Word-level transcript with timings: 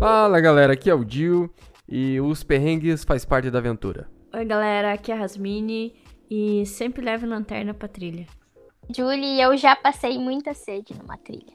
Fala 0.00 0.40
galera, 0.40 0.72
aqui 0.72 0.88
é 0.88 0.94
o 0.94 1.04
Dio 1.04 1.52
e 1.86 2.18
os 2.22 2.42
perrengues 2.42 3.04
faz 3.04 3.22
parte 3.26 3.50
da 3.50 3.58
aventura. 3.58 4.08
Oi 4.32 4.46
galera, 4.46 4.94
aqui 4.94 5.12
é 5.12 5.14
a 5.14 5.18
Rasmini 5.18 5.94
e 6.30 6.64
sempre 6.64 7.04
leve 7.04 7.26
lanterna 7.26 7.74
pra 7.74 7.86
trilha. 7.86 8.26
Julie, 8.96 9.38
eu 9.38 9.54
já 9.58 9.76
passei 9.76 10.18
muita 10.18 10.54
sede 10.54 10.94
numa 10.98 11.18
trilha. 11.18 11.52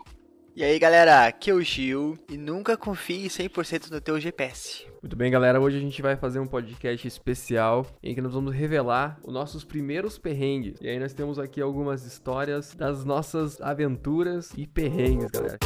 E 0.56 0.64
aí 0.64 0.78
galera, 0.78 1.26
aqui 1.26 1.50
é 1.50 1.56
o 1.56 1.62
Gil 1.64 2.20
e 2.30 2.38
nunca 2.38 2.78
confie 2.78 3.26
100% 3.30 3.90
no 3.90 4.00
teu 4.00 4.20
GPS. 4.20 4.86
Muito 5.02 5.16
bem 5.16 5.32
galera, 5.32 5.60
hoje 5.60 5.78
a 5.78 5.82
gente 5.82 6.00
vai 6.04 6.16
fazer 6.16 6.38
um 6.38 6.46
podcast 6.46 7.08
especial 7.08 7.84
em 8.04 8.14
que 8.14 8.22
nós 8.22 8.34
vamos 8.36 8.54
revelar 8.54 9.20
os 9.24 9.34
nossos 9.34 9.64
primeiros 9.64 10.20
perrengues. 10.20 10.78
E 10.82 10.88
aí 10.88 11.00
nós 11.00 11.16
temos 11.16 11.40
aqui 11.40 11.60
algumas 11.60 12.06
histórias 12.06 12.76
das 12.76 13.04
nossas 13.04 13.60
aventuras 13.60 14.52
e 14.56 14.68
perrengues, 14.68 15.32
galera. 15.32 15.58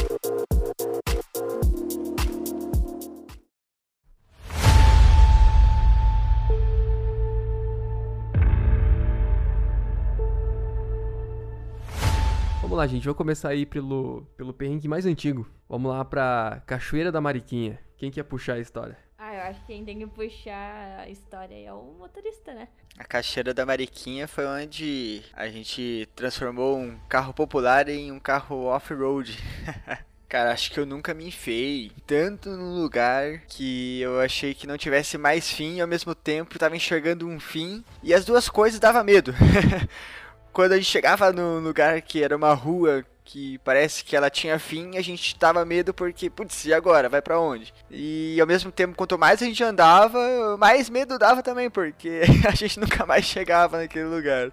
Lá, 12.80 12.88
gente. 12.88 13.06
Vou 13.06 13.14
começar 13.14 13.50
aí 13.50 13.66
pelo, 13.66 14.26
pelo 14.38 14.54
perrengue 14.54 14.88
mais 14.88 15.06
antigo. 15.06 15.46
Vamos 15.68 15.92
lá 15.92 16.04
pra 16.06 16.64
Cachoeira 16.66 17.12
da 17.12 17.20
Mariquinha. 17.20 17.78
Quem 17.98 18.10
quer 18.10 18.24
puxar 18.24 18.54
a 18.54 18.60
história? 18.60 18.98
Ah, 19.18 19.36
eu 19.36 19.42
acho 19.42 19.60
que 19.62 19.68
quem 19.68 19.84
tem 19.84 20.00
que 20.00 20.08
puxar 20.08 21.02
a 21.02 21.10
história 21.10 21.56
aí 21.56 21.66
é 21.66 21.74
o 21.74 21.94
motorista, 22.00 22.54
né? 22.54 22.70
A 22.98 23.04
Cachoeira 23.04 23.54
da 23.54 23.66
Mariquinha 23.66 24.30
foi 24.30 24.46
onde 24.46 25.22
a 25.34 25.50
gente 25.50 26.08
transformou 26.16 26.78
um 26.78 26.98
carro 27.10 27.34
popular 27.34 27.90
em 27.90 28.14
um 28.14 28.20
carro 28.20 28.68
off-road. 28.68 29.38
Cara, 30.30 30.52
acho 30.52 30.72
que 30.72 30.80
eu 30.80 30.86
nunca 30.86 31.14
me 31.14 31.28
enfiei 31.28 31.92
tanto 32.06 32.52
num 32.52 32.80
lugar 32.80 33.40
que 33.48 34.00
eu 34.00 34.22
achei 34.22 34.54
que 34.54 34.68
não 34.68 34.78
tivesse 34.78 35.18
mais 35.18 35.52
fim 35.52 35.78
e 35.78 35.82
ao 35.82 35.88
mesmo 35.88 36.14
tempo 36.14 36.60
tava 36.60 36.78
enxergando 36.78 37.28
um 37.28 37.40
fim 37.40 37.84
e 38.04 38.14
as 38.14 38.26
duas 38.26 38.48
coisas 38.48 38.80
dava 38.80 39.04
medo. 39.04 39.34
Quando 40.52 40.74
a 40.74 40.76
gente 40.76 40.88
chegava 40.88 41.32
no 41.32 41.60
lugar 41.60 42.02
que 42.02 42.24
era 42.24 42.36
uma 42.36 42.54
rua 42.54 43.06
que 43.24 43.60
parece 43.60 44.04
que 44.04 44.16
ela 44.16 44.30
tinha 44.30 44.58
fim, 44.58 44.98
a 44.98 45.02
gente 45.02 45.38
tava 45.38 45.64
medo 45.64 45.94
porque, 45.94 46.30
putz, 46.32 46.66
e 46.66 46.74
agora? 46.74 47.08
Vai 47.08 47.22
para 47.22 47.40
onde? 47.40 47.72
E 47.90 48.42
ao 48.42 48.48
mesmo 48.48 48.72
tempo, 48.72 48.96
quanto 48.96 49.20
mais 49.20 49.42
a 49.42 49.46
gente 49.46 49.64
andava, 49.64 50.58
mais 50.58 50.90
medo 50.90 51.20
dava 51.20 51.44
também, 51.44 51.70
porque 51.70 52.22
a 52.48 52.56
gente 52.56 52.80
nunca 52.80 53.06
mais 53.06 53.26
chegava 53.26 53.78
naquele 53.78 54.06
lugar. 54.06 54.52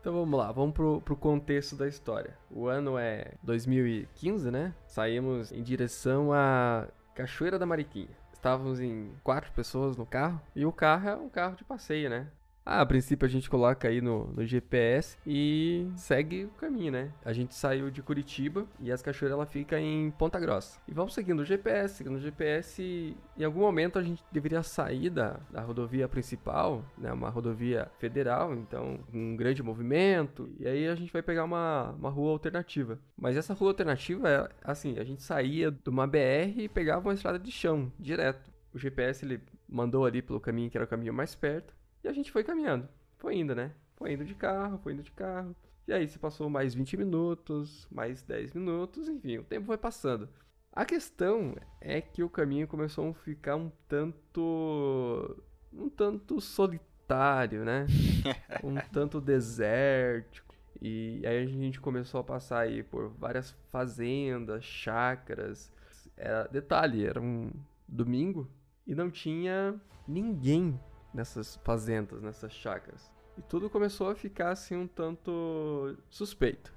Então 0.00 0.12
vamos 0.12 0.36
lá, 0.36 0.50
vamos 0.50 0.74
pro, 0.74 1.00
pro 1.00 1.14
contexto 1.16 1.76
da 1.76 1.86
história. 1.86 2.36
O 2.50 2.66
ano 2.66 2.98
é 2.98 3.34
2015, 3.44 4.50
né? 4.50 4.74
Saímos 4.84 5.52
em 5.52 5.62
direção 5.62 6.32
à 6.32 6.88
Cachoeira 7.14 7.56
da 7.56 7.64
Mariquinha. 7.64 8.10
Estávamos 8.32 8.80
em 8.80 9.12
quatro 9.22 9.52
pessoas 9.52 9.96
no 9.96 10.04
carro 10.04 10.40
e 10.56 10.66
o 10.66 10.72
carro 10.72 11.08
é 11.08 11.14
um 11.14 11.28
carro 11.28 11.54
de 11.54 11.62
passeio, 11.62 12.10
né? 12.10 12.26
Ah, 12.64 12.80
a 12.80 12.86
princípio 12.86 13.26
a 13.26 13.28
gente 13.28 13.50
coloca 13.50 13.88
aí 13.88 14.00
no, 14.00 14.28
no, 14.28 14.46
GPS 14.46 15.18
e 15.26 15.88
segue 15.96 16.44
o 16.44 16.50
caminho, 16.50 16.92
né? 16.92 17.12
A 17.24 17.32
gente 17.32 17.56
saiu 17.56 17.90
de 17.90 18.00
Curitiba 18.02 18.66
e 18.78 18.92
as 18.92 19.02
cachoeiras 19.02 19.36
ela 19.36 19.46
fica 19.46 19.80
em 19.80 20.12
Ponta 20.12 20.38
Grossa. 20.38 20.80
E 20.86 20.94
vamos 20.94 21.12
seguindo 21.12 21.40
o 21.40 21.44
GPS, 21.44 21.96
seguindo 21.96 22.16
o 22.16 22.20
GPS. 22.20 23.16
Em 23.36 23.44
algum 23.44 23.60
momento 23.60 23.98
a 23.98 24.02
gente 24.02 24.22
deveria 24.30 24.62
sair 24.62 25.10
da, 25.10 25.40
da 25.50 25.60
rodovia 25.60 26.08
principal, 26.08 26.84
né? 26.96 27.12
Uma 27.12 27.30
rodovia 27.30 27.90
federal, 27.98 28.54
então 28.54 29.00
um 29.12 29.34
grande 29.34 29.60
movimento. 29.60 30.48
E 30.60 30.66
aí 30.66 30.86
a 30.86 30.94
gente 30.94 31.12
vai 31.12 31.22
pegar 31.22 31.42
uma, 31.42 31.90
uma 31.98 32.10
rua 32.10 32.30
alternativa. 32.30 32.96
Mas 33.16 33.36
essa 33.36 33.54
rua 33.54 33.70
alternativa 33.70 34.28
é 34.28 34.48
assim: 34.62 35.00
a 35.00 35.04
gente 35.04 35.22
saía 35.24 35.72
de 35.72 35.90
uma 35.90 36.06
BR 36.06 36.58
e 36.58 36.68
pegava 36.68 37.08
uma 37.08 37.14
estrada 37.14 37.40
de 37.40 37.50
chão 37.50 37.92
direto. 37.98 38.52
O 38.72 38.78
GPS 38.78 39.24
ele 39.24 39.40
mandou 39.68 40.06
ali 40.06 40.22
pelo 40.22 40.40
caminho 40.40 40.70
que 40.70 40.78
era 40.78 40.84
o 40.84 40.88
caminho 40.88 41.12
mais 41.12 41.34
perto. 41.34 41.74
E 42.02 42.08
a 42.08 42.12
gente 42.12 42.32
foi 42.32 42.42
caminhando. 42.42 42.88
Foi 43.18 43.36
indo, 43.36 43.54
né? 43.54 43.72
Foi 43.96 44.12
indo 44.12 44.24
de 44.24 44.34
carro, 44.34 44.78
foi 44.78 44.92
indo 44.92 45.02
de 45.02 45.12
carro. 45.12 45.54
E 45.86 45.92
aí 45.92 46.08
se 46.08 46.18
passou 46.18 46.48
mais 46.48 46.74
20 46.74 46.96
minutos, 46.96 47.86
mais 47.90 48.22
10 48.22 48.52
minutos, 48.52 49.08
enfim, 49.08 49.38
o 49.38 49.44
tempo 49.44 49.66
foi 49.66 49.76
passando. 49.76 50.28
A 50.72 50.84
questão 50.84 51.54
é 51.80 52.00
que 52.00 52.22
o 52.22 52.30
caminho 52.30 52.66
começou 52.66 53.10
a 53.10 53.14
ficar 53.14 53.56
um 53.56 53.70
tanto. 53.88 55.36
um 55.72 55.88
tanto 55.88 56.40
solitário, 56.40 57.64
né? 57.64 57.86
um 58.64 58.74
tanto 58.92 59.20
desértico. 59.20 60.54
E 60.80 61.24
aí 61.26 61.44
a 61.44 61.46
gente 61.46 61.80
começou 61.80 62.20
a 62.20 62.24
passar 62.24 62.60
aí 62.60 62.82
por 62.82 63.08
várias 63.10 63.50
fazendas, 63.70 64.64
chácaras. 64.64 65.70
Era, 66.16 66.44
detalhe, 66.44 67.04
era 67.04 67.20
um 67.20 67.50
domingo 67.86 68.50
e 68.86 68.94
não 68.94 69.10
tinha 69.10 69.80
ninguém 70.08 70.80
nessas 71.12 71.56
fazendas, 71.56 72.22
nessas 72.22 72.52
chácaras. 72.52 73.10
E 73.36 73.42
tudo 73.42 73.70
começou 73.70 74.10
a 74.10 74.14
ficar 74.14 74.50
assim 74.50 74.76
um 74.76 74.86
tanto 74.86 75.96
suspeito. 76.10 76.72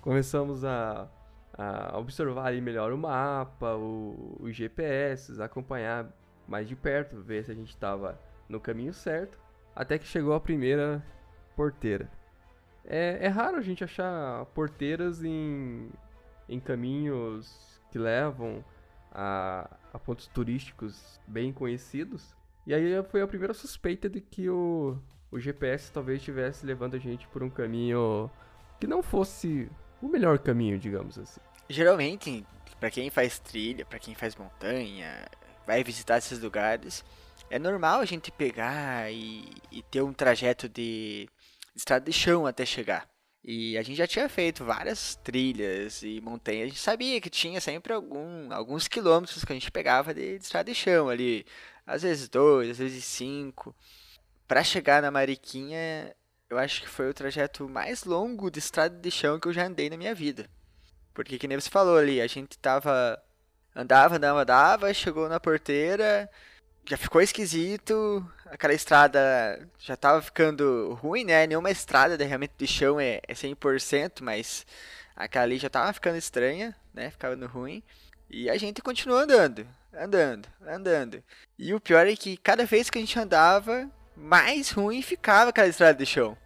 Começamos 0.00 0.64
a, 0.64 1.08
a 1.52 1.98
observar 1.98 2.46
ali 2.46 2.60
melhor 2.60 2.92
o 2.92 2.98
mapa, 2.98 3.74
o, 3.74 4.36
os 4.40 4.54
GPS, 4.54 5.40
acompanhar 5.42 6.12
mais 6.46 6.68
de 6.68 6.76
perto, 6.76 7.20
ver 7.20 7.44
se 7.44 7.50
a 7.50 7.54
gente 7.54 7.70
estava 7.70 8.18
no 8.48 8.60
caminho 8.60 8.94
certo, 8.94 9.38
até 9.74 9.98
que 9.98 10.06
chegou 10.06 10.32
a 10.34 10.40
primeira 10.40 11.04
porteira. 11.54 12.10
É, 12.84 13.18
é 13.26 13.28
raro 13.28 13.56
a 13.56 13.60
gente 13.60 13.84
achar 13.84 14.46
porteiras 14.46 15.22
em, 15.22 15.90
em 16.48 16.58
caminhos 16.58 17.78
que 17.90 17.98
levam 17.98 18.64
a, 19.12 19.68
a 19.92 19.98
pontos 19.98 20.26
turísticos 20.28 21.20
bem 21.26 21.52
conhecidos, 21.52 22.34
e 22.68 22.74
aí 22.74 23.02
foi 23.04 23.22
a 23.22 23.26
primeira 23.26 23.54
suspeita 23.54 24.10
de 24.10 24.20
que 24.20 24.50
o, 24.50 24.98
o 25.30 25.40
GPS 25.40 25.90
talvez 25.90 26.18
estivesse 26.18 26.66
levando 26.66 26.96
a 26.96 26.98
gente 26.98 27.26
por 27.28 27.42
um 27.42 27.48
caminho 27.48 28.30
que 28.78 28.86
não 28.86 29.02
fosse 29.02 29.70
o 30.02 30.06
melhor 30.06 30.38
caminho, 30.38 30.78
digamos 30.78 31.18
assim. 31.18 31.40
Geralmente, 31.66 32.44
para 32.78 32.90
quem 32.90 33.08
faz 33.08 33.38
trilha, 33.38 33.86
para 33.86 33.98
quem 33.98 34.14
faz 34.14 34.36
montanha, 34.36 35.26
vai 35.66 35.82
visitar 35.82 36.18
esses 36.18 36.40
lugares, 36.40 37.02
é 37.48 37.58
normal 37.58 38.00
a 38.00 38.04
gente 38.04 38.30
pegar 38.30 39.10
e, 39.10 39.48
e 39.72 39.82
ter 39.84 40.02
um 40.02 40.12
trajeto 40.12 40.68
de, 40.68 41.26
de 41.74 41.78
estrada 41.78 42.04
de 42.04 42.12
chão 42.12 42.46
até 42.46 42.66
chegar. 42.66 43.08
E 43.42 43.78
a 43.78 43.82
gente 43.82 43.96
já 43.96 44.06
tinha 44.06 44.28
feito 44.28 44.62
várias 44.62 45.16
trilhas 45.16 46.02
e 46.02 46.20
montanhas. 46.20 46.64
A 46.64 46.66
gente 46.66 46.80
sabia 46.80 47.18
que 47.18 47.30
tinha 47.30 47.62
sempre 47.62 47.94
algum, 47.94 48.52
alguns 48.52 48.88
quilômetros 48.88 49.42
que 49.42 49.52
a 49.52 49.56
gente 49.56 49.70
pegava 49.70 50.12
de, 50.12 50.36
de 50.36 50.44
estrada 50.44 50.70
de 50.70 50.74
chão 50.74 51.08
ali 51.08 51.46
às 51.88 52.02
vezes 52.02 52.28
dois, 52.28 52.70
às 52.70 52.78
vezes 52.78 53.04
cinco. 53.04 53.74
Para 54.46 54.62
chegar 54.62 55.02
na 55.02 55.10
Mariquinha, 55.10 56.14
eu 56.50 56.58
acho 56.58 56.82
que 56.82 56.88
foi 56.88 57.08
o 57.08 57.14
trajeto 57.14 57.68
mais 57.68 58.04
longo 58.04 58.50
de 58.50 58.58
estrada 58.58 58.96
de 58.96 59.10
chão 59.10 59.40
que 59.40 59.48
eu 59.48 59.52
já 59.52 59.66
andei 59.66 59.88
na 59.88 59.96
minha 59.96 60.14
vida. 60.14 60.48
Porque 61.14 61.38
que 61.38 61.48
nem 61.48 61.58
você 61.58 61.70
falou 61.70 61.96
ali, 61.96 62.20
a 62.20 62.26
gente 62.26 62.58
tava 62.58 63.20
andava, 63.74 64.16
andava, 64.16 64.42
andava, 64.42 64.94
chegou 64.94 65.28
na 65.28 65.40
porteira, 65.40 66.30
já 66.84 66.96
ficou 66.96 67.22
esquisito, 67.22 68.26
aquela 68.46 68.74
estrada 68.74 69.68
já 69.78 69.96
tava 69.96 70.20
ficando 70.22 70.94
ruim, 71.00 71.24
né? 71.24 71.46
Nenhuma 71.46 71.70
estrada 71.70 72.18
de, 72.18 72.24
realmente 72.24 72.52
de 72.58 72.66
chão 72.66 73.00
é, 73.00 73.20
é 73.26 73.34
100%, 73.34 74.22
mas 74.22 74.66
aquela 75.16 75.44
ali 75.44 75.58
já 75.58 75.70
tava 75.70 75.92
ficando 75.92 76.18
estranha, 76.18 76.76
né? 76.92 77.10
Ficando 77.10 77.46
ruim. 77.46 77.82
E 78.30 78.50
a 78.50 78.58
gente 78.58 78.82
continuou 78.82 79.20
andando 79.20 79.66
andando, 79.92 80.48
andando. 80.66 81.22
E 81.58 81.74
o 81.74 81.80
pior 81.80 82.06
é 82.06 82.16
que 82.16 82.36
cada 82.36 82.64
vez 82.64 82.90
que 82.90 82.98
a 82.98 83.00
gente 83.00 83.18
andava, 83.18 83.90
mais 84.16 84.70
ruim 84.70 85.02
ficava 85.02 85.50
aquela 85.50 85.68
estrada 85.68 85.98
de 85.98 86.06
chão. 86.06 86.36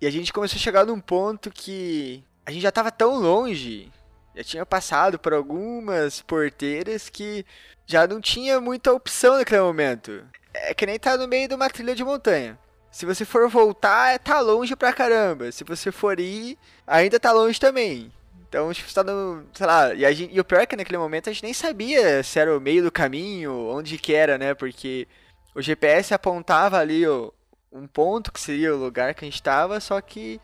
E 0.00 0.06
a 0.06 0.10
gente 0.10 0.32
começou 0.32 0.56
a 0.56 0.60
chegar 0.60 0.86
num 0.86 1.00
ponto 1.00 1.50
que 1.50 2.24
a 2.46 2.50
gente 2.50 2.62
já 2.62 2.70
estava 2.70 2.90
tão 2.90 3.16
longe, 3.16 3.92
já 4.34 4.42
tinha 4.42 4.66
passado 4.66 5.18
por 5.18 5.32
algumas 5.32 6.22
porteiras 6.22 7.08
que 7.08 7.44
já 7.86 8.06
não 8.06 8.20
tinha 8.20 8.60
muita 8.60 8.92
opção 8.92 9.36
naquele 9.36 9.60
momento. 9.60 10.24
É 10.54 10.74
que 10.74 10.86
nem 10.86 10.98
tá 10.98 11.16
no 11.16 11.28
meio 11.28 11.48
de 11.48 11.54
uma 11.54 11.68
trilha 11.68 11.94
de 11.94 12.04
montanha. 12.04 12.58
Se 12.90 13.06
você 13.06 13.24
for 13.24 13.48
voltar, 13.48 14.18
tá 14.18 14.40
longe 14.40 14.74
pra 14.74 14.92
caramba. 14.92 15.52
Se 15.52 15.62
você 15.62 15.92
for 15.92 16.18
ir, 16.18 16.58
ainda 16.86 17.20
tá 17.20 17.30
longe 17.30 17.60
também. 17.60 18.12
Então, 18.50 18.72
tipo, 18.72 18.88
você 18.88 18.94
tá 18.96 19.04
no. 19.04 19.44
Sei 19.52 19.64
lá, 19.64 19.94
e, 19.94 20.12
gente, 20.12 20.34
e, 20.34 20.40
o 20.40 20.44
pior 20.44 20.60
é 20.60 20.66
que 20.66 20.74
naquele 20.74 20.98
momento 20.98 21.30
a 21.30 21.32
gente 21.32 21.44
nem 21.44 21.54
sabia 21.54 22.20
se 22.24 22.36
era 22.36 22.56
o 22.56 22.60
meio 22.60 22.82
do 22.82 22.90
caminho, 22.90 23.52
onde 23.68 23.96
que 23.96 24.12
era, 24.12 24.36
né? 24.36 24.54
Porque 24.54 25.06
o 25.54 25.62
GPS 25.62 26.12
apontava 26.12 26.76
ali 26.76 27.06
ó, 27.06 27.30
um 27.70 27.86
ponto 27.86 28.32
que 28.32 28.40
seria 28.40 28.74
o 28.74 28.78
lugar 28.78 29.14
que 29.14 29.24
a 29.24 29.28
gente 29.28 29.40
tava, 29.40 29.78
só 29.78 30.00
que 30.00 30.40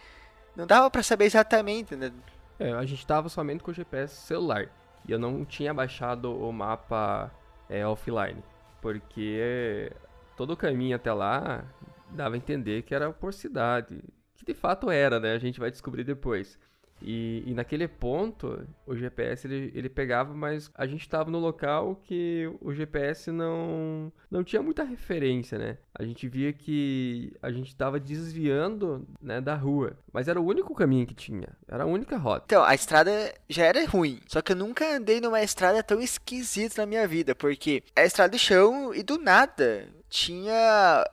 não 0.54 0.68
dava 0.68 0.88
para 0.88 1.02
saber 1.02 1.24
exatamente, 1.24 1.96
né? 1.96 2.12
É, 2.60 2.72
a 2.72 2.84
gente 2.84 3.04
tava 3.04 3.28
somente 3.28 3.64
com 3.64 3.72
o 3.72 3.74
GPS 3.74 4.14
celular. 4.14 4.70
E 5.04 5.10
eu 5.10 5.18
não 5.18 5.44
tinha 5.44 5.74
baixado 5.74 6.32
o 6.32 6.52
mapa 6.52 7.32
é, 7.68 7.84
offline. 7.84 8.40
Porque 8.80 9.92
todo 10.36 10.52
o 10.52 10.56
caminho 10.56 10.94
até 10.94 11.12
lá 11.12 11.64
dava 12.10 12.36
a 12.36 12.38
entender 12.38 12.82
que 12.82 12.94
era 12.94 13.12
por 13.12 13.34
cidade. 13.34 14.00
Que 14.36 14.44
de 14.44 14.54
fato 14.54 14.92
era, 14.92 15.18
né? 15.18 15.32
A 15.32 15.38
gente 15.38 15.58
vai 15.58 15.72
descobrir 15.72 16.04
depois. 16.04 16.56
E, 17.02 17.42
e 17.46 17.54
naquele 17.54 17.86
ponto, 17.86 18.66
o 18.86 18.96
GPS 18.96 19.46
ele, 19.46 19.70
ele 19.74 19.88
pegava, 19.88 20.34
mas 20.34 20.70
a 20.74 20.86
gente 20.86 21.08
tava 21.08 21.30
no 21.30 21.38
local 21.38 22.00
que 22.04 22.50
o 22.60 22.72
GPS 22.72 23.30
não, 23.30 24.12
não 24.30 24.42
tinha 24.42 24.62
muita 24.62 24.82
referência, 24.82 25.58
né? 25.58 25.78
A 25.94 26.04
gente 26.04 26.28
via 26.28 26.52
que 26.52 27.32
a 27.42 27.50
gente 27.50 27.74
tava 27.74 27.98
desviando 28.00 29.06
né, 29.20 29.40
da 29.40 29.54
rua, 29.54 29.96
mas 30.12 30.28
era 30.28 30.40
o 30.40 30.44
único 30.44 30.74
caminho 30.74 31.06
que 31.06 31.14
tinha, 31.14 31.48
era 31.68 31.84
a 31.84 31.86
única 31.86 32.16
rota. 32.16 32.44
Então, 32.46 32.62
a 32.62 32.74
estrada 32.74 33.10
já 33.48 33.64
era 33.64 33.86
ruim. 33.86 34.20
Só 34.26 34.40
que 34.42 34.52
eu 34.52 34.56
nunca 34.56 34.96
andei 34.96 35.20
numa 35.20 35.42
estrada 35.42 35.82
tão 35.82 36.00
esquisita 36.00 36.82
na 36.82 36.86
minha 36.86 37.06
vida. 37.06 37.34
Porque 37.34 37.82
é 37.94 38.06
estrada 38.06 38.32
de 38.32 38.38
chão 38.38 38.94
e 38.94 39.02
do 39.02 39.18
nada 39.18 39.88
tinha 40.08 41.04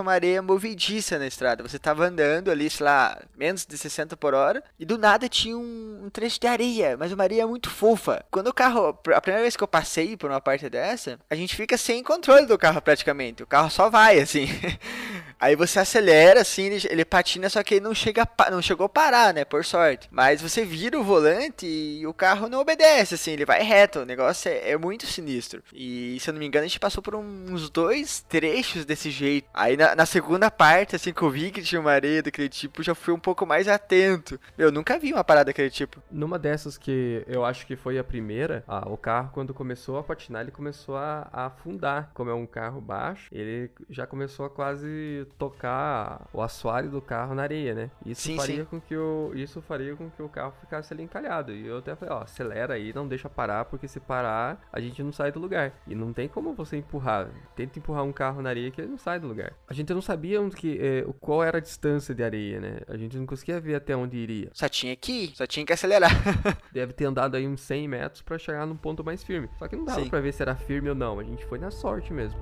uma 0.00 0.12
areia 0.12 0.42
movediça 0.42 1.18
na 1.18 1.26
estrada. 1.26 1.62
Você 1.62 1.78
tava 1.78 2.04
andando 2.04 2.50
ali, 2.50 2.68
sei 2.68 2.84
lá, 2.84 3.20
menos 3.36 3.64
de 3.64 3.78
60 3.78 4.16
por 4.16 4.34
hora, 4.34 4.62
e 4.78 4.84
do 4.84 4.98
nada 4.98 5.28
tinha 5.28 5.56
um, 5.56 6.02
um, 6.04 6.10
trecho 6.10 6.40
de 6.40 6.46
areia, 6.46 6.96
mas 6.96 7.12
uma 7.12 7.22
areia 7.22 7.46
muito 7.46 7.70
fofa. 7.70 8.24
Quando 8.30 8.48
o 8.48 8.54
carro, 8.54 8.88
a 8.88 9.20
primeira 9.20 9.42
vez 9.42 9.56
que 9.56 9.62
eu 9.62 9.68
passei 9.68 10.16
por 10.16 10.30
uma 10.30 10.40
parte 10.40 10.68
dessa, 10.68 11.18
a 11.30 11.34
gente 11.34 11.54
fica 11.54 11.76
sem 11.78 12.02
controle 12.02 12.46
do 12.46 12.58
carro 12.58 12.82
praticamente. 12.82 13.42
O 13.42 13.46
carro 13.46 13.70
só 13.70 13.88
vai, 13.88 14.18
assim. 14.18 14.46
Aí 15.40 15.56
você 15.56 15.78
acelera, 15.78 16.42
assim, 16.42 16.64
ele, 16.64 16.86
ele 16.90 17.04
patina, 17.04 17.48
só 17.48 17.62
que 17.62 17.76
ele 17.76 17.84
não, 17.84 17.94
chega, 17.94 18.28
não 18.50 18.60
chegou 18.60 18.84
a 18.84 18.88
parar, 18.90 19.32
né? 19.32 19.42
Por 19.42 19.64
sorte. 19.64 20.06
Mas 20.10 20.42
você 20.42 20.66
vira 20.66 21.00
o 21.00 21.02
volante 21.02 21.66
e 21.66 22.06
o 22.06 22.12
carro 22.12 22.46
não 22.46 22.60
obedece, 22.60 23.14
assim, 23.14 23.32
ele 23.32 23.46
vai 23.46 23.62
reto. 23.62 24.00
O 24.00 24.04
negócio 24.04 24.50
é, 24.50 24.72
é 24.72 24.76
muito 24.76 25.06
sinistro. 25.06 25.62
E 25.72 26.18
se 26.20 26.28
eu 26.28 26.34
não 26.34 26.38
me 26.38 26.46
engano, 26.46 26.64
a 26.64 26.68
gente 26.68 26.78
passou 26.78 27.02
por 27.02 27.14
uns 27.14 27.70
dois 27.70 28.20
trechos 28.28 28.84
desse 28.84 29.10
jeito. 29.10 29.48
Aí 29.54 29.78
na, 29.78 29.94
na, 29.94 30.04
segunda 30.04 30.50
parte, 30.50 30.94
assim, 30.94 31.12
que 31.12 31.22
eu 31.22 31.30
vi 31.30 31.50
que 31.50 31.62
tinha 31.62 31.80
uma 31.80 31.92
areia 31.92 32.22
daquele 32.22 32.50
tipo, 32.50 32.82
já 32.82 32.94
fui 32.94 33.14
um 33.14 33.18
pouco 33.18 33.46
mais 33.46 33.66
atento. 33.66 34.38
Eu 34.58 34.70
nunca 34.70 34.98
vi 34.98 35.10
uma 35.10 35.24
parada 35.24 35.46
daquele 35.46 35.70
tipo. 35.70 36.02
Numa 36.10 36.38
dessas 36.38 36.76
que 36.76 37.24
eu 37.26 37.46
acho 37.46 37.66
que 37.66 37.76
foi 37.76 37.98
a 37.98 38.04
primeira, 38.04 38.62
ah, 38.68 38.86
o 38.90 38.96
carro, 38.98 39.30
quando 39.32 39.54
começou 39.54 39.96
a 39.96 40.02
patinar, 40.02 40.42
ele 40.42 40.50
começou 40.50 40.96
a, 40.96 41.28
a, 41.32 41.46
afundar. 41.46 42.10
Como 42.12 42.28
é 42.28 42.34
um 42.34 42.46
carro 42.46 42.80
baixo, 42.80 43.28
ele 43.32 43.70
já 43.88 44.06
começou 44.06 44.44
a 44.44 44.50
quase 44.50 45.26
tocar 45.38 46.28
o 46.32 46.42
assoalho 46.42 46.90
do 46.90 47.00
carro 47.00 47.34
na 47.34 47.42
areia, 47.42 47.74
né? 47.74 47.90
Isso 48.04 48.22
sim, 48.22 48.36
faria 48.36 48.62
sim. 48.62 48.64
com 48.64 48.80
que 48.80 48.96
o 48.96 49.32
isso 49.34 49.60
faria 49.62 49.94
com 49.96 50.10
que 50.10 50.22
o 50.22 50.28
carro 50.28 50.52
ficasse 50.60 50.92
ali 50.92 51.02
encalhado. 51.02 51.52
E 51.52 51.66
eu 51.66 51.78
até 51.78 51.94
falei, 51.94 52.14
ó, 52.14 52.22
acelera 52.22 52.74
aí, 52.74 52.92
não 52.92 53.06
deixa 53.06 53.28
parar, 53.28 53.64
porque 53.64 53.88
se 53.88 54.00
parar, 54.00 54.60
a 54.72 54.80
gente 54.80 55.02
não 55.02 55.12
sai 55.12 55.32
do 55.32 55.38
lugar. 55.38 55.72
E 55.86 55.94
não 55.94 56.12
tem 56.12 56.28
como 56.28 56.54
você 56.54 56.76
empurrar. 56.76 57.28
Tenta 57.56 57.78
empurrar 57.78 58.04
um 58.04 58.12
carro 58.12 58.42
na 58.42 58.50
areia 58.50 58.70
que 58.70 58.80
ele 58.80 58.88
não 58.88 58.98
sai 58.98 59.18
do 59.18 59.26
lugar. 59.26 59.52
A 59.68 59.74
gente 59.74 59.92
não 59.92 60.02
sabia 60.02 60.40
onde 60.40 60.56
que, 60.56 60.78
é, 60.80 61.04
qual 61.20 61.42
era 61.42 61.58
a 61.58 61.60
distância 61.60 62.14
de 62.14 62.22
areia, 62.22 62.60
né? 62.60 62.80
A 62.88 62.96
gente 62.96 63.16
não 63.16 63.26
conseguia 63.26 63.60
ver 63.60 63.74
até 63.74 63.96
onde 63.96 64.16
iria. 64.16 64.50
Só 64.52 64.68
tinha 64.68 64.94
que 64.96 65.24
ir, 65.24 65.36
só 65.36 65.46
tinha 65.46 65.64
que 65.64 65.72
acelerar. 65.72 66.10
Deve 66.72 66.92
ter 66.92 67.04
andado 67.04 67.36
aí 67.36 67.46
uns 67.46 67.60
100 67.60 67.88
metros 67.88 68.22
para 68.22 68.38
chegar 68.38 68.66
num 68.66 68.76
ponto 68.76 69.04
mais 69.04 69.22
firme. 69.22 69.48
Só 69.58 69.68
que 69.68 69.76
não 69.76 69.84
dava 69.84 70.04
para 70.06 70.20
ver 70.20 70.32
se 70.32 70.42
era 70.42 70.54
firme 70.54 70.88
ou 70.88 70.94
não. 70.94 71.18
A 71.18 71.24
gente 71.24 71.44
foi 71.46 71.58
na 71.58 71.70
sorte 71.70 72.12
mesmo. 72.12 72.38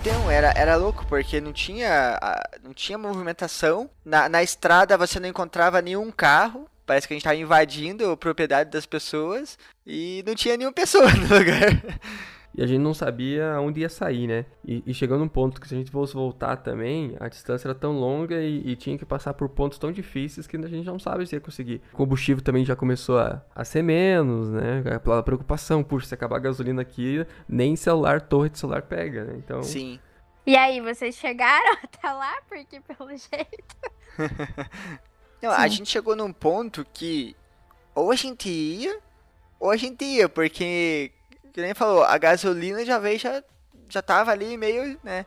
Então, 0.00 0.30
era, 0.30 0.52
era 0.56 0.76
louco, 0.76 1.04
porque 1.06 1.40
não 1.40 1.52
tinha, 1.52 2.18
não 2.62 2.72
tinha 2.72 2.96
movimentação. 2.96 3.90
Na, 4.04 4.28
na 4.28 4.42
estrada 4.42 4.96
você 4.96 5.18
não 5.18 5.28
encontrava 5.28 5.82
nenhum 5.82 6.10
carro. 6.10 6.68
Parece 6.86 7.06
que 7.06 7.14
a 7.14 7.16
gente 7.16 7.22
estava 7.22 7.36
invadindo 7.36 8.10
a 8.10 8.16
propriedade 8.16 8.70
das 8.70 8.86
pessoas. 8.86 9.58
E 9.84 10.22
não 10.24 10.36
tinha 10.36 10.56
nenhuma 10.56 10.72
pessoa 10.72 11.10
no 11.12 11.22
lugar. 11.22 12.00
E 12.58 12.62
a 12.62 12.66
gente 12.66 12.80
não 12.80 12.92
sabia 12.92 13.60
onde 13.60 13.82
ia 13.82 13.88
sair, 13.88 14.26
né? 14.26 14.44
E, 14.64 14.82
e 14.84 14.92
chegou 14.92 15.16
num 15.16 15.28
ponto 15.28 15.60
que 15.60 15.68
se 15.68 15.76
a 15.76 15.78
gente 15.78 15.92
fosse 15.92 16.12
voltar 16.12 16.56
também, 16.56 17.16
a 17.20 17.28
distância 17.28 17.68
era 17.68 17.74
tão 17.74 17.92
longa 17.92 18.42
e, 18.42 18.72
e, 18.72 18.74
tinha 18.74 18.98
que 18.98 19.06
passar 19.06 19.32
por 19.32 19.48
pontos 19.48 19.78
tão 19.78 19.92
difíceis 19.92 20.44
que 20.44 20.56
a 20.56 20.68
gente 20.68 20.84
não 20.84 20.98
sabe 20.98 21.24
se 21.24 21.36
ia 21.36 21.40
conseguir. 21.40 21.80
O 21.92 21.96
combustível 21.96 22.42
também 22.42 22.64
já 22.64 22.74
começou 22.74 23.20
a, 23.20 23.40
a 23.54 23.64
ser 23.64 23.82
menos, 23.82 24.50
né? 24.50 24.82
Pela 25.04 25.22
preocupação, 25.22 25.84
puxa, 25.84 26.08
se 26.08 26.14
acabar 26.14 26.34
a 26.34 26.40
gasolina 26.40 26.82
aqui, 26.82 27.24
nem 27.48 27.76
celular, 27.76 28.22
torre 28.22 28.50
de 28.50 28.58
celular 28.58 28.82
pega, 28.82 29.22
né? 29.22 29.34
Então... 29.36 29.62
Sim. 29.62 30.00
E 30.44 30.56
aí, 30.56 30.80
vocês 30.80 31.14
chegaram 31.14 31.76
até 31.80 32.10
lá? 32.10 32.42
Porque 32.48 32.80
pelo 32.80 33.10
jeito... 33.10 33.76
não, 35.40 35.52
a 35.52 35.68
gente 35.68 35.88
chegou 35.88 36.16
num 36.16 36.32
ponto 36.32 36.84
que 36.92 37.36
ou 37.94 38.10
a 38.10 38.16
gente 38.16 38.48
ia, 38.48 38.98
ou 39.60 39.70
a 39.70 39.76
gente 39.76 40.04
ia, 40.04 40.28
porque 40.28 41.12
que 41.52 41.60
nem 41.60 41.74
falou, 41.74 42.04
a 42.04 42.16
gasolina 42.18 42.84
já 42.84 42.98
veio, 42.98 43.18
já, 43.18 43.42
já 43.88 44.02
tava 44.02 44.30
ali 44.30 44.56
meio, 44.56 44.98
né? 45.02 45.26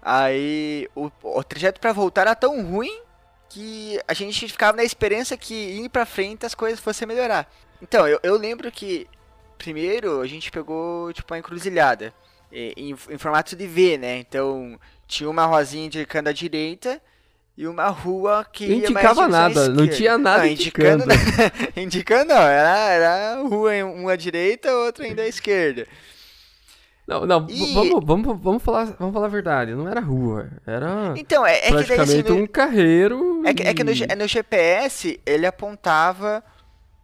Aí 0.00 0.88
o, 0.94 1.10
o 1.22 1.44
trajeto 1.44 1.80
para 1.80 1.92
voltar 1.92 2.22
era 2.22 2.34
tão 2.34 2.64
ruim 2.64 3.00
que 3.48 4.00
a 4.08 4.14
gente 4.14 4.48
ficava 4.48 4.76
na 4.76 4.82
esperança 4.84 5.36
que 5.36 5.76
indo 5.76 5.90
pra 5.90 6.06
frente 6.06 6.46
as 6.46 6.54
coisas 6.54 6.80
fossem 6.80 7.06
melhorar. 7.06 7.50
Então, 7.80 8.08
eu, 8.08 8.18
eu 8.22 8.36
lembro 8.36 8.70
que 8.72 9.06
primeiro 9.58 10.20
a 10.20 10.26
gente 10.26 10.50
pegou 10.50 11.12
tipo 11.12 11.32
uma 11.32 11.38
encruzilhada 11.38 12.12
em, 12.50 12.90
em 12.90 13.18
formato 13.18 13.54
de 13.54 13.66
V, 13.66 13.98
né? 13.98 14.18
Então 14.18 14.78
tinha 15.06 15.28
uma 15.28 15.46
rosinha 15.46 15.86
indicando 15.86 16.28
a 16.28 16.32
direita 16.32 17.00
e 17.56 17.66
uma 17.66 17.88
rua 17.88 18.46
que 18.50 18.66
não 18.66 18.76
indicava 18.76 19.28
nada, 19.28 19.68
não 19.68 19.86
tinha 19.86 20.16
nada 20.16 20.44
não, 20.44 20.46
indicando. 20.46 21.04
Indicando, 21.04 21.52
indicando 21.76 22.34
não, 22.34 22.42
era, 22.42 22.88
era 22.88 23.42
rua 23.42 23.72
uma 23.84 24.12
à 24.12 24.16
direita, 24.16 24.74
outra 24.74 25.04
ainda 25.04 25.22
à 25.22 25.28
esquerda. 25.28 25.86
Não, 27.06 27.26
não, 27.26 27.46
e... 27.50 27.74
vamos, 27.74 28.04
vamos, 28.04 28.40
vamos, 28.40 28.62
falar, 28.62 28.84
vamos 28.98 29.12
falar 29.12 29.26
a 29.26 29.30
verdade, 29.30 29.74
não 29.74 29.88
era 29.88 30.00
rua, 30.00 30.50
era 30.66 31.12
então, 31.16 31.44
é, 31.44 31.66
é 31.66 31.68
praticamente 31.68 32.16
que 32.16 32.22
daí, 32.22 32.32
assim, 32.32 32.42
um 32.42 32.46
carreiro. 32.46 33.42
É 33.44 33.52
que, 33.52 33.62
é 33.64 33.74
que 33.74 33.84
no, 33.84 33.90
no, 33.90 34.28
GPS 34.28 35.20
ele 35.26 35.44
apontava, 35.44 36.42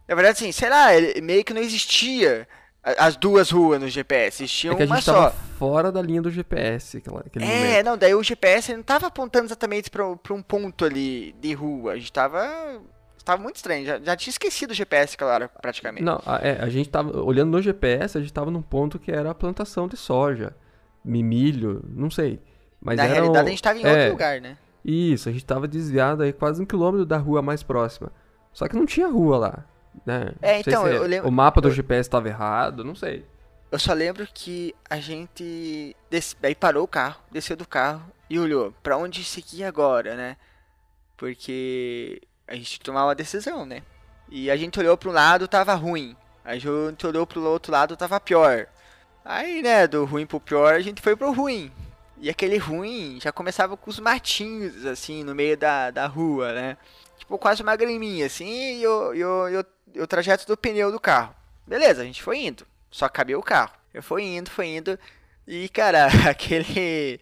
na 0.07 0.15
verdade 0.15 0.37
assim, 0.37 0.51
sei 0.51 0.69
lá, 0.69 0.87
meio 1.21 1.43
que 1.43 1.53
não 1.53 1.61
existia 1.61 2.47
as 2.81 3.15
duas 3.15 3.51
ruas 3.51 3.79
no 3.79 3.87
GPS, 3.87 4.43
existia 4.43 4.71
é 4.71 4.75
que 4.75 4.83
a 4.83 4.85
gente 4.85 5.03
só. 5.03 5.13
Tava 5.13 5.35
fora 5.57 5.91
da 5.91 6.01
linha 6.01 6.21
do 6.21 6.31
GPS. 6.31 6.97
Aquela, 6.97 7.19
aquele 7.19 7.45
é, 7.45 7.47
momento. 7.47 7.85
não, 7.85 7.97
daí 7.97 8.15
o 8.15 8.23
GPS 8.23 8.73
não 8.73 8.83
tava 8.83 9.07
apontando 9.07 9.45
exatamente 9.45 9.89
pra, 9.89 10.15
pra 10.15 10.33
um 10.33 10.41
ponto 10.41 10.85
ali 10.85 11.35
de 11.39 11.53
rua. 11.53 11.93
A 11.93 11.95
gente 11.97 12.11
tava. 12.11 12.81
Tava 13.25 13.43
muito 13.43 13.57
estranho, 13.57 13.85
já, 13.85 13.99
já 13.99 14.15
tinha 14.15 14.31
esquecido 14.31 14.71
o 14.71 14.73
GPS, 14.73 15.15
claro, 15.15 15.49
praticamente. 15.61 16.03
Não, 16.03 16.19
a, 16.25 16.37
é, 16.37 16.57
a 16.59 16.69
gente 16.69 16.89
tava. 16.89 17.21
Olhando 17.21 17.51
no 17.51 17.61
GPS, 17.61 18.17
a 18.17 18.21
gente 18.21 18.33
tava 18.33 18.49
num 18.49 18.61
ponto 18.61 18.97
que 18.97 19.11
era 19.11 19.29
a 19.29 19.35
plantação 19.35 19.87
de 19.87 19.97
soja. 19.97 20.55
Milho, 21.03 21.83
não 21.89 22.09
sei. 22.09 22.39
Mas 22.81 22.97
Na 22.97 23.03
realidade, 23.03 23.47
a 23.47 23.51
gente 23.51 23.61
tava 23.61 23.77
em 23.77 23.83
é, 23.83 23.91
outro 23.91 24.11
lugar, 24.11 24.41
né? 24.41 24.57
Isso, 24.83 25.27
a 25.27 25.31
gente 25.31 25.45
tava 25.45 25.67
desviado 25.67 26.23
aí 26.23 26.31
quase 26.31 26.61
um 26.61 26.65
quilômetro 26.65 27.05
da 27.05 27.17
rua 27.17 27.41
mais 27.41 27.61
próxima. 27.61 28.11
Só 28.53 28.67
que 28.67 28.75
não 28.75 28.85
tinha 28.85 29.07
rua 29.07 29.37
lá. 29.37 29.65
Né? 30.05 30.31
É, 30.41 30.59
então, 30.59 30.87
eu 30.87 31.03
lembro. 31.03 31.27
O 31.27 31.31
mapa 31.31 31.61
do. 31.61 31.71
GPS 31.71 32.07
estava 32.07 32.27
errado, 32.27 32.83
não 32.83 32.95
sei. 32.95 33.25
Eu 33.71 33.77
só 33.77 33.93
lembro 33.93 34.27
que 34.33 34.73
a 34.89 34.99
gente. 34.99 35.95
Des... 36.09 36.35
Aí 36.41 36.55
parou 36.55 36.83
o 36.83 36.87
carro, 36.87 37.21
desceu 37.31 37.55
do 37.55 37.67
carro 37.67 38.03
e 38.29 38.39
olhou 38.39 38.73
para 38.83 38.97
onde 38.97 39.23
seguir 39.23 39.63
agora, 39.63 40.15
né? 40.15 40.37
Porque 41.17 42.21
a 42.47 42.55
gente 42.55 42.79
tomar 42.79 43.05
uma 43.05 43.15
decisão, 43.15 43.65
né? 43.65 43.83
E 44.29 44.49
a 44.49 44.57
gente 44.57 44.79
olhou 44.79 44.97
para 44.97 45.09
um 45.09 45.13
lado, 45.13 45.47
tava 45.47 45.73
ruim. 45.73 46.15
A 46.43 46.57
gente 46.57 47.05
olhou 47.05 47.27
pro 47.27 47.43
outro 47.43 47.71
lado, 47.71 47.97
tava 47.97 48.19
pior. 48.19 48.67
Aí, 49.23 49.61
né, 49.61 49.87
do 49.87 50.05
ruim 50.05 50.25
pro 50.25 50.39
pior, 50.39 50.73
a 50.73 50.79
gente 50.79 51.01
foi 51.01 51.15
pro 51.15 51.31
ruim. 51.31 51.71
E 52.17 52.29
aquele 52.29 52.57
ruim 52.57 53.19
já 53.21 53.31
começava 53.31 53.77
com 53.77 53.89
os 53.89 53.99
matinhos, 53.99 54.85
assim, 54.85 55.23
no 55.23 55.35
meio 55.35 55.57
da, 55.57 55.91
da 55.91 56.07
rua, 56.07 56.53
né? 56.53 56.77
Tipo, 57.29 57.37
quase 57.37 57.61
uma 57.61 57.75
graminha, 57.75 58.25
assim, 58.25 58.79
e 58.79 58.87
o, 58.87 59.13
e 59.13 59.23
o, 59.23 59.49
e 59.49 59.57
o 59.57 59.65
o 59.97 60.07
trajeto 60.07 60.47
do 60.47 60.57
pneu 60.57 60.91
do 60.91 60.99
carro. 60.99 61.33
Beleza, 61.65 62.01
a 62.01 62.05
gente 62.05 62.23
foi 62.23 62.39
indo. 62.39 62.65
Só 62.89 63.07
cabia 63.07 63.37
o 63.37 63.43
carro. 63.43 63.71
Eu 63.93 64.01
fui 64.01 64.23
indo, 64.23 64.49
fui 64.49 64.65
indo. 64.65 64.97
E, 65.47 65.69
cara, 65.69 66.07
aquele. 66.29 67.19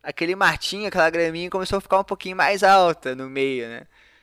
Aquele 0.00 0.34
martinho, 0.36 0.86
aquela 0.86 1.10
graminha 1.10 1.50
começou 1.50 1.78
a 1.78 1.80
ficar 1.80 1.98
um 1.98 2.04
pouquinho 2.04 2.36
mais 2.36 2.62
alta 2.62 3.14
no 3.14 3.28
meio, 3.28 3.68
né? 3.68 3.82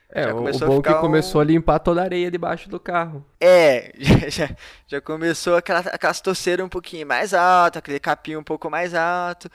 É, 0.09 0.23
já 0.23 0.33
o 0.33 0.67
bom 0.67 0.81
que 0.81 0.93
começou 0.95 1.41
a 1.41 1.43
limpar 1.43 1.79
toda 1.79 2.01
a 2.01 2.05
areia 2.05 2.31
debaixo 2.31 2.69
do 2.69 2.79
carro. 2.79 3.25
É, 3.41 3.91
já, 4.29 4.49
já 4.87 5.01
começou 5.01 5.57
aquela, 5.57 5.79
aquelas 5.79 6.21
torceiras 6.21 6.65
um 6.65 6.69
pouquinho 6.69 7.05
mais 7.05 7.33
altas, 7.33 7.79
aquele 7.79 7.99
capim 7.99 8.37
um 8.37 8.43
pouco 8.43 8.69
mais 8.69 8.93
alto. 8.93 9.51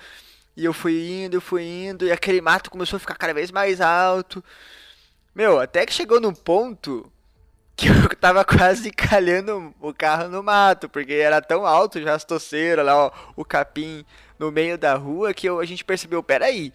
E 0.56 0.64
eu 0.64 0.74
fui 0.74 1.24
indo, 1.24 1.38
eu 1.38 1.40
fui 1.40 1.62
indo, 1.62 2.06
e 2.06 2.12
aquele 2.12 2.40
mato 2.40 2.70
começou 2.70 2.98
a 2.98 3.00
ficar 3.00 3.14
cada 3.14 3.32
vez 3.32 3.50
mais 3.50 3.80
alto. 3.80 4.44
Meu, 5.34 5.60
até 5.60 5.86
que 5.86 5.92
chegou 5.92 6.20
num 6.20 6.34
ponto 6.34 7.10
que 7.76 7.88
eu 7.88 7.94
tava 8.20 8.44
quase 8.44 8.88
encalhando 8.88 9.74
o 9.80 9.94
carro 9.94 10.28
no 10.28 10.42
mato, 10.42 10.88
porque 10.88 11.14
era 11.14 11.40
tão 11.40 11.64
alto 11.64 12.00
já 12.00 12.14
as 12.14 12.24
toceiras 12.24 12.84
lá, 12.84 13.06
ó, 13.06 13.12
o 13.36 13.44
capim 13.44 14.04
no 14.38 14.52
meio 14.52 14.76
da 14.76 14.94
rua, 14.94 15.32
que 15.32 15.48
eu, 15.48 15.60
a 15.60 15.64
gente 15.64 15.84
percebeu, 15.84 16.22
peraí. 16.22 16.72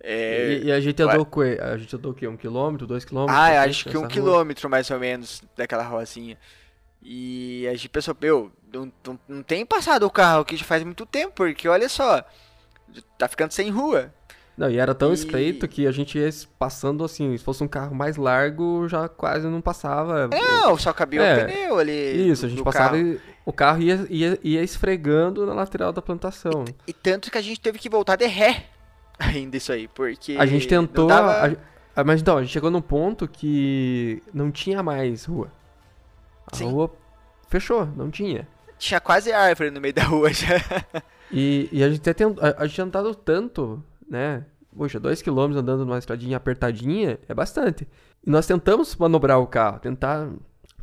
É... 0.00 0.54
E, 0.54 0.64
e, 0.64 0.72
a 0.72 0.80
gente 0.80 1.00
andou 1.00 1.28
o 1.30 1.40
A 1.62 1.76
gente 1.78 1.94
andou 1.94 2.10
o 2.10 2.14
quê? 2.14 2.26
Um 2.26 2.36
quilômetro, 2.36 2.86
dois 2.86 3.04
quilômetros? 3.04 3.38
Ah, 3.38 3.62
acho 3.62 3.88
que 3.88 3.96
um 3.96 4.00
rua? 4.00 4.08
quilômetro 4.08 4.68
mais 4.68 4.90
ou 4.90 4.98
menos 4.98 5.42
daquela 5.56 5.84
rosinha. 5.84 6.36
E 7.00 7.66
a 7.68 7.72
gente 7.72 7.88
pensou, 7.88 8.16
meu, 8.20 8.52
não, 8.72 8.92
não, 9.04 9.18
não 9.28 9.42
tem 9.42 9.64
passado 9.64 10.04
o 10.04 10.10
carro 10.10 10.42
aqui 10.42 10.56
já 10.56 10.64
faz 10.64 10.82
muito 10.82 11.06
tempo, 11.06 11.32
porque 11.34 11.68
olha 11.68 11.88
só, 11.88 12.24
tá 13.16 13.28
ficando 13.28 13.52
sem 13.52 13.70
rua. 13.70 14.12
Não, 14.56 14.70
e 14.70 14.76
era 14.78 14.94
tão 14.94 15.10
E- 15.10 15.14
estreito 15.14 15.66
que 15.66 15.86
a 15.86 15.90
gente 15.92 16.18
ia 16.18 16.28
passando 16.58 17.02
assim, 17.04 17.36
se 17.36 17.42
fosse 17.42 17.64
um 17.64 17.68
carro 17.68 17.94
mais 17.94 18.16
largo, 18.16 18.86
já 18.88 19.08
quase 19.08 19.46
não 19.48 19.60
passava. 19.62 20.28
Não, 20.28 20.76
só 20.78 20.92
cabia 20.92 21.22
É, 21.22 21.42
o 21.44 21.46
pneu 21.46 21.78
ali. 21.78 22.30
Isso, 22.30 22.44
a 22.44 22.48
gente 22.48 22.62
passava 22.62 22.90
carro. 22.90 22.98
e 23.06 23.20
o 23.46 23.52
carro 23.52 23.80
ia, 23.82 24.06
ia, 24.10 24.38
ia 24.42 24.62
esfregando 24.62 25.46
na 25.46 25.54
lateral 25.54 25.92
da 25.92 26.02
plantação. 26.02 26.64
E 26.86 26.92
tanto 26.92 27.30
que 27.30 27.38
a 27.38 27.42
gente 27.42 27.60
teve 27.60 27.78
que 27.78 27.88
voltar 27.88 28.16
de 28.16 28.26
ré 28.26 28.66
ainda 29.18 29.56
isso 29.56 29.72
aí, 29.72 29.88
porque. 29.88 30.36
A 30.38 30.44
gente 30.44 30.68
tentou. 30.68 31.06
dava- 31.06 31.46
a- 31.48 32.00
a- 32.00 32.04
mas 32.04 32.20
então, 32.20 32.36
a 32.36 32.42
gente 32.42 32.52
chegou 32.52 32.70
num 32.70 32.82
ponto 32.82 33.26
que 33.26 34.22
não 34.34 34.50
tinha 34.50 34.82
mais 34.82 35.24
rua. 35.24 35.50
A 36.52 36.56
Sim. 36.56 36.70
rua 36.70 36.92
fechou, 37.48 37.86
não 37.96 38.10
tinha. 38.10 38.46
Tinha 38.78 39.00
quase 39.00 39.32
árvore 39.32 39.70
no 39.70 39.80
meio 39.80 39.94
da 39.94 40.02
rua 40.04 40.30
já. 40.32 40.56
E, 41.30 41.68
e 41.72 41.82
a 41.82 41.88
gente 41.88 42.00
até 42.00 42.12
tent- 42.12 42.36
a, 42.38 42.62
a 42.62 42.66
gente 42.66 42.74
tinha 42.74 42.84
andado 42.84 43.14
tanto, 43.14 43.82
né? 44.12 44.44
Poxa, 44.76 45.00
dois 45.00 45.20
quilômetros 45.20 45.60
andando 45.60 45.84
numa 45.84 45.98
estradinha 45.98 46.36
apertadinha 46.36 47.18
é 47.28 47.34
bastante. 47.34 47.86
E 48.26 48.30
nós 48.30 48.46
tentamos 48.46 48.94
manobrar 48.96 49.38
o 49.40 49.46
carro, 49.46 49.80
tentar 49.80 50.30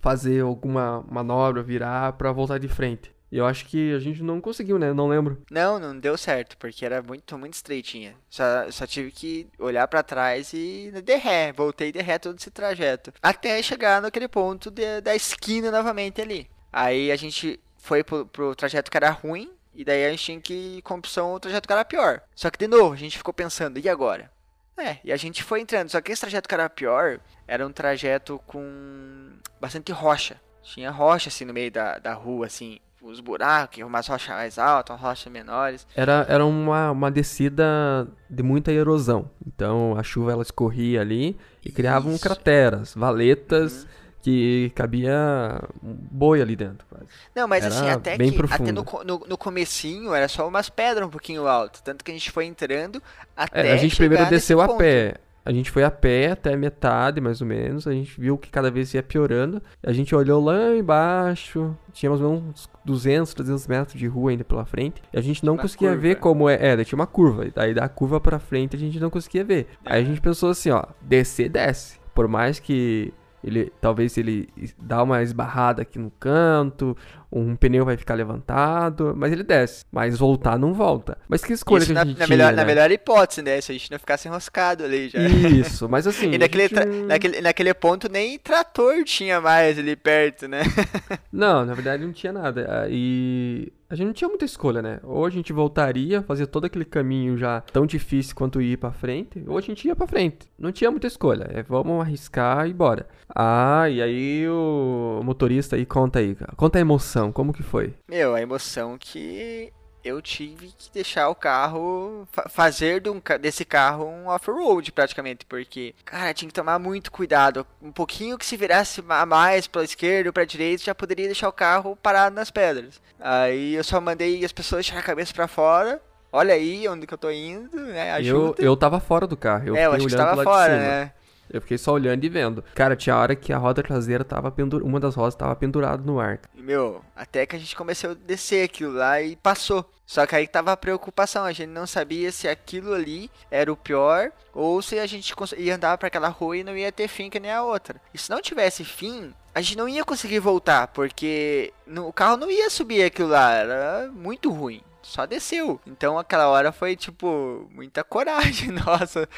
fazer 0.02 0.42
alguma 0.42 1.04
manobra, 1.10 1.64
virar 1.64 2.14
pra 2.14 2.32
voltar 2.32 2.58
de 2.60 2.68
frente. 2.68 3.12
E 3.32 3.38
eu 3.38 3.46
acho 3.46 3.66
que 3.68 3.94
a 3.94 4.00
gente 4.00 4.24
não 4.24 4.42
conseguiu, 4.42 4.80
né? 4.80 4.92
Não 4.92 5.08
lembro. 5.08 5.42
Não, 5.52 5.78
não 5.80 5.98
deu 5.98 6.18
certo, 6.18 6.58
porque 6.58 6.84
era 6.84 7.02
muito, 7.02 7.38
muito 7.38 7.54
estreitinha. 7.54 8.16
Só, 8.30 8.44
só 8.72 8.88
tive 8.88 9.12
que 9.12 9.48
olhar 9.60 9.88
pra 9.88 10.02
trás 10.02 10.52
e 10.54 10.92
de 11.04 11.16
ré. 11.16 11.52
Voltei 11.54 11.92
de 11.92 12.02
ré 12.02 12.18
todo 12.18 12.38
esse 12.40 12.50
trajeto. 12.50 13.14
Até 13.22 13.62
chegar 13.62 14.02
naquele 14.02 14.28
ponto 14.28 14.72
de- 14.72 15.02
da 15.02 15.16
esquina 15.16 15.70
novamente 15.70 16.20
ali. 16.22 16.50
Aí 16.74 17.12
a 17.12 17.16
gente 17.16 17.60
foi 17.78 18.04
pro, 18.04 18.26
pro 18.26 18.56
trajeto 18.56 18.90
que 18.90 18.98
era 18.98 19.12
ruim. 19.12 19.52
E 19.74 19.86
daí 19.86 20.06
a 20.06 20.12
gente 20.12 20.24
tinha 20.24 20.42
que 20.42 20.82
com 20.82 20.96
opção 20.96 21.34
o 21.34 21.40
trajeto 21.40 21.68
que 21.68 21.74
era 21.74 21.86
pior. 21.86 22.22
Só 22.36 22.50
que 22.50 22.58
de 22.58 22.68
novo, 22.68 22.94
a 22.94 22.98
gente 22.98 23.18
ficou 23.18 23.34
pensando, 23.34 23.80
e 23.80 23.88
agora? 23.88 24.32
É, 24.78 24.98
e 25.04 25.12
a 25.12 25.18
gente 25.18 25.44
foi 25.44 25.60
entrando. 25.62 25.90
Só 25.90 26.00
que 26.02 26.12
esse 26.12 26.22
trajeto 26.22 26.48
que 26.48 26.56
era 26.56 26.70
pior 26.70 27.20
era 27.48 27.66
um 27.68 27.72
trajeto 27.72 28.42
com 28.48 29.32
bastante 29.60 29.92
rocha. 29.92 30.40
Tinha 30.64 30.90
rocha 30.90 31.30
assim 31.30 31.46
no 31.46 31.54
meio 31.54 31.72
da, 31.72 32.00
da 32.00 32.14
rua, 32.14 32.46
assim. 32.46 32.80
Os 33.02 33.22
buracos, 33.22 33.82
umas 33.82 34.08
rochas 34.08 34.36
mais 34.36 34.60
altas, 34.60 34.94
umas 34.94 35.02
rochas 35.02 35.32
menores. 35.32 35.88
Era, 35.96 36.26
era 36.28 36.46
uma, 36.46 36.92
uma 36.92 37.10
descida 37.10 38.06
de 38.30 38.44
muita 38.44 38.74
erosão. 38.74 39.30
Então 39.48 39.96
a 39.98 40.04
chuva 40.04 40.34
ela 40.34 40.44
escorria 40.44 41.00
ali 41.00 41.38
e 41.64 41.72
criavam 41.72 42.14
Isso. 42.14 42.24
crateras, 42.24 42.94
valetas 42.94 43.84
Uhum. 43.84 43.90
Que 44.22 44.72
cabia 44.76 45.62
um 45.84 45.94
boi 46.12 46.42
ali 46.42 46.56
dentro. 46.56 46.86
quase. 46.90 47.06
Não, 47.36 47.48
mas 47.48 47.64
Era 47.64 47.74
assim, 47.74 47.90
até 47.90 48.18
que 48.18 48.42
até 48.52 48.72
no, 48.72 48.84
no, 49.06 49.26
no 49.28 49.38
comecinho 49.38 50.14
era 50.14 50.28
só 50.28 50.48
umas 50.48 50.70
pedras 50.70 51.08
um 51.08 51.12
pouquinho 51.12 51.48
alto. 51.48 51.82
Tanto 51.84 52.04
que 52.04 52.12
a 52.12 52.14
gente 52.14 52.32
foi 52.32 52.46
entrando 52.46 53.02
até 53.36 53.70
É, 53.70 53.74
a 53.74 53.78
gente 53.78 53.96
primeiro 53.96 54.26
desceu 54.28 54.62
a 54.62 54.68
ponto. 54.68 54.78
pé. 54.80 55.16
A 55.46 55.52
gente 55.54 55.72
foi 55.72 55.84
a 55.84 55.90
pé 55.90 56.32
até 56.32 56.56
metade, 56.56 57.20
mais 57.20 57.42
ou 57.42 57.48
menos. 57.48 57.88
A 57.88 57.92
gente 57.92 58.20
viu 58.20 58.38
que 58.38 58.52
cada 58.52 58.70
vez 58.70 58.94
ia 58.94 59.02
piorando. 59.02 59.62
A 59.82 59.92
gente 59.92 60.14
olhou 60.14 60.44
lá 60.44 60.76
embaixo. 60.76 61.76
Tinha 61.92 62.10
mais 62.10 62.22
ou 62.22 62.34
menos 62.34 62.50
uns 62.50 62.70
200, 62.86 63.34
300 63.34 63.66
metros 63.68 63.98
de 63.98 64.06
rua 64.06 64.32
ainda 64.32 64.44
pela 64.44 64.66
frente. 64.66 65.02
E 65.12 65.18
a 65.18 65.22
gente 65.22 65.44
não 65.44 65.54
Uma 65.54 65.62
conseguia 65.62 65.90
curva. 65.90 66.02
ver 66.04 66.16
como 66.18 66.48
é. 66.50 66.56
É, 66.60 66.76
daí 66.76 66.86
tinha 66.86 66.98
uma 67.00 67.08
curva. 67.08 67.46
E 67.46 67.52
daí 67.52 67.74
da 67.74 67.88
curva 67.90 68.20
pra 68.20 68.38
frente 68.38 68.76
a 68.76 68.80
gente 68.80 69.00
não 69.00 69.10
conseguia 69.10 69.44
ver. 69.44 69.68
Aí 69.86 70.04
a 70.04 70.06
gente 70.06 70.22
pensou 70.22 70.50
assim, 70.50 70.70
ó. 70.70 70.84
Descer, 71.02 71.50
desce. 71.50 71.98
Por 72.14 72.28
mais 72.28 72.60
que 72.60 73.12
ele 73.44 73.72
talvez 73.80 74.18
ele 74.18 74.50
dá 74.78 75.02
uma 75.04 75.22
esbarrada 75.22 75.82
aqui 75.82 75.98
no 75.98 76.12
canto, 76.12 76.96
um 77.32 77.56
pneu 77.56 77.86
vai 77.86 77.96
ficar 77.98 78.16
levantado, 78.16 79.14
mas 79.16 79.32
ele 79.32 79.44
desce. 79.44 79.86
Mas 79.92 80.18
voltar 80.18 80.58
não 80.58 80.74
volta. 80.74 81.18
Mas 81.28 81.44
que 81.44 81.54
escolha 81.54 81.80
Isso 81.84 81.88
que 81.88 81.94
na, 81.94 82.02
a 82.02 82.06
gente 82.06 82.20
na 82.20 82.26
tinha, 82.26 82.38
melhor, 82.38 82.52
né? 82.52 82.56
na 82.58 82.66
melhor 82.66 82.92
hipótese, 82.92 83.42
né? 83.42 83.62
Se 83.62 83.72
a 83.72 83.76
gente 83.76 83.92
não 83.92 84.00
ficasse 84.00 84.28
enroscado 84.28 84.84
ali 84.84 85.10
já. 85.10 85.20
Isso, 85.20 85.88
mas 85.88 86.06
assim. 86.08 86.32
E 86.34 86.38
naquele, 86.38 86.64
gente 86.64 86.74
tra- 86.74 86.86
naquele, 86.86 87.42
naquele 87.42 87.74
ponto 87.74 88.10
nem 88.12 88.38
trator 88.40 89.04
tinha 89.04 89.40
mais 89.40 89.78
ali 89.78 89.96
perto, 89.96 90.48
né? 90.48 90.62
Não, 91.32 91.66
na 91.66 91.74
verdade 91.74 92.04
não 92.04 92.12
tinha 92.12 92.34
nada. 92.34 92.66
Ah, 92.84 92.88
E 92.90 93.72
a 93.90 93.96
gente 93.96 94.08
não 94.08 94.14
tinha 94.14 94.28
muita 94.28 94.46
escolha, 94.46 94.82
né? 94.82 95.00
Ou 95.04 95.26
a 95.26 95.30
gente 95.30 95.52
voltaria, 95.54 96.22
fazer 96.24 96.48
todo 96.48 96.66
aquele 96.66 96.86
caminho 96.86 97.38
já 97.38 97.62
tão 97.72 97.86
difícil 97.86 98.36
quanto 98.36 98.62
ir 98.62 98.78
pra 98.78 98.92
frente, 98.92 99.44
ou 99.48 99.58
a 99.58 99.62
gente 99.62 99.88
ia 99.88 99.96
pra 99.96 100.06
frente. 100.08 100.40
Não 100.58 100.72
tinha 100.72 100.92
muita 100.92 101.08
escolha. 101.08 101.48
É, 101.54 101.64
vamos 101.64 102.00
arriscar 102.02 102.68
e 102.68 102.74
bora. 102.74 103.08
Ah, 103.34 103.90
e 103.90 104.02
aí 104.02 104.48
o 104.48 105.22
motorista 105.24 105.76
aí 105.76 105.86
conta 105.86 106.20
aí. 106.20 106.36
Conta 106.56 106.78
a 106.78 106.82
emoção, 106.82 107.19
como 107.32 107.54
que 107.54 107.64
foi? 107.64 107.94
Meu, 108.08 108.34
a 108.36 108.42
emoção 108.42 108.98
que 108.98 109.72
eu 110.04 110.22
tive 110.22 110.68
que 110.78 110.90
deixar 110.94 111.28
o 111.30 111.36
carro, 111.36 112.26
fa- 112.32 112.48
fazer 112.48 113.02
desse 113.42 113.66
carro 113.66 114.06
um 114.08 114.28
off-road 114.28 114.92
praticamente, 114.94 115.46
porque, 115.46 115.94
cara, 116.06 116.34
tinha 116.34 116.48
que 116.48 116.54
tomar 116.54 116.80
muito 116.80 117.12
cuidado. 117.12 117.68
Um 117.82 117.92
pouquinho 117.92 118.38
que 118.38 118.46
se 118.46 118.56
virasse 118.56 119.04
a 119.10 119.26
mais 119.26 119.68
pra 119.68 119.84
esquerda 119.84 120.30
ou 120.30 120.34
pra 120.34 120.46
direita, 120.46 120.84
já 120.86 120.96
poderia 120.96 121.26
deixar 121.26 121.50
o 121.50 121.54
carro 121.54 121.98
parado 122.02 122.34
nas 122.36 122.50
pedras. 122.50 123.02
Aí 123.20 123.74
eu 123.76 123.84
só 123.84 124.00
mandei 124.00 124.44
as 124.46 124.54
pessoas 124.54 124.86
tirar 124.86 125.00
a 125.02 125.04
cabeça 125.04 125.34
pra 125.34 125.48
fora. 125.48 126.02
Olha 126.32 126.54
aí 126.54 126.88
onde 126.88 127.08
que 127.08 127.14
eu 127.14 127.18
tô 127.18 127.30
indo, 127.32 127.76
né? 127.76 128.12
Eu, 128.12 128.16
Ajuda. 128.16 128.62
eu 128.64 128.78
tava 128.78 129.00
fora 129.00 129.26
do 129.26 129.36
carro. 129.36 129.68
Eu 129.68 129.76
é, 129.76 129.86
eu 129.88 129.92
acho 129.94 130.08
que 130.08 130.16
de 130.16 130.44
fora, 130.44 130.78
né? 130.78 131.12
Eu 131.50 131.62
fiquei 131.62 131.78
só 131.78 131.94
olhando 131.94 132.24
e 132.24 132.30
vendo. 132.30 132.64
Cara, 132.76 132.96
tinha 132.96 133.18
hora 133.18 133.36
que 133.36 133.52
a 133.52 133.58
roda 133.58 133.82
traseira 133.82 134.24
tava 134.24 134.52
pendurada. 134.52 134.88
Uma 134.88 135.00
das 135.00 135.16
rodas 135.16 135.36
tava 135.36 135.56
pendurada 135.56 136.04
no 136.04 136.20
ar. 136.20 136.40
Meu, 136.54 137.02
até 137.16 137.46
que 137.46 137.56
a 137.56 137.60
gente 137.60 137.76
começou 137.76 138.12
a 138.12 138.14
descer 138.14 138.66
aquilo 138.66 138.94
lá 138.94 139.22
e 139.22 139.36
passou. 139.36 139.90
Só 140.06 140.26
que 140.26 140.36
aí 140.36 140.48
tava 140.48 140.72
a 140.72 140.78
preocupação, 140.78 141.46
a 141.46 141.52
gente 141.52 141.70
não 141.70 141.86
sabia 141.86 142.32
se 142.32 142.48
aquilo 142.48 142.94
ali 142.94 143.30
era 143.52 143.72
o 143.72 143.78
pior 143.78 144.32
ou 144.56 144.82
se 144.82 144.98
a 144.98 145.06
gente 145.06 145.36
ia 145.56 145.76
andar 145.76 146.00
pra 146.00 146.08
aquela 146.08 146.30
rua 146.30 146.58
e 146.58 146.64
não 146.64 146.76
ia 146.76 146.92
ter 146.92 147.08
fim 147.08 147.30
que 147.30 147.40
nem 147.40 147.52
a 147.52 147.62
outra. 147.62 148.02
E 148.12 148.18
se 148.18 148.28
não 148.28 148.42
tivesse 148.42 148.84
fim, 148.84 149.32
a 149.54 149.62
gente 149.62 149.78
não 149.78 149.88
ia 149.88 150.04
conseguir 150.04 150.40
voltar, 150.40 150.88
porque 150.88 151.72
o 151.88 152.12
carro 152.12 152.38
não 152.38 152.50
ia 152.50 152.72
subir 152.72 153.04
aquilo 153.04 153.30
lá, 153.30 153.54
era 153.54 154.10
muito 154.12 154.52
ruim. 154.52 154.82
Só 155.02 155.26
desceu. 155.26 155.80
Então 155.86 156.18
aquela 156.18 156.48
hora 156.48 156.72
foi 156.72 156.96
tipo 156.96 157.68
muita 157.72 158.04
coragem, 158.04 158.72
nossa. 158.86 159.30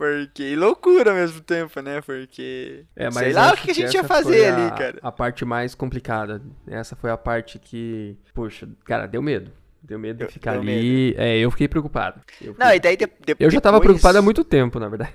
Porque 0.00 0.42
e 0.44 0.56
loucura 0.56 1.10
ao 1.10 1.16
mesmo 1.16 1.42
tempo, 1.42 1.78
né? 1.82 2.00
Porque 2.00 2.86
É, 2.96 3.10
sei 3.10 3.34
lá 3.34 3.48
o 3.50 3.52
acho 3.52 3.62
que 3.64 3.70
a 3.70 3.74
gente 3.74 3.92
ia 3.92 4.02
fazer 4.02 4.32
foi 4.38 4.46
ali, 4.48 4.62
a- 4.62 4.70
cara. 4.70 4.98
A 5.02 5.12
parte 5.12 5.44
mais 5.44 5.74
complicada. 5.74 6.40
Essa 6.66 6.96
foi 6.96 7.10
a 7.10 7.18
parte 7.18 7.58
que, 7.58 8.16
poxa, 8.32 8.66
cara, 8.86 9.06
deu 9.06 9.20
medo. 9.20 9.52
Deu 9.82 9.98
medo 9.98 10.16
de 10.16 10.24
Deu- 10.24 10.30
ficar 10.32 10.52
ali. 10.58 11.14
É, 11.18 11.36
eu 11.36 11.50
fiquei 11.50 11.68
preocupado. 11.68 12.18
Eu, 12.40 12.54
Não, 12.58 12.68
fiquei- 12.68 12.76
e 12.76 12.80
daí 12.80 12.96
de, 12.96 13.06
de- 13.06 13.36
eu 13.38 13.50
já 13.50 13.60
tava 13.60 13.78
preocupado 13.78 14.16
há 14.16 14.22
muito 14.22 14.42
tempo, 14.42 14.80
na 14.80 14.88
verdade. 14.88 15.12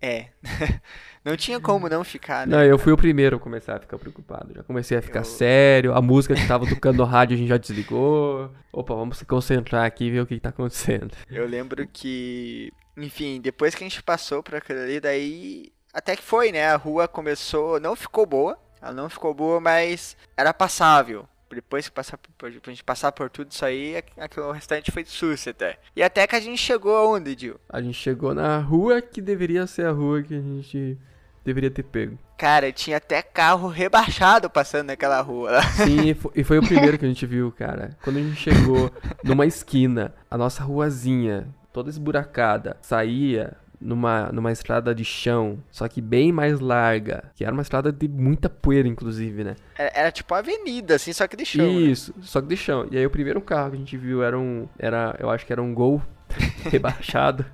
É. 0.00 0.26
não 1.24 1.36
tinha 1.36 1.58
como 1.60 1.88
não 1.88 2.04
ficar, 2.04 2.46
né? 2.46 2.56
Não, 2.56 2.64
eu 2.64 2.78
fui 2.78 2.92
o 2.92 2.96
primeiro 2.96 3.36
a 3.36 3.40
começar 3.40 3.76
a 3.76 3.80
ficar 3.80 3.98
preocupado. 3.98 4.52
Já 4.54 4.62
comecei 4.62 4.96
a 4.96 5.02
ficar 5.02 5.20
Eu- 5.20 5.24
sério. 5.24 5.92
A 5.92 6.00
música 6.00 6.36
que 6.36 6.46
tava 6.46 6.64
tocando 6.70 6.98
no 6.98 7.04
rádio 7.04 7.34
a 7.34 7.36
gente 7.36 7.48
já 7.48 7.56
desligou. 7.56 8.50
Opa, 8.72 8.94
vamos 8.94 9.18
se 9.18 9.24
concentrar 9.24 9.84
aqui 9.84 10.04
e 10.04 10.10
ver 10.12 10.20
o 10.20 10.26
que, 10.26 10.36
que 10.36 10.40
tá 10.40 10.50
acontecendo. 10.50 11.10
Eu 11.28 11.46
lembro 11.48 11.84
que, 11.92 12.72
enfim, 12.96 13.40
depois 13.40 13.74
que 13.74 13.84
a 13.84 13.88
gente 13.88 14.02
passou 14.02 14.42
por 14.42 14.54
aquilo 14.56 14.80
ali, 14.80 15.00
daí 15.00 15.72
até 15.92 16.14
que 16.16 16.22
foi, 16.22 16.52
né? 16.52 16.66
A 16.68 16.76
rua 16.76 17.08
começou, 17.08 17.80
não 17.80 17.96
ficou 17.96 18.24
boa, 18.26 18.58
ela 18.80 18.92
não 18.92 19.08
ficou 19.08 19.34
boa, 19.34 19.60
mas 19.60 20.16
era 20.36 20.52
passável. 20.54 21.26
Depois 21.52 21.88
que 21.88 21.94
passar 21.94 22.16
por, 22.16 22.30
pra 22.60 22.70
gente 22.70 22.84
passar 22.84 23.10
por 23.10 23.28
tudo 23.28 23.50
isso 23.50 23.64
aí, 23.64 23.96
aqu- 23.96 24.20
aquilo, 24.20 24.46
o 24.46 24.52
restante 24.52 24.92
foi 24.92 25.04
susto 25.04 25.50
até. 25.50 25.78
E 25.96 26.02
até 26.02 26.24
que 26.24 26.36
a 26.36 26.40
gente 26.40 26.58
chegou 26.58 26.96
aonde, 26.96 27.34
Dil? 27.34 27.58
A 27.68 27.82
gente 27.82 27.94
chegou 27.98 28.32
na 28.32 28.58
rua 28.58 29.02
que 29.02 29.20
deveria 29.20 29.66
ser 29.66 29.86
a 29.86 29.90
rua 29.90 30.22
que 30.22 30.32
a 30.34 30.40
gente 30.40 30.96
deveria 31.44 31.68
ter 31.70 31.82
pego. 31.82 32.16
Cara, 32.38 32.70
tinha 32.70 32.98
até 32.98 33.20
carro 33.20 33.66
rebaixado 33.66 34.48
passando 34.48 34.86
naquela 34.86 35.20
rua 35.20 35.50
lá. 35.50 35.62
Sim, 35.72 36.10
e 36.10 36.16
e 36.40 36.44
foi 36.44 36.58
o 36.58 36.62
primeiro 36.66 36.96
que 36.96 37.04
a 37.04 37.08
gente 37.08 37.26
viu, 37.26 37.50
cara. 37.50 37.98
Quando 38.04 38.18
a 38.18 38.22
gente 38.22 38.36
chegou 38.36 38.88
numa 39.24 39.44
esquina, 39.44 40.14
a 40.30 40.38
nossa 40.38 40.62
ruazinha, 40.62 41.48
toda 41.72 41.90
esburacada, 41.90 42.76
saía 42.80 43.56
numa, 43.80 44.30
numa 44.32 44.52
estrada 44.52 44.94
de 44.94 45.04
chão, 45.04 45.58
só 45.70 45.88
que 45.88 46.00
bem 46.00 46.30
mais 46.32 46.60
larga, 46.60 47.24
que 47.34 47.44
era 47.44 47.52
uma 47.52 47.62
estrada 47.62 47.90
de 47.90 48.06
muita 48.06 48.50
poeira, 48.50 48.86
inclusive, 48.86 49.42
né? 49.42 49.56
Era, 49.76 49.92
era 49.94 50.12
tipo 50.12 50.34
avenida, 50.34 50.96
assim, 50.96 51.12
só 51.12 51.26
que 51.26 51.36
de 51.36 51.46
chão. 51.46 51.64
né? 51.64 51.72
Isso, 51.72 52.14
só 52.20 52.40
que 52.40 52.48
de 52.48 52.56
chão. 52.56 52.86
E 52.90 52.98
aí 52.98 53.06
o 53.06 53.10
primeiro 53.10 53.40
carro 53.40 53.70
que 53.70 53.76
a 53.76 53.78
gente 53.78 53.96
viu 53.96 54.22
era 54.22 54.38
um, 54.38 54.68
era, 54.78 55.16
eu 55.18 55.30
acho 55.30 55.46
que 55.46 55.52
era 55.52 55.62
um 55.62 55.72
Gol 55.72 56.02
rebaixado. 56.70 57.44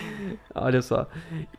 Olha 0.54 0.80
só, 0.80 1.06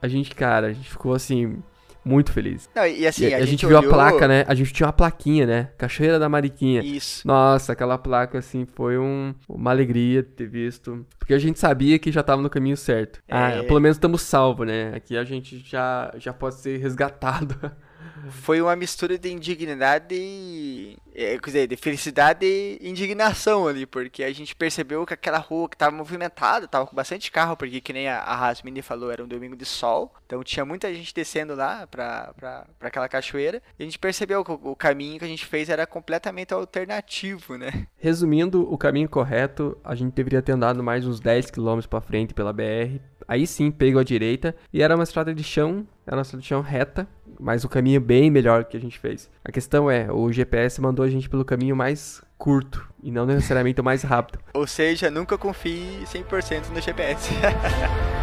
a 0.01 0.07
gente, 0.07 0.33
cara, 0.33 0.67
a 0.67 0.73
gente 0.73 0.89
ficou 0.89 1.13
assim 1.13 1.61
muito 2.05 2.31
feliz. 2.31 2.69
Não, 2.75 2.85
e 2.85 3.05
assim, 3.07 3.25
E 3.25 3.33
a, 3.33 3.37
a, 3.37 3.45
gente, 3.45 3.65
viu 3.65 3.75
olhou- 3.77 3.91
a 3.91 3.93
placa, 3.93 4.27
né? 4.27 4.45
A 4.47 4.53
gente 4.53 4.71
tinha 4.71 4.85
uma 4.85 4.93
plaquinha, 4.93 5.45
né? 5.47 5.69
Cachoeira 5.77 6.19
da 6.19 6.29
Mariquinha. 6.29 6.81
Isso. 6.83 7.27
Nossa, 7.27 7.73
aquela 7.73 7.97
placa, 7.97 8.37
assim, 8.37 8.65
foi 8.75 8.97
um- 8.97 9.33
uma 9.49 9.71
alegria 9.71 10.21
ter 10.21 10.47
visto. 10.47 11.05
Porque 11.17 11.33
a 11.33 11.39
gente 11.39 11.59
sabia 11.59 11.97
que 11.97 12.11
já 12.11 12.21
tava 12.21 12.41
no 12.41 12.49
caminho 12.49 12.77
certo. 12.77 13.19
Ah, 13.29 13.49
É. 13.51 13.63
pelo 13.63 13.79
menos 13.79 13.97
estamos 13.97 14.21
salvos, 14.21 14.67
né? 14.67 14.91
Aqui 14.95 15.17
a 15.17 15.23
gente 15.23 15.57
já, 15.65 16.13
já 16.17 16.31
pode 16.31 16.55
ser 16.55 16.77
resgatado 16.77 17.55
foi 18.29 18.61
uma 18.61 18.75
mistura 18.75 19.17
de 19.17 19.31
indignidade 19.31 20.15
e. 20.15 20.97
é, 21.13 21.37
quer 21.37 21.45
dizer, 21.45 21.67
de 21.67 21.75
felicidade 21.75 22.45
e 22.45 22.79
indignação 22.81 23.67
ali, 23.67 23.85
porque 23.85 24.23
a 24.23 24.33
gente 24.33 24.55
percebeu 24.55 25.05
que 25.05 25.13
aquela 25.13 25.37
rua 25.37 25.69
que 25.69 25.77
tava 25.77 25.95
movimentada, 25.95 26.67
tava 26.67 26.85
com 26.85 26.95
bastante 26.95 27.31
carro, 27.31 27.55
porque 27.55 27.81
que 27.81 27.93
nem 27.93 28.07
a, 28.07 28.19
a 28.19 28.35
Rasmini 28.35 28.81
falou, 28.81 29.11
era 29.11 29.23
um 29.23 29.27
domingo 29.27 29.55
de 29.55 29.65
sol, 29.65 30.13
então 30.25 30.43
tinha 30.43 30.65
muita 30.65 30.93
gente 30.93 31.13
descendo 31.13 31.55
lá 31.55 31.87
pra, 31.87 32.33
pra, 32.35 32.65
pra 32.79 32.87
aquela 32.87 33.09
cachoeira, 33.09 33.61
e 33.77 33.83
a 33.83 33.85
gente 33.85 33.99
percebeu 33.99 34.43
que 34.43 34.51
o, 34.51 34.59
o 34.63 34.75
caminho 34.75 35.19
que 35.19 35.25
a 35.25 35.27
gente 35.29 35.45
fez 35.45 35.69
era 35.69 35.85
completamente 35.85 36.53
alternativo, 36.53 37.57
né? 37.57 37.87
Resumindo, 37.97 38.71
o 38.71 38.77
caminho 38.77 39.09
correto, 39.09 39.77
a 39.83 39.95
gente 39.95 40.13
deveria 40.13 40.41
ter 40.41 40.51
andado 40.51 40.83
mais 40.83 41.05
uns 41.05 41.19
10 41.19 41.51
km 41.51 41.79
pra 41.89 42.01
frente 42.01 42.33
pela 42.33 42.53
BR. 42.53 42.99
Aí 43.27 43.47
sim, 43.47 43.71
pegou 43.71 43.99
a 43.99 44.03
direita. 44.03 44.55
E 44.71 44.81
era 44.81 44.95
uma 44.95 45.03
estrada 45.03 45.33
de 45.33 45.43
chão, 45.43 45.85
estrada 46.05 46.41
de 46.41 46.47
chão 46.47 46.61
reta, 46.61 47.07
mas 47.39 47.63
o 47.63 47.69
caminho 47.69 47.99
bem 47.99 48.29
melhor 48.29 48.65
que 48.65 48.77
a 48.77 48.79
gente 48.79 48.99
fez. 48.99 49.29
A 49.43 49.51
questão 49.51 49.89
é, 49.89 50.11
o 50.11 50.31
GPS 50.31 50.79
mandou 50.79 51.03
a 51.03 51.09
gente 51.09 51.29
pelo 51.29 51.43
caminho 51.43 51.75
mais 51.75 52.21
curto 52.37 52.87
e 53.01 53.11
não 53.11 53.25
necessariamente 53.25 53.81
o 53.81 53.83
mais 53.83 54.03
rápido. 54.03 54.39
Ou 54.53 54.67
seja, 54.67 55.09
nunca 55.09 55.37
confie 55.37 56.03
100% 56.05 56.69
no 56.69 56.81
GPS. 56.81 57.29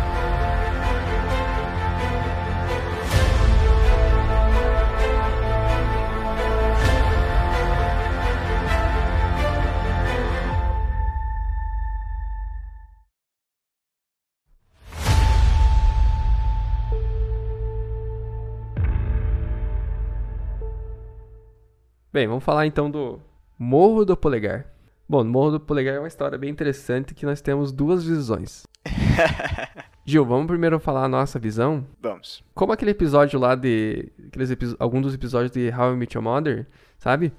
Bem, 22.13 22.27
vamos 22.29 22.45
falar 22.45 22.67
então 22.67 22.91
do 22.91 23.21
Morro 23.59 24.05
do 24.05 24.17
Polegar. 24.17 24.67
Bom, 25.09 25.25
Morro 25.25 25.53
do 25.53 25.61
Polegar 25.61 25.95
é 25.95 25.99
uma 25.99 26.09
história 26.09 26.37
bem 26.39 26.51
interessante 26.51 27.15
que 27.15 27.25
nós 27.27 27.41
temos 27.41 27.73
duas 27.73 28.05
visões. 28.05 28.67
Gil, 30.05 30.25
vamos 30.27 30.47
primeiro 30.47 30.79
falar 30.81 31.05
a 31.05 31.09
nossa 31.09 31.39
visão. 31.39 31.87
Vamos. 32.03 32.45
Como 32.55 32.73
aquele 32.73 32.91
episódio 32.91 33.39
lá 33.39 33.55
de. 33.55 34.11
Aqueles 34.27 34.51
epi- 34.51 34.75
algum 34.79 35.01
dos 35.01 35.15
episódios 35.15 35.53
de 35.53 35.71
How 35.71 35.93
I 35.95 35.97
Met 35.97 36.17
Your 36.17 36.25
Mother, 36.25 36.67
sabe? 36.99 37.33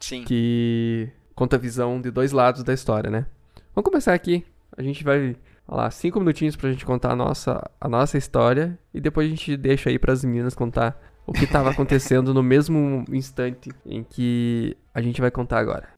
Sim. 0.00 0.24
Que 0.24 1.08
conta 1.34 1.56
a 1.56 1.58
visão 1.58 2.00
de 2.00 2.10
dois 2.10 2.32
lados 2.32 2.62
da 2.62 2.72
história, 2.72 3.10
né? 3.10 3.26
Vamos 3.74 3.88
começar 3.88 4.14
aqui. 4.14 4.44
A 4.76 4.82
gente 4.82 5.04
vai 5.04 5.36
falar 5.66 5.90
cinco 5.90 6.18
minutinhos 6.18 6.56
pra 6.56 6.70
gente 6.70 6.86
contar 6.86 7.12
a 7.12 7.16
nossa, 7.16 7.62
a 7.80 7.88
nossa 7.88 8.16
história 8.16 8.78
e 8.94 9.00
depois 9.00 9.26
a 9.26 9.30
gente 9.30 9.56
deixa 9.56 9.90
aí 9.90 9.98
pras 9.98 10.24
meninas 10.24 10.54
contar 10.54 10.98
o 11.26 11.32
que 11.32 11.46
tava 11.46 11.70
acontecendo 11.70 12.32
no 12.32 12.42
mesmo 12.42 13.04
instante 13.10 13.70
em 13.84 14.02
que 14.04 14.76
a 14.94 15.00
gente 15.02 15.20
vai 15.20 15.30
contar 15.30 15.58
agora. 15.58 15.88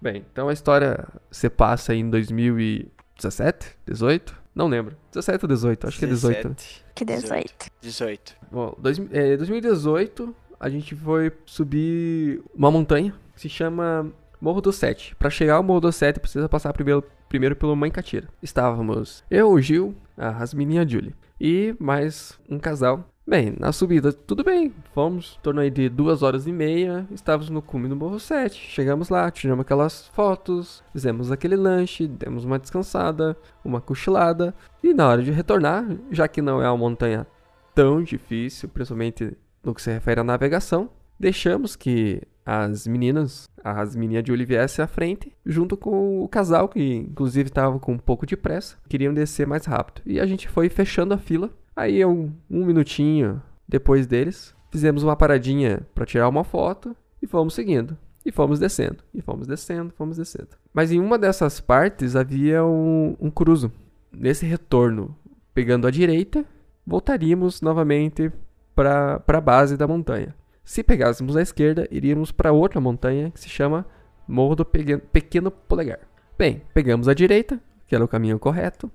Bem, 0.00 0.24
então 0.32 0.48
a 0.48 0.52
história 0.52 1.06
se 1.30 1.50
passa 1.50 1.94
em 1.94 2.08
2017, 2.08 3.76
18? 3.86 4.34
Não 4.54 4.66
lembro. 4.66 4.96
17 5.12 5.44
ou 5.44 5.48
18? 5.48 5.86
Acho 5.88 5.98
que 5.98 6.04
é 6.06 6.08
18. 6.08 6.48
né? 6.48 6.54
17, 6.54 6.84
Que 6.94 7.04
18. 7.04 7.54
18. 7.82 8.36
Bom, 8.50 8.74
dois, 8.78 8.98
é, 9.12 9.36
2018 9.36 10.34
a 10.58 10.68
gente 10.68 10.94
foi 10.94 11.30
subir 11.44 12.42
uma 12.54 12.70
montanha 12.70 13.14
que 13.34 13.42
se 13.42 13.48
chama 13.48 14.10
Morro 14.40 14.60
do 14.60 14.72
Sete. 14.72 15.14
Pra 15.16 15.30
chegar 15.30 15.54
ao 15.56 15.62
Morro 15.62 15.80
do 15.80 15.92
Sete 15.92 16.18
precisa 16.18 16.48
passar 16.48 16.72
primeiro, 16.72 17.04
primeiro 17.28 17.54
pelo 17.54 17.76
Mãe 17.76 17.90
Catira. 17.90 18.26
Estávamos 18.42 19.22
eu, 19.30 19.50
o 19.52 19.60
Gil, 19.60 19.94
a 20.16 20.30
Rasmini 20.30 20.76
e 20.76 20.78
a 20.78 20.86
Julie. 20.86 21.14
E 21.40 21.74
mais 21.80 22.38
um 22.50 22.58
casal. 22.58 23.08
Bem, 23.26 23.54
na 23.58 23.72
subida 23.72 24.12
tudo 24.12 24.44
bem. 24.44 24.74
Fomos, 24.92 25.38
em 25.38 25.42
torno 25.42 25.60
aí 25.62 25.70
de 25.70 25.88
duas 25.88 26.22
horas 26.22 26.46
e 26.46 26.52
meia. 26.52 27.06
Estávamos 27.10 27.48
no 27.48 27.62
cume 27.62 27.88
do 27.88 27.96
Morro 27.96 28.20
7. 28.20 28.54
Chegamos 28.54 29.08
lá, 29.08 29.30
tiramos 29.30 29.62
aquelas 29.62 30.08
fotos, 30.08 30.84
fizemos 30.92 31.32
aquele 31.32 31.56
lanche, 31.56 32.06
demos 32.06 32.44
uma 32.44 32.58
descansada, 32.58 33.34
uma 33.64 33.80
cochilada. 33.80 34.54
E 34.84 34.92
na 34.92 35.08
hora 35.08 35.22
de 35.22 35.30
retornar, 35.30 35.86
já 36.10 36.28
que 36.28 36.42
não 36.42 36.62
é 36.62 36.68
uma 36.68 36.76
montanha 36.76 37.26
tão 37.74 38.02
difícil, 38.02 38.68
principalmente 38.68 39.34
no 39.64 39.74
que 39.74 39.80
se 39.80 39.90
refere 39.90 40.20
à 40.20 40.24
navegação, 40.24 40.90
deixamos 41.18 41.74
que 41.74 42.20
as 42.50 42.84
meninas, 42.84 43.48
as 43.62 43.94
meninas 43.94 44.24
de 44.24 44.32
Julie 44.32 44.44
viessem 44.44 44.84
à 44.84 44.88
frente, 44.88 45.32
junto 45.46 45.76
com 45.76 46.20
o 46.20 46.28
casal, 46.28 46.68
que 46.68 46.94
inclusive 46.96 47.48
estava 47.48 47.78
com 47.78 47.92
um 47.92 47.98
pouco 47.98 48.26
de 48.26 48.36
pressa, 48.36 48.76
queriam 48.88 49.14
descer 49.14 49.46
mais 49.46 49.66
rápido. 49.66 50.02
E 50.04 50.18
a 50.18 50.26
gente 50.26 50.48
foi 50.48 50.68
fechando 50.68 51.14
a 51.14 51.18
fila. 51.18 51.50
Aí, 51.76 52.04
um, 52.04 52.32
um 52.50 52.66
minutinho 52.66 53.40
depois 53.68 54.04
deles, 54.04 54.52
fizemos 54.72 55.04
uma 55.04 55.14
paradinha 55.14 55.86
para 55.94 56.04
tirar 56.04 56.28
uma 56.28 56.42
foto 56.42 56.96
e 57.22 57.26
fomos 57.26 57.54
seguindo. 57.54 57.96
E 58.26 58.32
fomos 58.32 58.58
descendo, 58.58 58.98
e 59.14 59.22
fomos 59.22 59.46
descendo, 59.46 59.94
fomos 59.96 60.16
descendo. 60.16 60.48
Mas 60.74 60.90
em 60.90 61.00
uma 61.00 61.16
dessas 61.16 61.60
partes 61.60 62.16
havia 62.16 62.64
um, 62.64 63.16
um 63.18 63.30
cruzo. 63.30 63.72
Nesse 64.12 64.44
retorno, 64.44 65.16
pegando 65.54 65.86
a 65.86 65.90
direita, 65.90 66.44
voltaríamos 66.84 67.62
novamente 67.62 68.30
para 68.74 69.22
a 69.26 69.40
base 69.40 69.76
da 69.76 69.86
montanha. 69.86 70.34
Se 70.70 70.84
pegássemos 70.84 71.36
a 71.36 71.42
esquerda, 71.42 71.88
iríamos 71.90 72.30
para 72.30 72.52
outra 72.52 72.80
montanha 72.80 73.32
que 73.32 73.40
se 73.40 73.48
chama 73.48 73.84
Morro 74.28 74.54
do 74.54 74.64
Pequeno 74.64 75.50
Polegar. 75.50 75.98
Bem, 76.38 76.62
pegamos 76.72 77.08
a 77.08 77.12
direita, 77.12 77.60
que 77.88 77.94
era 77.96 78.04
o 78.04 78.06
caminho 78.06 78.38
correto, 78.38 78.88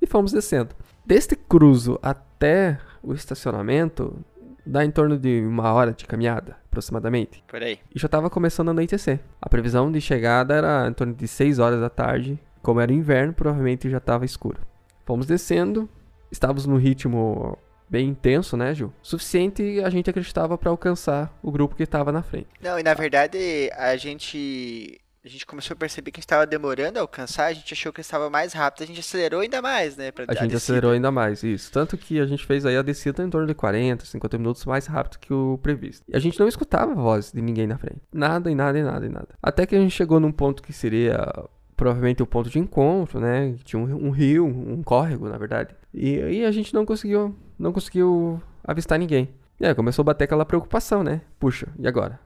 e 0.00 0.06
fomos 0.06 0.32
descendo. 0.32 0.74
Deste 1.04 1.36
cruzo 1.36 1.98
até 2.02 2.78
o 3.02 3.12
estacionamento, 3.12 4.16
dá 4.64 4.82
em 4.82 4.90
torno 4.90 5.18
de 5.18 5.42
uma 5.42 5.70
hora 5.74 5.92
de 5.92 6.06
caminhada, 6.06 6.56
aproximadamente. 6.64 7.44
Por 7.46 7.62
aí. 7.62 7.78
E 7.94 7.98
já 7.98 8.06
estava 8.06 8.30
começando 8.30 8.68
a 8.68 8.70
anoitecer. 8.70 9.20
A 9.42 9.48
previsão 9.50 9.92
de 9.92 10.00
chegada 10.00 10.54
era 10.54 10.88
em 10.88 10.94
torno 10.94 11.12
de 11.12 11.28
6 11.28 11.58
horas 11.58 11.82
da 11.82 11.90
tarde. 11.90 12.40
Como 12.62 12.80
era 12.80 12.94
inverno, 12.94 13.34
provavelmente 13.34 13.90
já 13.90 13.98
estava 13.98 14.24
escuro. 14.24 14.62
Fomos 15.04 15.26
descendo, 15.26 15.86
estávamos 16.32 16.64
num 16.64 16.78
ritmo 16.78 17.58
bem 17.90 18.08
intenso, 18.08 18.56
né, 18.56 18.72
Gil? 18.72 18.92
Suficiente 19.02 19.80
a 19.84 19.90
gente 19.90 20.08
acreditava 20.08 20.56
para 20.56 20.70
alcançar 20.70 21.36
o 21.42 21.50
grupo 21.50 21.74
que 21.74 21.82
estava 21.82 22.12
na 22.12 22.22
frente. 22.22 22.46
Não, 22.62 22.78
e 22.78 22.82
na 22.82 22.94
verdade 22.94 23.70
a 23.76 23.96
gente. 23.96 24.98
A 25.22 25.28
gente 25.28 25.44
começou 25.44 25.74
a 25.74 25.76
perceber 25.76 26.10
que 26.12 26.20
estava 26.20 26.46
demorando 26.46 26.98
a 26.98 27.02
alcançar, 27.02 27.44
a 27.48 27.52
gente 27.52 27.74
achou 27.74 27.92
que 27.92 28.00
estava 28.00 28.30
mais 28.30 28.54
rápido, 28.54 28.84
a 28.84 28.86
gente 28.86 29.00
acelerou 29.00 29.40
ainda 29.40 29.60
mais, 29.60 29.94
né? 29.94 30.08
A 30.08 30.10
dar 30.10 30.32
gente 30.32 30.52
descida. 30.52 30.56
acelerou 30.56 30.92
ainda 30.92 31.10
mais, 31.10 31.42
isso. 31.42 31.70
Tanto 31.70 31.98
que 31.98 32.18
a 32.18 32.24
gente 32.24 32.46
fez 32.46 32.64
aí 32.64 32.74
a 32.74 32.80
descida 32.80 33.22
em 33.22 33.28
torno 33.28 33.46
de 33.46 33.52
40, 33.52 34.06
50 34.06 34.38
minutos 34.38 34.64
mais 34.64 34.86
rápido 34.86 35.18
que 35.18 35.30
o 35.30 35.58
previsto. 35.62 36.02
E 36.08 36.16
a 36.16 36.18
gente 36.18 36.40
não 36.40 36.48
escutava 36.48 36.92
a 36.92 36.94
voz 36.94 37.32
de 37.32 37.42
ninguém 37.42 37.66
na 37.66 37.76
frente. 37.76 38.00
Nada, 38.10 38.50
e 38.50 38.54
nada, 38.54 38.78
e 38.78 38.82
nada, 38.82 39.04
e 39.04 39.10
nada. 39.10 39.28
Até 39.42 39.66
que 39.66 39.76
a 39.76 39.78
gente 39.78 39.92
chegou 39.94 40.18
num 40.18 40.32
ponto 40.32 40.62
que 40.62 40.72
seria 40.72 41.30
provavelmente 41.76 42.22
o 42.22 42.26
ponto 42.26 42.48
de 42.48 42.58
encontro, 42.58 43.20
né? 43.20 43.54
Tinha 43.62 43.80
um, 43.80 44.06
um 44.06 44.10
rio, 44.10 44.46
um 44.46 44.82
córrego, 44.82 45.28
na 45.28 45.36
verdade. 45.36 45.74
E 45.92 46.18
aí 46.18 46.44
a 46.46 46.50
gente 46.50 46.72
não 46.72 46.86
conseguiu, 46.86 47.36
não 47.60 47.72
conseguiu 47.72 48.42
avistar 48.64 48.98
ninguém. 48.98 49.28
E 49.60 49.66
aí 49.66 49.74
começou 49.74 50.02
a 50.02 50.06
bater 50.06 50.24
aquela 50.24 50.46
preocupação, 50.46 51.04
né? 51.04 51.20
Puxa, 51.38 51.68
e 51.78 51.86
agora? 51.86 52.18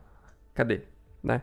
Cadê? 0.55 0.83
Né? 1.23 1.43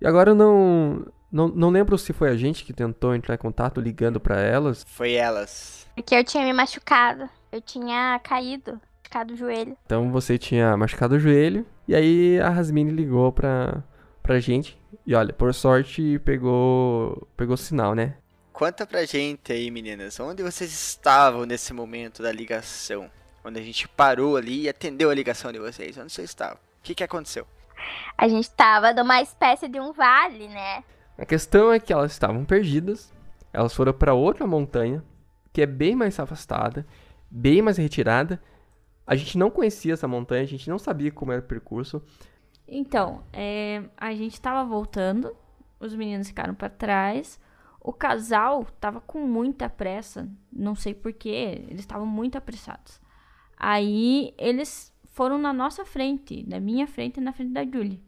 E 0.00 0.06
agora 0.06 0.30
eu 0.30 0.34
não, 0.34 1.04
não, 1.30 1.48
não 1.48 1.70
lembro 1.70 1.98
se 1.98 2.12
foi 2.12 2.30
a 2.30 2.36
gente 2.36 2.64
que 2.64 2.72
tentou 2.72 3.14
entrar 3.14 3.34
em 3.34 3.38
contato 3.38 3.80
ligando 3.80 4.20
pra 4.20 4.40
elas. 4.40 4.84
Foi 4.88 5.14
elas. 5.14 5.88
Porque 5.96 6.14
eu 6.14 6.24
tinha 6.24 6.44
me 6.44 6.52
machucado. 6.52 7.28
Eu 7.50 7.60
tinha 7.60 8.20
caído. 8.22 8.80
Machucado 9.02 9.34
o 9.34 9.36
joelho. 9.36 9.76
Então 9.84 10.12
você 10.12 10.38
tinha 10.38 10.76
machucado 10.76 11.16
o 11.16 11.18
joelho. 11.18 11.66
E 11.88 11.94
aí 11.96 12.40
a 12.40 12.48
Rasmini 12.48 12.92
ligou 12.92 13.32
pra, 13.32 13.82
pra 14.22 14.38
gente. 14.38 14.80
E 15.04 15.14
olha, 15.14 15.32
por 15.32 15.52
sorte 15.52 16.20
pegou, 16.20 17.26
pegou 17.36 17.56
sinal, 17.56 17.94
né? 17.94 18.14
Conta 18.52 18.86
pra 18.86 19.04
gente 19.04 19.52
aí, 19.52 19.70
meninas, 19.70 20.20
onde 20.20 20.42
vocês 20.42 20.70
estavam 20.70 21.44
nesse 21.44 21.72
momento 21.72 22.22
da 22.22 22.30
ligação? 22.30 23.10
Quando 23.42 23.56
a 23.56 23.62
gente 23.62 23.88
parou 23.88 24.36
ali 24.36 24.62
e 24.62 24.68
atendeu 24.68 25.10
a 25.10 25.14
ligação 25.14 25.50
de 25.50 25.58
vocês. 25.58 25.98
Onde 25.98 26.12
vocês 26.12 26.30
estavam? 26.30 26.56
O 26.56 26.82
que, 26.82 26.94
que 26.94 27.02
aconteceu? 27.02 27.46
A 28.16 28.28
gente 28.28 28.48
tava 28.50 28.92
numa 28.92 29.20
espécie 29.20 29.68
de 29.68 29.80
um 29.80 29.92
vale, 29.92 30.48
né? 30.48 30.84
A 31.18 31.26
questão 31.26 31.72
é 31.72 31.80
que 31.80 31.92
elas 31.92 32.12
estavam 32.12 32.44
perdidas. 32.44 33.12
Elas 33.52 33.74
foram 33.74 33.92
pra 33.92 34.14
outra 34.14 34.46
montanha, 34.46 35.04
que 35.52 35.60
é 35.60 35.66
bem 35.66 35.94
mais 35.94 36.18
afastada, 36.18 36.86
bem 37.30 37.60
mais 37.60 37.76
retirada. 37.76 38.40
A 39.06 39.16
gente 39.16 39.36
não 39.36 39.50
conhecia 39.50 39.92
essa 39.92 40.08
montanha, 40.08 40.42
a 40.42 40.46
gente 40.46 40.70
não 40.70 40.78
sabia 40.78 41.10
como 41.10 41.32
era 41.32 41.40
o 41.40 41.44
percurso. 41.44 42.00
Então, 42.66 43.24
é, 43.32 43.82
a 43.96 44.14
gente 44.14 44.40
tava 44.40 44.64
voltando, 44.64 45.36
os 45.78 45.94
meninos 45.94 46.28
ficaram 46.28 46.54
pra 46.54 46.70
trás. 46.70 47.38
O 47.80 47.92
casal 47.92 48.64
tava 48.80 49.00
com 49.00 49.18
muita 49.26 49.68
pressa, 49.68 50.28
não 50.52 50.76
sei 50.76 50.94
porquê, 50.94 51.64
eles 51.68 51.80
estavam 51.80 52.06
muito 52.06 52.38
apressados. 52.38 53.01
Aí 53.64 54.34
eles 54.36 54.92
foram 55.12 55.38
na 55.38 55.52
nossa 55.52 55.84
frente, 55.84 56.44
na 56.48 56.58
minha 56.58 56.84
frente 56.88 57.18
e 57.18 57.20
na 57.20 57.32
frente 57.32 57.52
da 57.52 57.64
Julie. 57.64 58.02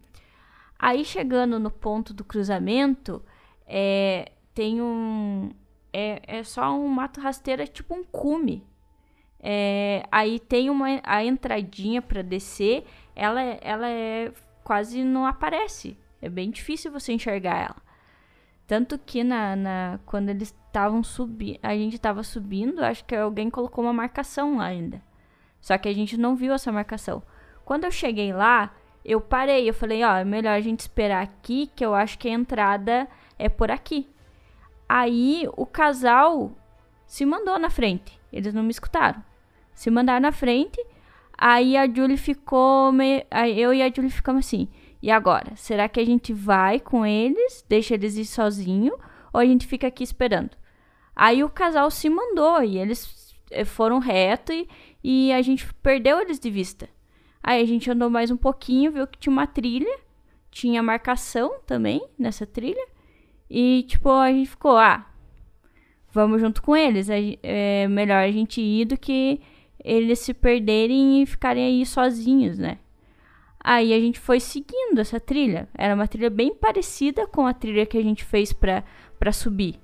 Aí 0.77 1.05
chegando 1.05 1.61
no 1.61 1.71
ponto 1.71 2.13
do 2.13 2.25
cruzamento, 2.25 3.23
é, 3.65 4.33
tem 4.53 4.83
um. 4.83 5.53
É, 5.93 6.21
é 6.27 6.43
só 6.43 6.77
um 6.77 6.89
mato 6.89 7.21
rasteiro, 7.21 7.63
é 7.63 7.69
tipo 7.69 7.95
um 7.95 8.03
cume. 8.03 8.67
É, 9.39 10.03
aí 10.11 10.41
tem 10.41 10.69
uma 10.71 11.01
a 11.05 11.25
entradinha 11.25 12.03
para 12.03 12.21
descer, 12.21 12.85
ela, 13.15 13.41
ela 13.41 13.89
é 13.89 14.33
quase 14.65 15.05
não 15.05 15.25
aparece. 15.25 15.97
É 16.21 16.29
bem 16.29 16.51
difícil 16.51 16.91
você 16.91 17.13
enxergar 17.13 17.59
ela. 17.59 17.77
Tanto 18.67 18.99
que 18.99 19.23
na, 19.23 19.55
na 19.55 20.01
quando 20.05 20.31
eles 20.31 20.49
estavam 20.67 21.05
subindo, 21.05 21.61
a 21.63 21.77
gente 21.77 21.95
estava 21.95 22.25
subindo, 22.25 22.83
acho 22.83 23.05
que 23.05 23.15
alguém 23.15 23.49
colocou 23.51 23.85
uma 23.85 23.93
marcação 23.93 24.57
lá 24.57 24.65
ainda. 24.65 25.01
Só 25.65 25.79
que 25.79 25.89
a 25.89 25.95
gente 25.95 26.19
não 26.19 26.37
viu 26.37 26.53
essa 26.53 26.71
marcação. 26.71 27.23
Quando 27.65 27.85
eu 27.85 27.91
cheguei 27.91 28.35
lá, 28.35 28.71
eu 29.03 29.19
parei, 29.19 29.67
eu 29.67 29.73
falei, 29.73 30.05
ó, 30.05 30.17
é 30.17 30.23
melhor 30.23 30.51
a 30.51 30.61
gente 30.61 30.81
esperar 30.81 31.23
aqui, 31.23 31.71
que 31.75 31.83
eu 31.83 31.95
acho 31.95 32.19
que 32.19 32.29
a 32.29 32.33
entrada 32.33 33.09
é 33.39 33.49
por 33.49 33.71
aqui. 33.71 34.07
Aí 34.87 35.49
o 35.57 35.65
casal 35.65 36.53
se 37.07 37.25
mandou 37.25 37.59
na 37.59 37.71
frente. 37.71 38.21
Eles 38.31 38.53
não 38.53 38.63
me 38.63 38.73
escutaram. 38.73 39.25
Se 39.73 39.91
mandaram 39.91 40.21
na 40.21 40.33
frente. 40.33 40.79
Aí 41.33 41.79
a 41.79 41.87
Julie 41.87 42.19
ficou. 42.19 42.93
Me... 42.93 43.25
Eu 43.57 43.73
e 43.73 43.81
a 43.81 43.91
Julie 43.91 44.11
ficamos 44.11 44.45
assim. 44.45 44.69
E 45.01 45.11
agora? 45.11 45.57
Será 45.57 45.89
que 45.89 45.99
a 45.99 46.05
gente 46.05 46.35
vai 46.35 46.79
com 46.79 47.07
eles? 47.07 47.65
Deixa 47.67 47.95
eles 47.95 48.19
ir 48.19 48.27
sozinho? 48.27 48.93
Ou 49.33 49.41
a 49.41 49.47
gente 49.47 49.67
fica 49.67 49.87
aqui 49.87 50.05
esperando? 50.05 50.51
Aí 51.17 51.43
o 51.43 51.49
casal 51.49 51.91
se 51.91 52.11
mandou 52.11 52.63
e 52.63 52.77
eles 52.77 53.35
eh, 53.51 53.65
foram 53.65 53.99
reto 53.99 54.53
e, 54.53 54.69
e 55.05 55.31
a 55.33 55.43
gente 55.43 55.73
perdeu 55.75 56.19
eles 56.19 56.41
de 56.41 56.51
vista. 56.51 56.89
Aí 57.43 57.63
a 57.63 57.67
gente 57.67 57.91
andou 57.91 58.09
mais 58.09 58.31
um 58.31 58.39
pouquinho, 58.39 58.91
viu 58.91 59.07
que 59.07 59.19
tinha 59.19 59.33
uma 59.33 59.47
trilha. 59.47 59.99
Tinha 60.51 60.83
marcação 60.83 61.61
também 61.67 62.03
nessa 62.19 62.47
trilha. 62.47 62.87
E, 63.51 63.83
tipo, 63.87 64.09
a 64.09 64.33
gente 64.33 64.49
ficou, 64.49 64.79
ah, 64.79 65.05
vamos 66.11 66.41
junto 66.41 66.63
com 66.63 66.75
eles. 66.75 67.09
É 67.11 67.87
melhor 67.87 68.23
a 68.23 68.31
gente 68.31 68.63
ir 68.63 68.87
do 68.87 68.97
que 68.97 69.43
eles 69.85 70.21
se 70.21 70.33
perderem 70.33 71.23
e 71.23 71.27
ficarem 71.27 71.67
aí 71.67 71.85
sozinhos, 71.85 72.57
né? 72.57 72.79
Aí 73.61 73.93
a 73.93 74.01
gente 74.01 74.19
foi 74.19 74.41
seguindo 74.41 75.01
essa 75.01 75.21
trilha. 75.21 75.69
Era 75.77 75.95
uma 75.95 76.09
trilha 76.09 76.31
bem 76.31 76.55
parecida 76.55 77.27
com 77.27 77.47
a 77.47 77.53
trilha 77.53 77.85
que 77.85 77.99
a 77.99 78.03
gente 78.03 78.25
fez 78.25 78.55
pra 78.55 78.83
subir. 79.33 79.79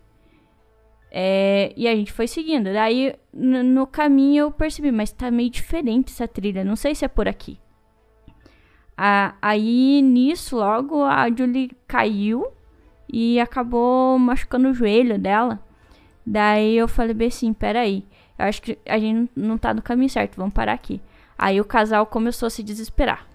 É, 1.11 1.73
e 1.77 1.89
a 1.89 1.95
gente 1.95 2.13
foi 2.13 2.27
seguindo. 2.27 2.73
Daí 2.73 3.15
no, 3.33 3.87
caminho 3.87 4.43
eu 4.45 4.53
percebi, 4.53 4.93
mas 4.93 5.13
tá 5.13 5.31
meio 5.31 5.51
diferente 5.51 6.13
essa 6.13 6.29
trilha. 6.29 6.65
Não 6.65 6.77
sei 6.77 6.95
se 6.95 7.05
é 7.05 7.09
por 7.09 7.27
aqui. 7.27 7.59
Ah, 8.97 9.35
aí 9.41 10.03
nisso, 10.03 10.57
logo 10.57 11.03
a 11.03 11.27
Julie 11.31 11.71
caiu 11.89 12.47
e 13.13 13.41
acabou 13.41 14.19
machucando 14.19 14.69
o 14.69 14.75
joelho 14.75 15.19
dela. 15.19 15.59
Daí 16.25 16.77
eu 16.77 16.87
falei 16.87 17.15
bem 17.15 17.29
assim, 17.29 17.53
peraí, 17.53 18.05
eu 18.39 18.45
acho 18.45 18.61
que 18.63 18.79
a 18.87 18.99
gente 18.99 19.31
não 19.35 19.57
tá 19.57 19.73
no 19.73 19.83
caminho 19.83 20.11
certo, 20.11 20.37
vamos 20.37 20.53
parar 20.53 20.75
aqui. 20.75 21.01
Aí 21.37 21.61
o 21.61 21.65
casal 21.65 22.05
começou 22.07 22.47
a 22.47 22.51
se 22.51 22.63
desesperar. 22.63 23.27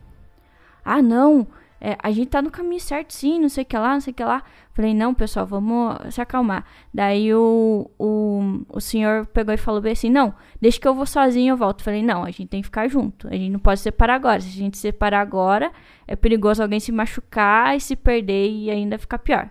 Ah, 0.83 1.01
não, 1.01 1.47
é, 1.79 1.97
a 2.01 2.11
gente 2.11 2.29
tá 2.29 2.41
no 2.41 2.49
caminho 2.49 2.79
certo 2.79 3.13
sim, 3.13 3.39
não 3.39 3.49
sei 3.49 3.63
o 3.63 3.65
que 3.65 3.77
lá, 3.77 3.93
não 3.93 3.99
sei 3.99 4.11
o 4.11 4.15
que 4.15 4.23
lá. 4.23 4.43
Falei, 4.73 4.93
não, 4.93 5.13
pessoal, 5.13 5.45
vamos 5.45 5.97
se 6.13 6.21
acalmar. 6.21 6.65
Daí 6.93 7.33
o, 7.33 7.89
o, 7.99 8.65
o 8.69 8.81
senhor 8.81 9.25
pegou 9.27 9.53
e 9.53 9.57
falou 9.57 9.81
bem 9.81 9.91
assim, 9.91 10.09
não, 10.09 10.33
deixa 10.59 10.79
que 10.79 10.87
eu 10.87 10.95
vou 10.95 11.05
sozinho, 11.05 11.53
eu 11.53 11.57
volto. 11.57 11.83
Falei, 11.83 12.01
não, 12.01 12.23
a 12.23 12.31
gente 12.31 12.47
tem 12.47 12.61
que 12.61 12.67
ficar 12.67 12.87
junto, 12.87 13.27
a 13.27 13.33
gente 13.33 13.51
não 13.51 13.59
pode 13.59 13.81
separar 13.81 14.15
agora. 14.15 14.39
Se 14.41 14.47
a 14.47 14.51
gente 14.51 14.77
separar 14.77 15.21
agora, 15.21 15.71
é 16.07 16.15
perigoso 16.15 16.63
alguém 16.63 16.79
se 16.79 16.91
machucar 16.91 17.75
e 17.75 17.79
se 17.79 17.95
perder 17.95 18.49
e 18.49 18.71
ainda 18.71 18.97
ficar 18.97 19.19
pior. 19.19 19.49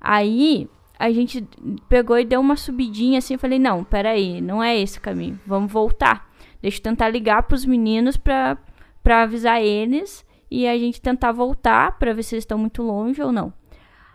Aí 0.00 0.68
a 0.98 1.10
gente 1.10 1.46
pegou 1.88 2.18
e 2.18 2.24
deu 2.24 2.40
uma 2.40 2.56
subidinha 2.56 3.18
assim. 3.18 3.36
Falei: 3.36 3.58
Não, 3.58 3.82
peraí, 3.82 4.40
não 4.40 4.62
é 4.62 4.78
esse 4.78 4.98
o 4.98 5.02
caminho. 5.02 5.38
Vamos 5.46 5.72
voltar. 5.72 6.30
Deixa 6.60 6.78
eu 6.78 6.82
tentar 6.82 7.08
ligar 7.08 7.42
pros 7.42 7.64
meninos 7.64 8.16
pra, 8.16 8.56
pra 9.02 9.22
avisar 9.22 9.62
eles 9.62 10.25
e 10.50 10.66
a 10.66 10.76
gente 10.78 11.00
tentar 11.00 11.32
voltar 11.32 11.98
pra 11.98 12.12
ver 12.12 12.22
se 12.22 12.34
eles 12.34 12.42
estão 12.42 12.58
muito 12.58 12.82
longe 12.82 13.22
ou 13.22 13.32
não. 13.32 13.52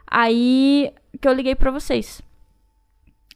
Aí 0.08 0.94
que 1.20 1.28
eu 1.28 1.34
liguei 1.34 1.56
pra 1.56 1.72
vocês. 1.72 2.22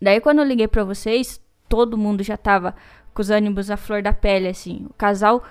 Daí 0.01 0.19
quando 0.19 0.39
eu 0.39 0.45
liguei 0.45 0.67
pra 0.67 0.84
vocês, 0.84 1.41
todo 1.67 1.97
mundo 1.97 2.23
já 2.23 2.38
tava 2.38 2.75
com 3.13 3.21
os 3.21 3.29
ânimos 3.29 3.71
à 3.71 3.77
flor 3.77 4.01
da 4.01 4.13
pele, 4.13 4.47
assim. 4.47 4.86
O 4.89 4.93
casal 4.93 5.43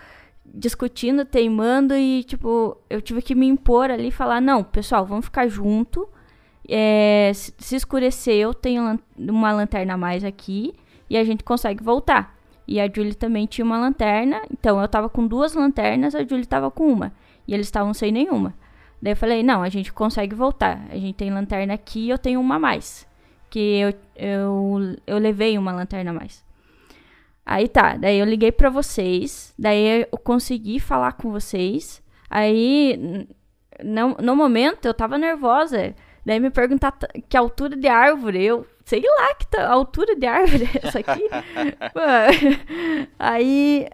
discutindo, 0.45 1.25
teimando 1.25 1.95
e, 1.97 2.23
tipo, 2.25 2.77
eu 2.91 3.01
tive 3.01 3.23
que 3.23 3.35
me 3.35 3.47
impor 3.47 3.91
ali 3.91 4.09
e 4.09 4.13
falar: 4.13 4.41
Não, 4.41 4.63
pessoal, 4.63 5.07
vamos 5.07 5.25
ficar 5.25 5.49
junto. 5.49 6.09
É, 6.67 7.31
se 7.35 7.77
escurecer, 7.77 8.37
eu 8.37 8.55
tenho 8.55 8.99
uma 9.19 9.53
lanterna 9.53 9.95
a 9.95 9.99
mais 9.99 10.25
aqui 10.25 10.75
e 11.09 11.17
a 11.17 11.25
gente 11.25 11.45
consegue 11.45 11.83
voltar. 11.83 12.35
E 12.67 12.81
a 12.81 12.87
Julie 12.87 13.15
também 13.15 13.45
tinha 13.47 13.65
uma 13.65 13.79
lanterna, 13.79 14.41
então 14.51 14.81
eu 14.81 14.89
tava 14.89 15.09
com 15.11 15.27
duas 15.27 15.53
lanternas, 15.53 16.15
a 16.15 16.25
Julie 16.25 16.47
tava 16.47 16.71
com 16.71 16.91
uma. 16.91 17.13
E 17.47 17.55
eles 17.55 17.67
estavam 17.67 17.93
sem 17.95 18.11
nenhuma. 18.13 18.55
Daí 19.01 19.13
eu 19.13 19.17
falei: 19.17 19.43
não, 19.43 19.63
a 19.63 19.69
gente 19.69 19.93
consegue 19.93 20.35
voltar. 20.35 20.87
A 20.91 20.97
gente 20.97 21.15
tem 21.15 21.31
lanterna 21.31 21.75
aqui 21.75 22.09
eu 22.09 22.19
tenho 22.19 22.41
uma 22.41 22.57
a 22.57 22.59
mais. 22.59 23.07
Que 23.51 23.79
eu, 23.79 23.95
eu, 24.17 24.97
eu 25.07 25.19
levei 25.19 25.57
uma 25.59 25.73
lanterna 25.73 26.11
a 26.11 26.15
mais. 26.15 26.45
Aí 27.47 27.69
tá, 27.69 27.97
daí 27.97 28.19
eu 28.19 28.25
liguei 28.27 28.51
pra 28.51 28.71
vocês, 28.71 29.53
daí 29.59 30.07
eu 30.11 30.19
consegui 30.19 30.81
falar 30.81 31.13
com 31.13 31.31
vocês. 31.31 32.03
Aí, 32.31 33.29
no, 33.83 34.17
no 34.21 34.35
momento, 34.35 34.87
eu 34.87 34.95
tava 34.95 35.19
nervosa. 35.19 35.95
Daí 36.25 36.41
me 36.41 36.51
perguntar 36.51 36.97
que 37.29 37.37
altura 37.37 37.77
de 37.77 37.87
árvore, 37.87 38.43
eu 38.43 38.67
sei 38.87 39.03
lá 39.03 39.35
que 39.35 39.47
ta- 39.47 39.69
altura 39.69 40.17
de 40.17 40.27
árvore 40.27 40.65
é 40.75 40.87
essa 40.89 40.99
aqui. 41.01 41.29
Aí, 43.19 43.89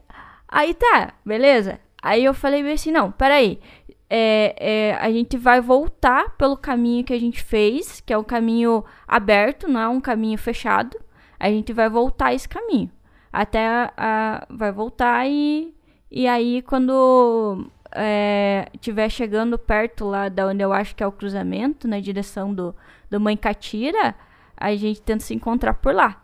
aí 0.49 0.75
tá, 0.75 1.15
beleza. 1.25 1.81
Aí 2.03 2.25
eu 2.25 2.35
falei 2.35 2.63
bem 2.63 2.73
assim, 2.73 2.91
não, 2.91 3.11
peraí. 3.13 3.61
É, 4.09 4.55
é, 4.59 4.95
a 5.01 5.11
gente 5.13 5.37
vai 5.37 5.61
voltar 5.61 6.31
pelo 6.37 6.57
caminho 6.57 7.05
que 7.05 7.13
a 7.13 7.21
gente 7.21 7.43
fez, 7.43 8.01
que 8.01 8.13
é 8.13 8.19
um 8.19 8.25
caminho 8.25 8.85
aberto, 9.07 9.69
não 9.69 9.81
é 9.81 9.89
um 9.89 10.01
caminho 10.01 10.37
fechado. 10.39 10.99
A 11.39 11.49
gente 11.49 11.73
vai 11.73 11.89
voltar 11.89 12.35
esse 12.35 12.49
caminho. 12.49 12.91
Até 13.33 13.67
a, 13.69 13.93
a- 13.97 14.47
vai 14.51 14.73
voltar 14.73 15.27
e, 15.29 15.73
e 16.11 16.27
aí 16.27 16.63
quando 16.63 17.65
é, 17.95 18.69
tiver 18.81 19.09
chegando 19.09 19.57
perto 19.59 20.07
lá 20.07 20.29
da 20.29 20.47
onde 20.49 20.63
eu 20.65 20.73
acho 20.73 20.95
que 20.97 21.03
é 21.03 21.07
o 21.07 21.13
cruzamento, 21.13 21.87
na 21.87 22.01
direção 22.01 22.53
do, 22.53 22.75
do 23.09 23.21
Mãe 23.21 23.37
Catira, 23.37 24.15
a 24.57 24.75
gente 24.75 25.01
tenta 25.03 25.23
se 25.25 25.35
encontrar 25.35 25.75
por 25.75 25.95
lá. 25.95 26.21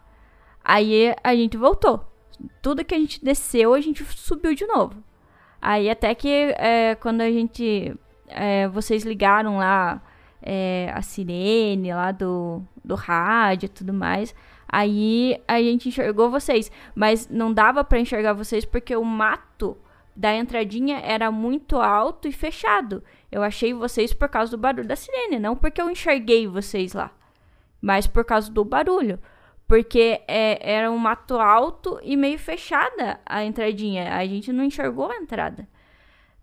Aí 0.64 1.14
a 1.22 1.34
gente 1.34 1.56
voltou. 1.56 2.04
Tudo 2.60 2.84
que 2.84 2.94
a 2.94 2.98
gente 2.98 3.24
desceu, 3.24 3.72
a 3.74 3.80
gente 3.80 4.04
subiu 4.04 4.54
de 4.54 4.66
novo. 4.66 5.02
Aí 5.68 5.90
até 5.90 6.14
que 6.14 6.54
é, 6.58 6.94
quando 6.94 7.22
a 7.22 7.28
gente. 7.28 7.92
é, 8.28 8.68
vocês 8.68 9.02
ligaram 9.02 9.56
lá 9.56 10.00
é, 10.40 10.92
a 10.94 11.02
sirene 11.02 11.92
lá 11.92 12.12
do, 12.12 12.62
do 12.84 12.94
rádio 12.94 13.66
e 13.66 13.70
tudo 13.70 13.92
mais. 13.92 14.32
Aí 14.68 15.36
a 15.48 15.60
gente 15.60 15.88
enxergou 15.88 16.30
vocês. 16.30 16.70
Mas 16.94 17.28
não 17.28 17.52
dava 17.52 17.82
pra 17.82 17.98
enxergar 17.98 18.32
vocês 18.32 18.64
porque 18.64 18.94
o 18.94 19.02
mato 19.02 19.76
da 20.14 20.36
entradinha 20.36 21.00
era 21.00 21.32
muito 21.32 21.78
alto 21.78 22.28
e 22.28 22.32
fechado. 22.32 23.02
Eu 23.30 23.42
achei 23.42 23.74
vocês 23.74 24.12
por 24.12 24.28
causa 24.28 24.52
do 24.52 24.58
barulho 24.58 24.86
da 24.86 24.94
sirene, 24.94 25.40
não 25.40 25.56
porque 25.56 25.82
eu 25.82 25.90
enxerguei 25.90 26.46
vocês 26.46 26.92
lá, 26.92 27.10
mas 27.82 28.06
por 28.06 28.24
causa 28.24 28.52
do 28.52 28.64
barulho. 28.64 29.18
Porque 29.66 30.20
é, 30.28 30.74
era 30.74 30.90
um 30.90 30.98
mato 30.98 31.34
alto 31.38 31.98
e 32.02 32.16
meio 32.16 32.38
fechada 32.38 33.18
a 33.26 33.44
entradinha. 33.44 34.14
A 34.14 34.24
gente 34.26 34.52
não 34.52 34.64
enxergou 34.64 35.10
a 35.10 35.16
entrada. 35.16 35.66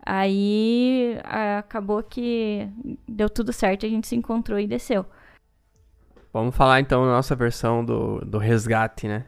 Aí 0.06 1.18
a- 1.24 1.60
acabou 1.60 2.04
que 2.04 2.68
deu 3.08 3.30
tudo 3.30 3.54
certo, 3.54 3.86
a 3.86 3.90
gente 3.90 4.08
se 4.08 4.16
encontrou 4.16 4.60
e 4.60 4.68
desceu. 4.68 5.06
Vamos 6.34 6.56
falar 6.56 6.80
então 6.80 7.06
da 7.06 7.12
nossa 7.12 7.36
versão 7.36 7.86
do, 7.86 8.20
do 8.26 8.38
resgate, 8.38 9.08
né? 9.08 9.26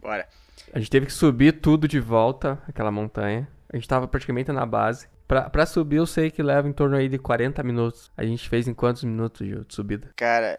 Bora. 0.00 0.26
A 0.72 0.78
gente 0.78 0.90
teve 0.90 1.06
que 1.06 1.12
subir 1.12 1.60
tudo 1.60 1.86
de 1.86 2.00
volta, 2.00 2.60
aquela 2.66 2.90
montanha. 2.90 3.46
A 3.72 3.76
gente 3.76 3.86
tava 3.86 4.08
praticamente 4.08 4.50
na 4.50 4.66
base. 4.66 5.08
Pra, 5.26 5.48
pra 5.50 5.66
subir, 5.66 5.96
eu 5.96 6.06
sei 6.06 6.30
que 6.30 6.42
leva 6.42 6.66
em 6.66 6.72
torno 6.72 6.96
aí 6.96 7.08
de 7.08 7.18
40 7.18 7.62
minutos. 7.62 8.10
A 8.16 8.24
gente 8.24 8.48
fez 8.48 8.66
em 8.66 8.72
quantos 8.72 9.04
minutos 9.04 9.46
Gil, 9.46 9.64
de 9.64 9.74
subida? 9.74 10.10
Cara, 10.16 10.58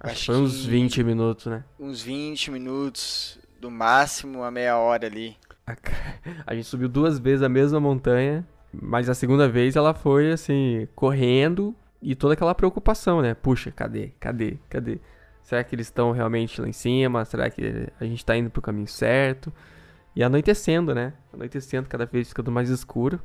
Acho, 0.00 0.26
foi 0.32 0.36
uns 0.36 0.62
que- 0.64 0.68
20 0.70 1.02
minutos, 1.04 1.46
né? 1.46 1.64
uns 1.78 2.00
20 2.02 2.50
minutos, 2.50 3.38
do 3.60 3.70
máximo 3.70 4.42
a 4.42 4.50
meia 4.50 4.76
hora 4.78 5.06
ali. 5.06 5.36
A 6.46 6.54
gente 6.54 6.66
subiu 6.66 6.88
duas 6.88 7.18
vezes 7.18 7.42
a 7.42 7.48
mesma 7.48 7.78
montanha, 7.80 8.46
mas 8.72 9.08
a 9.08 9.14
segunda 9.14 9.48
vez 9.48 9.76
ela 9.76 9.92
foi 9.92 10.30
assim, 10.32 10.86
correndo 10.94 11.74
e 12.00 12.14
toda 12.14 12.34
aquela 12.34 12.54
preocupação, 12.54 13.20
né? 13.20 13.34
Puxa, 13.34 13.70
cadê? 13.70 14.12
Cadê? 14.20 14.56
Cadê? 14.70 14.98
Será 15.42 15.64
que 15.64 15.74
eles 15.74 15.86
estão 15.86 16.12
realmente 16.12 16.60
lá 16.60 16.68
em 16.68 16.72
cima? 16.72 17.24
Será 17.24 17.50
que 17.50 17.88
a 18.00 18.04
gente 18.04 18.24
tá 18.24 18.36
indo 18.36 18.50
pro 18.50 18.62
caminho 18.62 18.86
certo? 18.86 19.52
E 20.14 20.22
anoitecendo, 20.22 20.94
né? 20.94 21.12
Anoitecendo, 21.32 21.88
cada 21.88 22.06
vez 22.06 22.28
ficando 22.28 22.50
mais 22.52 22.68
escuro. 22.70 23.20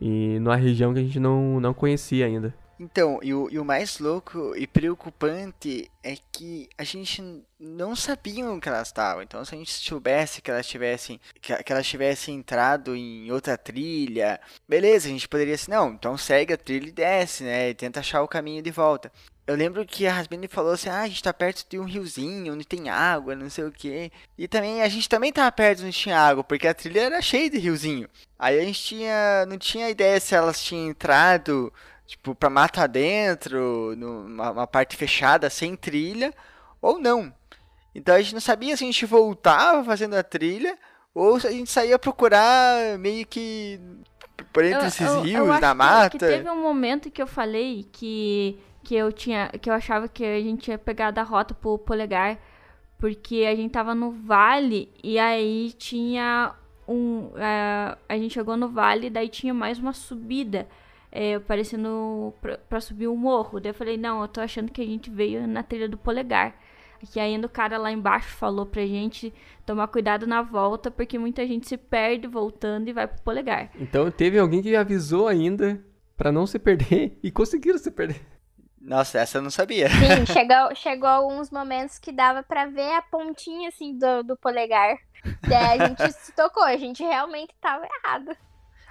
E 0.00 0.38
numa 0.40 0.56
região 0.56 0.92
que 0.92 1.00
a 1.00 1.02
gente 1.02 1.18
não, 1.20 1.58
não 1.60 1.74
conhecia 1.74 2.26
ainda. 2.26 2.54
Então, 2.78 3.20
e 3.22 3.32
o, 3.32 3.48
e 3.50 3.58
o 3.58 3.64
mais 3.64 3.98
louco 3.98 4.54
e 4.56 4.66
preocupante 4.66 5.90
é 6.02 6.16
que 6.32 6.68
a 6.76 6.82
gente 6.84 7.22
não 7.58 7.94
sabia 7.94 8.44
onde 8.46 8.60
que 8.60 8.68
elas 8.68 8.88
estavam. 8.88 9.22
Então, 9.22 9.44
se 9.44 9.54
a 9.54 9.58
gente 9.58 9.70
soubesse 9.70 10.42
que 10.42 10.50
elas 10.50 10.66
tivessem 10.66 11.20
que, 11.40 11.54
que 11.62 11.72
elas 11.72 11.86
tivessem 11.86 12.36
entrado 12.36 12.96
em 12.96 13.30
outra 13.30 13.56
trilha, 13.56 14.40
beleza, 14.68 15.06
a 15.08 15.10
gente 15.10 15.28
poderia 15.28 15.54
assim, 15.54 15.70
não, 15.70 15.92
então 15.92 16.18
segue 16.18 16.52
a 16.52 16.58
trilha 16.58 16.88
e 16.88 16.92
desce, 16.92 17.44
né? 17.44 17.70
E 17.70 17.74
tenta 17.74 18.00
achar 18.00 18.22
o 18.22 18.28
caminho 18.28 18.62
de 18.62 18.70
volta. 18.70 19.10
Eu 19.46 19.56
lembro 19.56 19.84
que 19.84 20.06
a 20.06 20.12
Rasmini 20.14 20.48
falou 20.48 20.72
assim, 20.72 20.88
ah, 20.88 21.02
a 21.02 21.06
gente 21.06 21.22
tá 21.22 21.32
perto 21.32 21.68
de 21.68 21.78
um 21.78 21.84
riozinho 21.84 22.54
onde 22.54 22.64
tem 22.64 22.88
água, 22.88 23.36
não 23.36 23.50
sei 23.50 23.64
o 23.64 23.72
quê. 23.72 24.10
E 24.38 24.48
também, 24.48 24.80
a 24.82 24.88
gente 24.88 25.06
também 25.06 25.30
tava 25.32 25.52
perto 25.52 25.82
onde 25.82 25.92
tinha 25.92 26.18
água, 26.18 26.42
porque 26.42 26.66
a 26.66 26.72
trilha 26.72 27.02
era 27.02 27.20
cheia 27.20 27.50
de 27.50 27.58
riozinho. 27.58 28.08
Aí 28.38 28.58
a 28.58 28.64
gente 28.64 28.82
tinha, 28.82 29.44
não 29.46 29.58
tinha 29.58 29.90
ideia 29.90 30.18
se 30.18 30.34
elas 30.34 30.62
tinham 30.62 30.88
entrado 30.88 31.70
tipo, 32.06 32.34
pra 32.34 32.50
mata 32.50 32.86
dentro, 32.86 33.94
numa 33.96 34.50
uma 34.50 34.66
parte 34.66 34.96
fechada, 34.96 35.48
sem 35.50 35.74
trilha, 35.76 36.32
ou 36.80 36.98
não. 36.98 37.32
Então 37.94 38.14
a 38.14 38.20
gente 38.20 38.34
não 38.34 38.40
sabia 38.40 38.76
se 38.76 38.84
a 38.84 38.86
gente 38.86 39.06
voltava 39.06 39.84
fazendo 39.84 40.14
a 40.14 40.22
trilha, 40.22 40.76
ou 41.14 41.38
se 41.38 41.46
a 41.46 41.50
gente 41.52 41.70
saía 41.70 41.98
procurar 41.98 42.98
meio 42.98 43.24
que 43.26 43.78
por 44.52 44.64
entre 44.64 44.82
Eu- 44.82 44.88
esses 44.88 45.00
eu- 45.06 45.14
eu 45.14 45.20
rios, 45.22 45.50
acho 45.50 45.60
na 45.60 45.70
que- 45.70 45.74
mata. 45.74 46.10
Que 46.10 46.18
teve 46.18 46.50
um 46.50 46.60
momento 46.62 47.10
que 47.10 47.22
eu 47.22 47.26
falei 47.26 47.88
que, 47.92 48.58
que 48.82 48.94
eu 48.96 49.12
tinha. 49.12 49.48
que 49.60 49.70
eu 49.70 49.74
achava 49.74 50.08
que 50.08 50.24
a 50.24 50.40
gente 50.40 50.70
ia 50.70 50.78
pegar 50.78 51.10
da 51.12 51.22
rota 51.22 51.54
pro 51.54 51.78
polegar. 51.78 52.38
Porque 52.98 53.44
a 53.48 53.54
gente 53.54 53.72
tava 53.72 53.94
no 53.94 54.10
vale 54.12 54.90
e 55.02 55.18
aí 55.18 55.72
tinha 55.76 56.54
um. 56.88 57.30
eh, 57.36 57.96
a 58.08 58.16
gente 58.16 58.32
chegou 58.34 58.56
no 58.56 58.68
vale, 58.68 59.10
daí 59.10 59.28
tinha 59.28 59.52
mais 59.52 59.78
uma 59.78 59.92
subida. 59.92 60.66
Eh, 61.14 61.38
parecendo 61.38 62.34
pra, 62.42 62.58
pra 62.58 62.80
subir 62.80 63.06
um 63.06 63.16
morro. 63.16 63.60
Daí 63.60 63.70
eu 63.70 63.74
falei, 63.74 63.96
não, 63.96 64.20
eu 64.20 64.28
tô 64.28 64.40
achando 64.40 64.72
que 64.72 64.82
a 64.82 64.84
gente 64.84 65.08
veio 65.08 65.46
na 65.46 65.62
trilha 65.62 65.88
do 65.88 65.96
polegar. 65.96 66.56
Que 67.12 67.20
ainda 67.20 67.46
o 67.46 67.50
cara 67.50 67.76
lá 67.76 67.92
embaixo 67.92 68.34
falou 68.34 68.64
pra 68.64 68.84
gente 68.86 69.32
tomar 69.64 69.86
cuidado 69.88 70.26
na 70.26 70.40
volta, 70.42 70.90
porque 70.90 71.18
muita 71.18 71.46
gente 71.46 71.68
se 71.68 71.76
perde 71.76 72.26
voltando 72.26 72.88
e 72.88 72.92
vai 72.92 73.06
pro 73.06 73.22
polegar. 73.22 73.70
Então 73.78 74.10
teve 74.10 74.38
alguém 74.38 74.62
que 74.62 74.74
avisou 74.74 75.28
ainda 75.28 75.84
pra 76.16 76.32
não 76.32 76.46
se 76.46 76.58
perder 76.58 77.18
e 77.22 77.30
conseguiram 77.30 77.78
se 77.78 77.90
perder. 77.90 78.22
Nossa, 78.80 79.18
essa 79.18 79.38
eu 79.38 79.42
não 79.42 79.50
sabia. 79.50 79.88
Sim, 79.88 80.24
chegou, 80.32 80.74
chegou 80.74 81.08
alguns 81.08 81.50
momentos 81.50 81.98
que 81.98 82.10
dava 82.10 82.42
pra 82.42 82.66
ver 82.66 82.92
a 82.94 83.02
pontinha 83.02 83.68
assim 83.68 83.96
do, 83.98 84.22
do 84.22 84.36
polegar. 84.36 84.96
Daí 85.46 85.80
a 85.80 85.88
gente 85.88 86.10
se 86.20 86.32
tocou, 86.32 86.62
a 86.62 86.76
gente 86.76 87.02
realmente 87.02 87.54
tava 87.60 87.86
errado. 87.86 88.34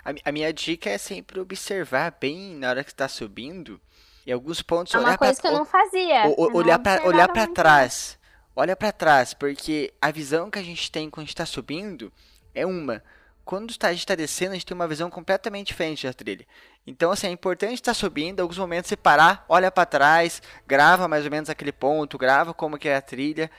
A, 0.06 0.30
a 0.30 0.32
minha 0.32 0.52
dica 0.54 0.90
é 0.90 0.98
sempre 0.98 1.40
observar 1.40 2.16
bem 2.20 2.56
na 2.56 2.70
hora 2.70 2.84
que 2.84 2.94
tá 2.94 3.08
subindo. 3.08 3.80
E 4.26 4.32
alguns 4.32 4.62
pontos 4.62 4.94
É 4.94 4.98
uma 4.98 5.08
olhar 5.10 5.18
pra 5.18 5.28
coisa 5.28 5.42
que 5.42 5.48
eu 5.48 5.52
não 5.54 5.66
fazia. 5.66 6.26
O- 6.28 6.44
o- 6.46 6.50
não 6.50 6.56
olhar 6.56 6.80
pra, 6.80 6.94
observava 6.94 7.16
olhar 7.16 7.28
pra 7.30 7.42
muito, 7.46 7.54
trás. 7.56 8.18
Olha 8.56 8.76
pra 8.76 8.92
trás, 8.92 9.34
porque 9.34 9.94
a 10.02 10.12
visão 10.12 10.50
que 10.52 10.60
a 10.60 10.64
gente 10.64 10.92
tem 10.92 11.10
quando 11.10 11.24
a 11.24 11.28
gente 11.28 11.36
tá 11.36 11.46
subindo 11.46 12.12
é 12.54 12.66
uma. 12.66 13.04
Quando 13.44 13.76
tá- 13.78 13.90
a 13.90 13.94
gente 13.94 14.06
tá 14.06 14.16
descendo, 14.16 14.52
a 14.52 14.54
gente 14.54 14.66
tem 14.66 14.76
uma 14.76 14.88
visão 14.88 15.10
completamente 15.10 15.68
diferente 15.68 16.08
da 16.08 16.14
trilha. 16.14 16.46
Então, 16.88 17.12
assim, 17.12 17.28
é 17.28 17.32
importante 17.32 17.74
estar 17.74 17.94
subindo, 17.94 18.40
em 18.40 18.42
alguns 18.42 18.58
momentos 18.58 18.88
você 18.88 18.96
parar, 18.96 19.44
olha 19.50 19.70
pra 19.70 19.86
trás, 19.86 20.42
grava 20.66 21.08
mais 21.10 21.26
ou 21.26 21.32
menos 21.32 21.50
aquele 21.50 21.72
ponto, 21.74 22.18
grava 22.18 22.54
como 22.54 22.78
que 22.78 22.88
é 22.88 22.96
a 22.96 23.02
trilha, 23.02 23.52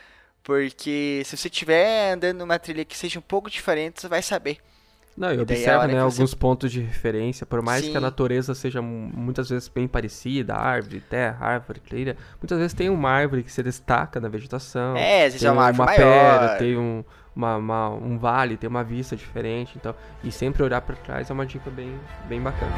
porque 0.43 1.23
se 1.25 1.37
você 1.37 1.49
estiver 1.49 2.13
andando 2.13 2.39
numa 2.39 2.59
trilha 2.59 2.85
que 2.85 2.97
seja 2.97 3.19
um 3.19 3.23
pouco 3.23 3.51
diferente, 3.51 4.01
você 4.01 4.09
vai 4.09 4.23
saber. 4.23 4.59
Não, 5.17 5.33
e 5.33 5.37
E 5.37 5.41
observa, 5.41 5.79
hora 5.83 5.87
né, 5.87 5.95
que 5.95 6.01
você- 6.01 6.21
alguns 6.21 6.35
pontos 6.35 6.73
de 6.73 6.81
referência, 6.81 7.47
por 7.47 7.63
mais 7.63 7.83
que 7.83 7.91
a 7.91 7.95
Sim. 7.95 8.01
natureza 8.01 8.53
seja 8.53 8.83
mu- 8.83 9.11
muitas 9.15 9.49
vezes 9.49 9.69
bem 9.69 9.87
parecida, 9.87 10.57
árvore, 10.57 11.01
terra, 11.01 11.47
árvore, 11.47 11.79
trilha, 11.79 12.17
muitas 12.43 12.59
vezes 12.59 12.75
tem 12.75 12.91
uma 12.91 13.11
árvore 13.11 13.45
que 13.45 13.53
se 13.53 13.63
destaca 13.63 14.19
na 14.21 14.29
vegetação. 14.29 14.97
É, 14.97 15.31
se 15.31 15.39
tem 15.39 15.47
é 15.49 15.53
uma 15.53 15.67
árvore 15.67 15.95
pedra, 15.95 16.57
tem 16.59 16.77
um, 16.77 17.05
uma- 17.35 17.57
uma- 17.57 17.91
um 17.91 18.19
vale, 18.19 18.57
tem 18.57 18.69
uma 18.69 18.83
vista 18.83 19.15
diferente, 19.15 19.75
então, 19.77 19.95
e 20.25 20.33
sempre 20.33 20.65
olhar 20.65 20.81
pra 20.81 20.97
trás 20.97 21.31
é 21.31 21.33
uma 21.33 21.47
dica 21.47 21.71
bem, 21.71 21.97
bem 22.29 22.41
bacana. 22.41 22.73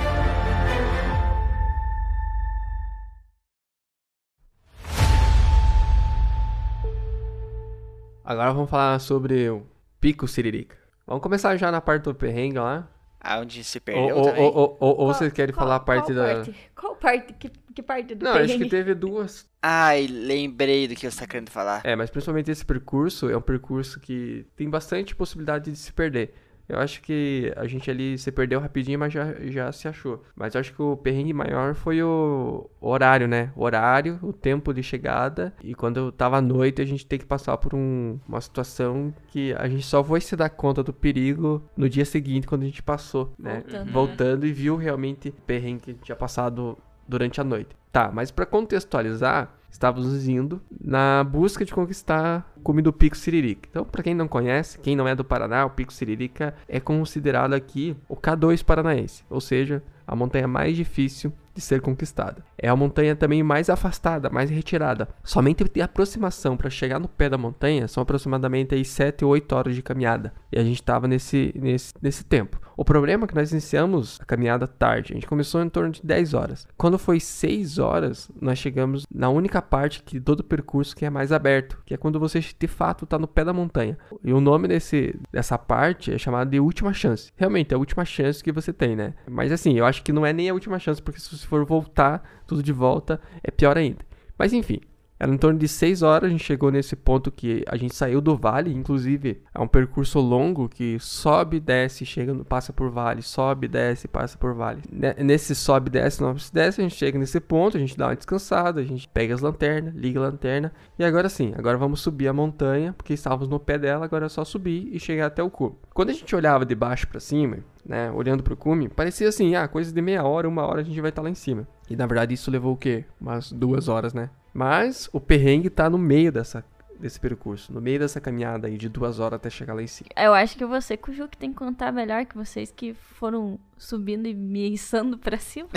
Agora 8.25 8.53
vamos 8.53 8.69
falar 8.71 8.99
sobre 8.99 9.49
o 9.49 9.63
Pico 10.01 10.27
Siririca. 10.27 10.77
Vamos 11.07 11.23
começar 11.23 11.57
já 11.57 11.71
na 11.71 11.81
parte 11.81 12.03
do 12.05 12.15
perrengue 12.15 12.59
lá. 12.59 12.89
Aonde 13.21 13.65
se 13.65 13.79
Ou, 13.79 13.83
perdeu 13.83 14.17
ou, 14.17 14.23
também. 14.25 14.43
ou, 14.43 14.53
ou, 14.55 14.77
ou 14.81 14.97
Qual- 14.97 15.07
vocês 15.15 15.33
querem 15.33 15.55
qual- 15.55 15.65
falar 15.65 15.77
a 15.77 15.81
parte 15.81 16.13
qual 16.13 16.17
da. 16.17 16.35
Parte? 16.35 16.55
Qual 16.75 16.97
parte? 16.97 17.33
Que, 17.35 17.51
que 17.75 17.83
parte 17.83 18.15
do 18.15 18.25
Não, 18.25 18.33
acho 18.33 18.41
que 18.43 18.47
perrengue? 18.53 18.69
teve 18.71 18.95
duas. 18.95 19.49
Ai, 19.63 20.07
lembrei 20.07 20.87
do 20.87 20.95
que 20.95 21.11
você 21.11 21.19
tá 21.21 21.27
querendo 21.27 21.51
falar. 21.51 21.81
É, 21.85 21.97
mas 21.97 22.09
principalmente 22.11 22.51
esse 22.51 22.65
percurso 22.65 23.29
é 23.29 23.37
um 23.37 23.41
percurso 23.41 23.99
que 24.01 24.47
tem 24.57 24.69
bastante 24.71 25.15
possibilidade 25.15 25.71
de 25.71 25.77
se 25.77 25.93
perder. 25.93 26.35
Eu 26.69 26.79
acho 26.79 27.01
que 27.03 27.53
a 27.57 27.67
gente 27.67 27.91
ali 27.91 28.19
se 28.19 28.33
perdeu 28.33 28.59
rapidinho, 28.61 28.99
mas 28.99 29.13
já, 29.13 29.35
já 29.45 29.71
se 29.73 29.87
achou. 29.87 30.23
Mas 30.35 30.55
eu 30.55 30.61
acho 30.61 30.73
que 30.75 30.83
o 30.83 30.97
perrengue 30.97 31.33
maior 31.33 31.75
foi 31.75 32.03
o 32.03 32.69
horário, 32.81 33.29
né? 33.29 33.53
O 33.55 33.63
horário, 33.65 34.19
o 34.23 34.33
tempo 34.33 34.73
de 34.75 34.83
chegada. 34.83 35.55
E 35.63 35.75
quando 35.75 35.99
eu 35.99 36.11
tava 36.13 36.39
à 36.39 36.41
noite, 36.41 36.83
a 36.83 36.85
gente 36.85 37.07
tem 37.07 37.19
que 37.19 37.25
passar 37.27 37.57
por 37.57 37.75
um- 37.75 38.19
uma 38.29 38.41
situação 38.41 39.15
que 39.29 39.55
a 39.55 39.69
gente 39.69 39.85
só 39.87 40.03
foi 40.03 40.21
se 40.21 40.35
dar 40.37 40.51
conta 40.51 40.83
do 40.83 40.93
perigo 40.93 41.63
no 41.77 41.89
dia 41.89 42.05
seguinte, 42.05 42.47
quando 42.47 42.63
a 42.63 42.67
gente 42.67 42.83
passou, 42.83 43.33
né? 43.39 43.61
Voltando. 43.63 43.93
Voltando 43.93 44.47
e 44.47 44.53
viu 44.53 44.77
realmente 44.77 45.29
o 45.29 45.33
perrengue 45.33 45.81
que 45.81 45.95
tinha 45.95 46.17
passado 46.17 46.77
durante 47.07 47.41
a 47.41 47.45
noite. 47.45 47.77
Tá, 47.93 48.11
mas 48.13 48.31
pra 48.31 48.45
contextualizar, 48.45 49.55
estávamos 49.77 50.27
indo 50.27 50.61
na 50.81 51.23
busca 51.23 51.65
de 51.65 51.73
conquistar 51.73 52.51
o 52.65 52.83
do 52.83 52.93
Pico 52.93 53.17
Siririca. 53.17 53.69
Então, 53.71 53.85
pra 53.85 54.03
quem 54.03 54.15
não 54.15 54.27
conhece, 54.27 54.79
quem 54.79 54.97
não 54.97 55.07
é 55.07 55.15
do 55.15 55.25
Paraná, 55.25 55.65
o 55.65 55.71
Pico 55.71 55.93
Siririca 55.93 56.55
é 56.69 56.81
considerado 56.81 57.53
aqui 57.53 57.97
o 58.09 58.17
K2 58.17 58.65
paranaense, 58.65 59.25
ou 59.29 59.41
seja, 59.41 59.83
a 60.07 60.17
montanha 60.17 60.49
mais 60.49 60.77
difícil 60.77 61.33
de 61.57 61.63
ser 61.63 61.81
conquistada. 61.81 62.45
É 62.59 62.69
a 62.69 62.77
montanha 62.77 63.17
também 63.17 63.43
mais 63.43 63.71
afastada, 63.71 64.29
mais 64.29 64.51
retirada. 64.51 65.09
Somente 65.25 65.65
de 65.65 65.81
aproximação 65.81 66.57
para 66.57 66.71
chegar 66.71 67.01
no 67.01 67.09
pé 67.09 67.29
da 67.29 67.39
montanha 67.39 67.89
são 67.89 68.03
aproximadamente 68.03 68.75
aí 68.75 68.85
7 68.85 69.25
ou 69.25 69.31
8 69.33 69.53
horas 69.55 69.75
de 69.75 69.83
caminhada. 69.83 70.33
E 70.53 70.59
a 70.59 70.63
gente 70.63 70.81
estava 70.81 71.09
nesse, 71.09 71.53
nesse, 71.57 71.95
nesse 72.01 72.25
tempo. 72.25 72.61
O 72.77 72.85
problema 72.85 73.25
é 73.25 73.27
que 73.27 73.35
nós 73.35 73.53
iniciamos 73.53 74.19
a 74.21 74.25
caminhada 74.27 74.67
tarde. 74.67 75.13
A 75.13 75.15
gente 75.15 75.27
começou 75.27 75.63
em 75.63 75.69
torno 75.69 75.91
de 75.91 76.03
10 76.05 76.35
horas. 76.35 76.69
Quando 76.77 76.99
foi 76.99 77.19
6 77.19 77.79
horas, 77.79 78.31
nós 78.39 78.59
chegamos 78.59 79.07
na 79.11 79.31
única 79.31 79.63
parte 79.63 80.03
que 80.03 80.21
todo 80.21 80.41
o 80.41 80.45
percurso 80.45 80.95
que 80.95 81.07
é 81.07 81.11
mais 81.11 81.33
aberto, 81.33 81.79
que 81.87 81.95
é 81.95 81.97
quando 81.97 82.21
você 82.21 82.41
de 82.41 82.67
fato 82.67 83.05
está 83.05 83.19
no 83.19 83.27
pé 83.27 83.45
da 83.45 83.53
montanha. 83.53 83.97
E 84.23 84.33
o 84.33 84.41
nome 84.41 84.69
desse, 84.69 85.19
dessa 85.33 85.57
parte 85.57 86.13
é 86.13 86.19
chamado 86.19 86.51
de 86.51 86.61
última 86.61 86.93
chance. 86.93 87.33
Realmente, 87.35 87.73
é 87.73 87.77
a 87.77 87.79
última 87.79 88.05
chance 88.05 88.45
que 88.45 88.53
você 88.53 88.73
tem, 88.73 88.95
né? 88.95 89.15
Mas 89.27 89.51
assim, 89.51 89.79
eu 89.79 89.87
acho 89.87 90.03
que 90.03 90.13
não 90.13 90.27
é 90.27 90.33
nem 90.33 90.51
a 90.51 90.55
última 90.55 90.79
chance, 90.79 91.01
porque 91.01 91.21
se 91.21 91.46
você 91.47 91.49
for 91.49 91.65
voltar 91.65 92.23
tudo 92.47 92.63
de 92.63 92.73
volta, 92.73 93.21
é 93.43 93.51
pior 93.51 93.77
ainda. 93.79 94.05
Mas 94.39 94.53
enfim, 94.53 94.81
era 95.19 95.33
em 95.33 95.39
torno 95.39 95.59
de 95.59 95.67
6 95.67 96.03
horas, 96.03 96.29
a 96.29 96.31
gente 96.31 96.45
chegou 96.45 96.71
nesse 96.71 96.95
ponto 96.95 97.31
que 97.31 97.65
a 97.67 97.75
gente 97.79 97.95
saiu 97.95 98.21
do 98.21 98.37
vale, 98.37 98.71
inclusive 98.71 99.41
é 99.55 99.59
um 99.59 99.67
percurso 99.67 100.21
longo 100.21 100.69
que 100.69 100.99
sobe, 101.01 101.59
desce, 101.59 102.05
chega, 102.05 102.35
passa 102.45 102.71
por 102.71 102.91
vale, 102.91 103.23
sobe, 103.23 103.67
desce, 103.67 104.07
passa 104.07 104.37
por 104.37 104.53
vale. 104.53 104.83
Ne- 104.93 105.15
Nesse 105.25 105.55
sobe, 105.55 105.89
desce, 105.89 106.19
sobe, 106.19 106.39
desce, 106.53 106.81
a 106.83 106.85
gente 106.85 106.97
chega 106.97 107.19
nesse 107.19 107.41
ponto, 107.41 107.79
a 107.79 107.81
gente 107.81 107.97
dá 107.97 108.09
uma 108.09 108.15
descansada, 108.17 108.79
a 108.83 108.85
gente 108.85 109.09
pega 109.09 109.33
as 109.35 109.41
lanternas, 109.41 109.95
liga 109.95 110.21
a 110.21 110.25
lanterna 110.25 110.71
e 110.99 111.05
agora 111.05 111.31
sim, 111.31 111.55
agora 111.57 111.79
vamos 111.79 112.01
subir 112.01 112.29
a 112.29 112.33
montanha, 112.35 112.93
porque 112.93 113.15
estávamos 113.15 113.49
no 113.49 113.59
pé 113.59 113.79
dela, 113.79 114.05
agora 114.05 114.27
é 114.27 114.29
só 114.29 114.45
subir 114.45 114.87
e 114.93 115.01
chegar 115.01 115.27
até 115.29 115.43
o 115.43 115.49
cume. 115.49 115.77
Quando 115.95 116.11
a 116.11 116.13
gente 116.13 116.37
olhava 116.37 116.67
de 116.67 116.75
baixo 116.75 117.09
para 117.09 117.21
cima, 117.21 117.57
né, 117.87 118.11
olhando 118.11 118.43
pro 118.43 118.57
cume, 118.57 118.89
parecia 118.89 119.29
assim, 119.29 119.55
ah, 119.55 119.69
coisa 119.69 119.93
de 119.93 120.03
meia 120.03 120.25
hora, 120.25 120.49
uma 120.49 120.67
hora 120.67 120.81
a 120.81 120.85
gente 120.85 121.01
vai 121.01 121.11
estar 121.11 121.23
lá 121.23 121.31
em 121.31 121.35
cima. 121.35 121.67
E 121.89 121.97
na 121.97 122.07
verdade 122.07 122.35
isso 122.35 122.51
levou 122.51 122.75
o 122.75 122.77
quê? 122.77 123.05
Umas 123.21 123.53
duas 123.53 123.89
horas, 123.89 124.13
né? 124.13 124.31
Mas 124.53 125.09
o 125.13 125.21
perrengue 125.21 125.71
tá 125.71 125.89
no 125.89 125.99
meio 125.99 126.33
dessa, 126.33 126.65
desse 126.99 127.21
percurso, 127.21 127.73
no 127.73 127.81
meio 127.81 127.99
dessa 127.99 128.21
caminhada 128.21 128.67
aí 128.67 128.77
de 128.77 128.89
duas 128.89 129.21
horas 129.21 129.37
até 129.37 129.51
chegar 129.51 129.75
lá 129.75 129.83
em 129.83 129.87
cima. 129.87 130.11
Eu 130.17 130.35
acho 130.35 130.57
que 130.57 130.65
você, 130.65 130.97
Cuju, 130.97 131.29
que 131.29 131.37
tem 131.37 131.51
que 131.51 131.57
contar 131.57 131.93
melhor 131.93 132.25
que 132.25 132.37
vocês 132.37 132.73
que 132.75 132.95
foram 132.95 133.59
subindo 133.77 134.27
e 134.27 134.35
me 134.35 134.73
içando 134.73 135.19
pra 135.19 135.39
cima. 135.39 135.69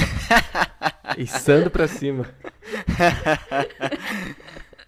Içando 1.18 1.70
pra 1.70 1.88
cima. 1.88 2.26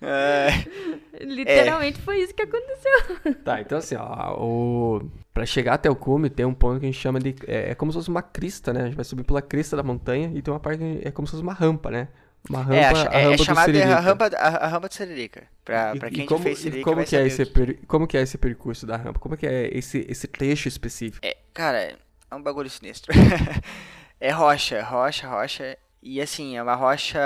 É, 1.14 1.24
Literalmente 1.24 2.02
foi 2.02 2.20
isso 2.24 2.34
que 2.34 2.42
aconteceu. 2.42 3.36
Tá, 3.44 3.62
então 3.62 3.78
assim, 3.78 3.96
ó, 3.96 4.36
o... 4.42 5.10
pra 5.34 5.46
chegar 5.46 5.76
até 5.76 5.90
o 5.90 5.96
cume 5.96 6.30
tem 6.30 6.46
um 6.46 6.54
ponto 6.54 6.80
que 6.80 6.86
a 6.88 6.90
gente 6.92 7.00
chama 7.00 7.20
de. 7.20 7.36
É, 7.48 7.72
é 7.72 7.76
como 7.76 7.92
se 7.92 7.98
fosse 8.00 8.10
uma 8.10 8.22
crista, 8.24 8.74
né? 8.74 8.82
A 8.82 8.86
gente 8.86 8.96
vai 8.96 9.06
subir 9.06 9.24
pela 9.24 9.42
crista 9.42 9.78
da 9.78 9.84
montanha 9.84 10.32
e 10.34 10.42
tem 10.42 10.52
uma 10.52 10.60
parte 10.60 10.80
que 10.80 11.08
é 11.08 11.12
como 11.12 11.28
se 11.28 11.32
fosse 11.32 11.44
uma 11.44 11.54
rampa, 11.54 11.92
né? 11.92 12.08
Uma 12.50 12.64
rampa, 12.64 12.74
é, 12.76 12.86
a, 12.86 12.92
a 12.92 12.96
cha- 12.96 13.04
rampa 13.04 13.18
é, 13.20 13.34
é 13.34 13.36
do 13.38 13.44
chamada 13.44 13.72
de 13.74 13.82
a 13.84 14.00
rampa, 14.00 14.26
a, 14.36 14.48
a 14.66 14.68
rampa 14.68 14.90
de 14.90 14.96
Siririca. 14.96 15.44
Pra, 15.64 15.96
E- 15.96 16.00
pra 16.00 16.08
e 16.08 16.12
quem 16.12 16.26
como, 16.26 16.42
fez 16.44 16.58
e 16.58 16.62
Siririca 16.64 16.84
como 16.86 16.96
vai 16.96 17.06
que 17.06 17.16
é 17.16 17.28
esse 17.28 17.46
per- 17.46 17.80
como 17.88 18.08
que 18.08 18.18
é 18.18 18.22
esse 18.24 18.38
percurso 18.40 18.88
da 18.88 18.98
rampa? 18.98 19.20
Como 19.20 19.38
que 19.38 19.46
é 19.46 19.70
esse, 19.78 20.04
esse 20.10 20.28
trecho 20.28 20.68
específico? 20.68 21.24
É, 21.24 21.38
cara, 21.54 21.78
é 21.80 22.36
um 22.36 22.42
bagulho 22.42 22.70
sinistro. 22.72 23.14
é 24.20 24.32
rocha, 24.32 24.82
rocha, 24.82 25.28
rocha. 25.28 25.78
E 26.02 26.20
assim, 26.20 26.58
é 26.58 26.64
uma 26.64 26.74
rocha 26.74 27.20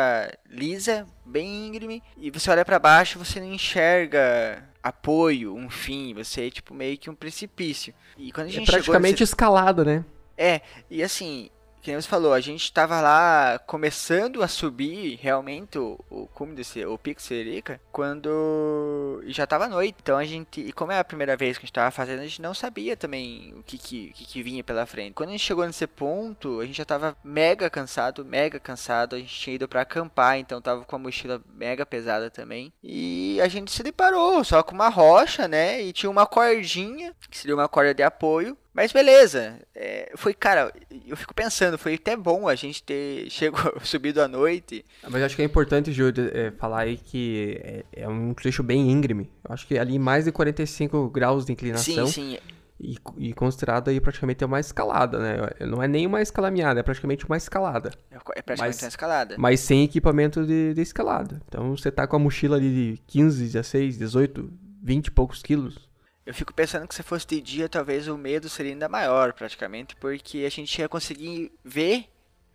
lisa, 0.49 1.07
bem 1.25 1.67
íngreme, 1.67 2.03
e 2.17 2.29
você 2.29 2.49
olha 2.51 2.63
para 2.63 2.79
baixo, 2.79 3.17
você 3.19 3.39
não 3.39 3.51
enxerga 3.51 4.63
apoio, 4.81 5.55
um 5.55 5.69
fim, 5.69 6.13
você 6.13 6.47
é 6.47 6.49
tipo 6.51 6.73
meio 6.73 6.97
que 6.97 7.09
um 7.09 7.15
precipício. 7.15 7.93
E 8.17 8.31
quando 8.31 8.47
a 8.47 8.49
É 8.49 8.53
gente 8.53 8.67
praticamente 8.67 9.17
chegou 9.17 9.21
nesse... 9.21 9.23
escalada, 9.23 9.83
né? 9.83 10.05
É, 10.37 10.61
e 10.89 11.01
assim, 11.01 11.49
que 11.85 11.91
nem 11.91 12.01
você 12.01 12.07
falou, 12.07 12.33
a 12.33 12.41
gente 12.41 12.73
tava 12.73 12.99
lá 12.99 13.59
começando 13.59 14.41
a 14.41 14.47
subir 14.47 15.19
realmente 15.21 15.77
o, 15.77 15.99
o 16.09 16.25
cume 16.25 16.55
desse, 16.55 16.83
o 16.83 16.97
pico 16.97 17.21
Sererica, 17.21 17.79
quando 17.91 19.21
já 19.27 19.45
tava 19.45 19.67
noite. 19.67 19.95
Então 20.01 20.17
a 20.17 20.25
gente, 20.25 20.61
e 20.61 20.71
como 20.73 20.91
é 20.91 20.97
a 20.97 21.03
primeira 21.03 21.37
vez 21.37 21.59
que 21.59 21.63
a 21.63 21.67
gente 21.67 21.73
tava 21.73 21.91
fazendo, 21.91 22.21
a 22.21 22.23
gente 22.23 22.41
não 22.41 22.55
sabia 22.55 22.97
também 22.97 23.53
o 23.55 23.61
que 23.61 23.77
que, 23.77 24.11
que, 24.13 24.25
que 24.25 24.41
vinha 24.41 24.63
pela 24.63 24.87
frente. 24.87 25.13
Quando 25.13 25.29
a 25.29 25.33
gente 25.33 25.43
chegou 25.43 25.63
nesse 25.63 25.85
ponto, 25.85 26.59
a 26.59 26.65
gente 26.65 26.77
já 26.77 26.85
tava 26.85 27.15
mega 27.23 27.69
cansado, 27.69 28.25
mega 28.25 28.59
cansado. 28.59 29.15
A 29.15 29.19
gente 29.19 29.39
tinha 29.39 29.55
ido 29.55 29.67
pra 29.67 29.81
acampar, 29.81 30.39
então 30.39 30.59
tava 30.59 30.83
com 30.83 30.95
a 30.95 30.99
mochila 30.99 31.39
mega 31.53 31.85
pesada 31.85 32.31
também. 32.31 32.73
E 32.83 33.39
a 33.39 33.47
gente 33.47 33.71
se 33.71 33.83
deparou 33.83 34.43
só 34.43 34.63
com 34.63 34.73
uma 34.73 34.89
rocha, 34.89 35.47
né? 35.47 35.83
E 35.83 35.93
tinha 35.93 36.09
uma 36.09 36.25
cordinha, 36.25 37.13
que 37.29 37.37
seria 37.37 37.55
uma 37.55 37.69
corda 37.69 37.93
de 37.93 38.01
apoio. 38.01 38.57
Mas 38.75 38.91
beleza, 38.91 39.57
é, 39.73 40.11
foi, 40.17 40.33
cara, 40.33 40.69
eu 41.07 41.15
fico 41.15 41.33
pensando, 41.33 41.77
foi 41.77 41.93
até 41.95 42.15
bom 42.17 42.45
a 42.49 42.55
gente 42.55 42.83
ter 42.83 43.27
chegou, 43.31 43.79
subido 43.81 44.21
à 44.21 44.27
noite. 44.27 44.83
Mas 45.01 45.15
eu 45.15 45.25
acho 45.25 45.35
que 45.37 45.41
é 45.41 45.45
importante, 45.45 45.93
Júlio, 45.93 46.29
é, 46.33 46.51
falar 46.51 46.81
aí 46.81 46.97
que 46.97 47.57
é, 47.63 47.85
é 48.03 48.07
um 48.09 48.33
trecho 48.33 48.61
bem 48.61 48.91
íngreme. 48.91 49.31
Eu 49.47 49.53
acho 49.53 49.65
que 49.65 49.77
ali 49.79 49.97
mais 49.97 50.25
de 50.25 50.31
45 50.33 51.09
graus 51.09 51.45
de 51.45 51.53
inclinação. 51.53 52.05
Sim, 52.07 52.33
sim, 52.33 52.37
E, 52.77 52.97
e 53.17 53.33
considerado 53.33 53.87
aí 53.87 54.01
praticamente 54.01 54.43
uma 54.43 54.59
escalada, 54.59 55.19
né? 55.19 55.37
Não 55.65 55.81
é 55.81 55.87
nem 55.87 56.05
uma 56.05 56.21
escalameada, 56.21 56.81
é 56.81 56.83
praticamente 56.83 57.25
uma 57.25 57.37
escalada. 57.37 57.91
é 58.11 58.41
praticamente 58.41 58.59
Mas- 58.75 58.81
uma 58.83 58.89
escalada. 58.89 59.35
Mas 59.37 59.61
sem 59.61 59.85
equipamento 59.85 60.45
de, 60.45 60.73
de 60.73 60.81
escalada. 60.81 61.41
Então 61.47 61.77
você 61.77 61.89
tá 61.89 62.05
com 62.05 62.17
a 62.17 62.19
mochila 62.19 62.57
ali 62.57 62.69
de 62.95 63.01
15, 63.07 63.41
16, 63.45 63.97
18, 63.97 64.51
20 64.83 65.07
e 65.07 65.11
poucos 65.11 65.41
quilos. 65.41 65.79
Eu 66.25 66.33
fico 66.33 66.53
pensando 66.53 66.87
que 66.87 66.95
se 66.95 67.03
fosse 67.03 67.27
de 67.27 67.39
dia, 67.39 67.69
talvez 67.69 68.07
o 68.07 68.17
medo 68.17 68.49
seria 68.49 68.71
ainda 68.71 68.89
maior, 68.89 69.33
praticamente, 69.33 69.95
porque 69.95 70.39
a 70.39 70.49
gente 70.49 70.79
ia 70.79 70.89
conseguir 70.89 71.51
ver 71.63 72.09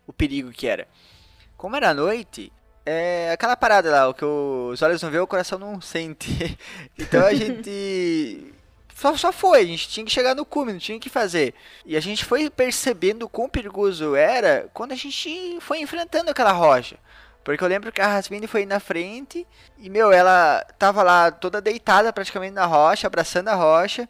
o 0.07 0.13
perigo 0.13 0.51
que 0.51 0.67
era. 0.67 0.89
Como 1.57 1.77
era 1.77 1.95
noite, 1.95 2.53
é 2.85 3.31
aquela 3.33 3.57
parada 3.57 3.91
lá, 3.91 4.09
o 4.09 4.15
que 4.15 4.25
os 4.25 4.83
olhos 4.83 5.03
não 5.03 5.11
vê, 5.11 5.19
o 5.19 5.27
coração 5.27 5.59
não 5.59 5.81
sente. 5.81 6.59
Então 6.99 7.25
a 7.25 7.33
gente 7.33 8.53
só, 9.01 9.17
só 9.17 9.33
foi, 9.33 9.61
a 9.61 9.65
gente 9.65 9.89
tinha 9.89 10.05
que 10.05 10.13
chegar 10.13 10.35
no 10.35 10.45
cume, 10.45 10.73
não 10.73 10.79
tinha 10.79 11.01
que 11.01 11.09
fazer. 11.09 11.55
E 11.87 11.97
a 11.97 12.01
gente 12.01 12.23
foi 12.23 12.51
percebendo 12.51 13.23
o 13.25 13.29
quão 13.31 13.49
perigoso 13.49 14.15
era 14.15 14.69
quando 14.75 14.93
a 14.93 14.97
gente 14.97 15.59
foi 15.61 15.81
enfrentando 15.81 16.31
aquela 16.31 16.53
rocha. 16.53 16.99
Porque 17.57 17.65
eu 17.65 17.69
lembro 17.69 17.93
que 17.93 18.01
a 18.01 18.07
Rasmini 18.07 18.47
foi 18.47 18.67
na 18.67 18.81
frente 18.81 19.47
e, 19.79 19.91
meu, 19.91 20.13
ela 20.13 20.65
tava 20.79 21.03
lá 21.03 21.31
toda 21.31 21.61
deitada 21.61 22.13
praticamente 22.13 22.55
na 22.55 22.67
rocha, 22.67 23.07
abraçando 23.07 23.49
a 23.49 23.55
rocha, 23.55 24.09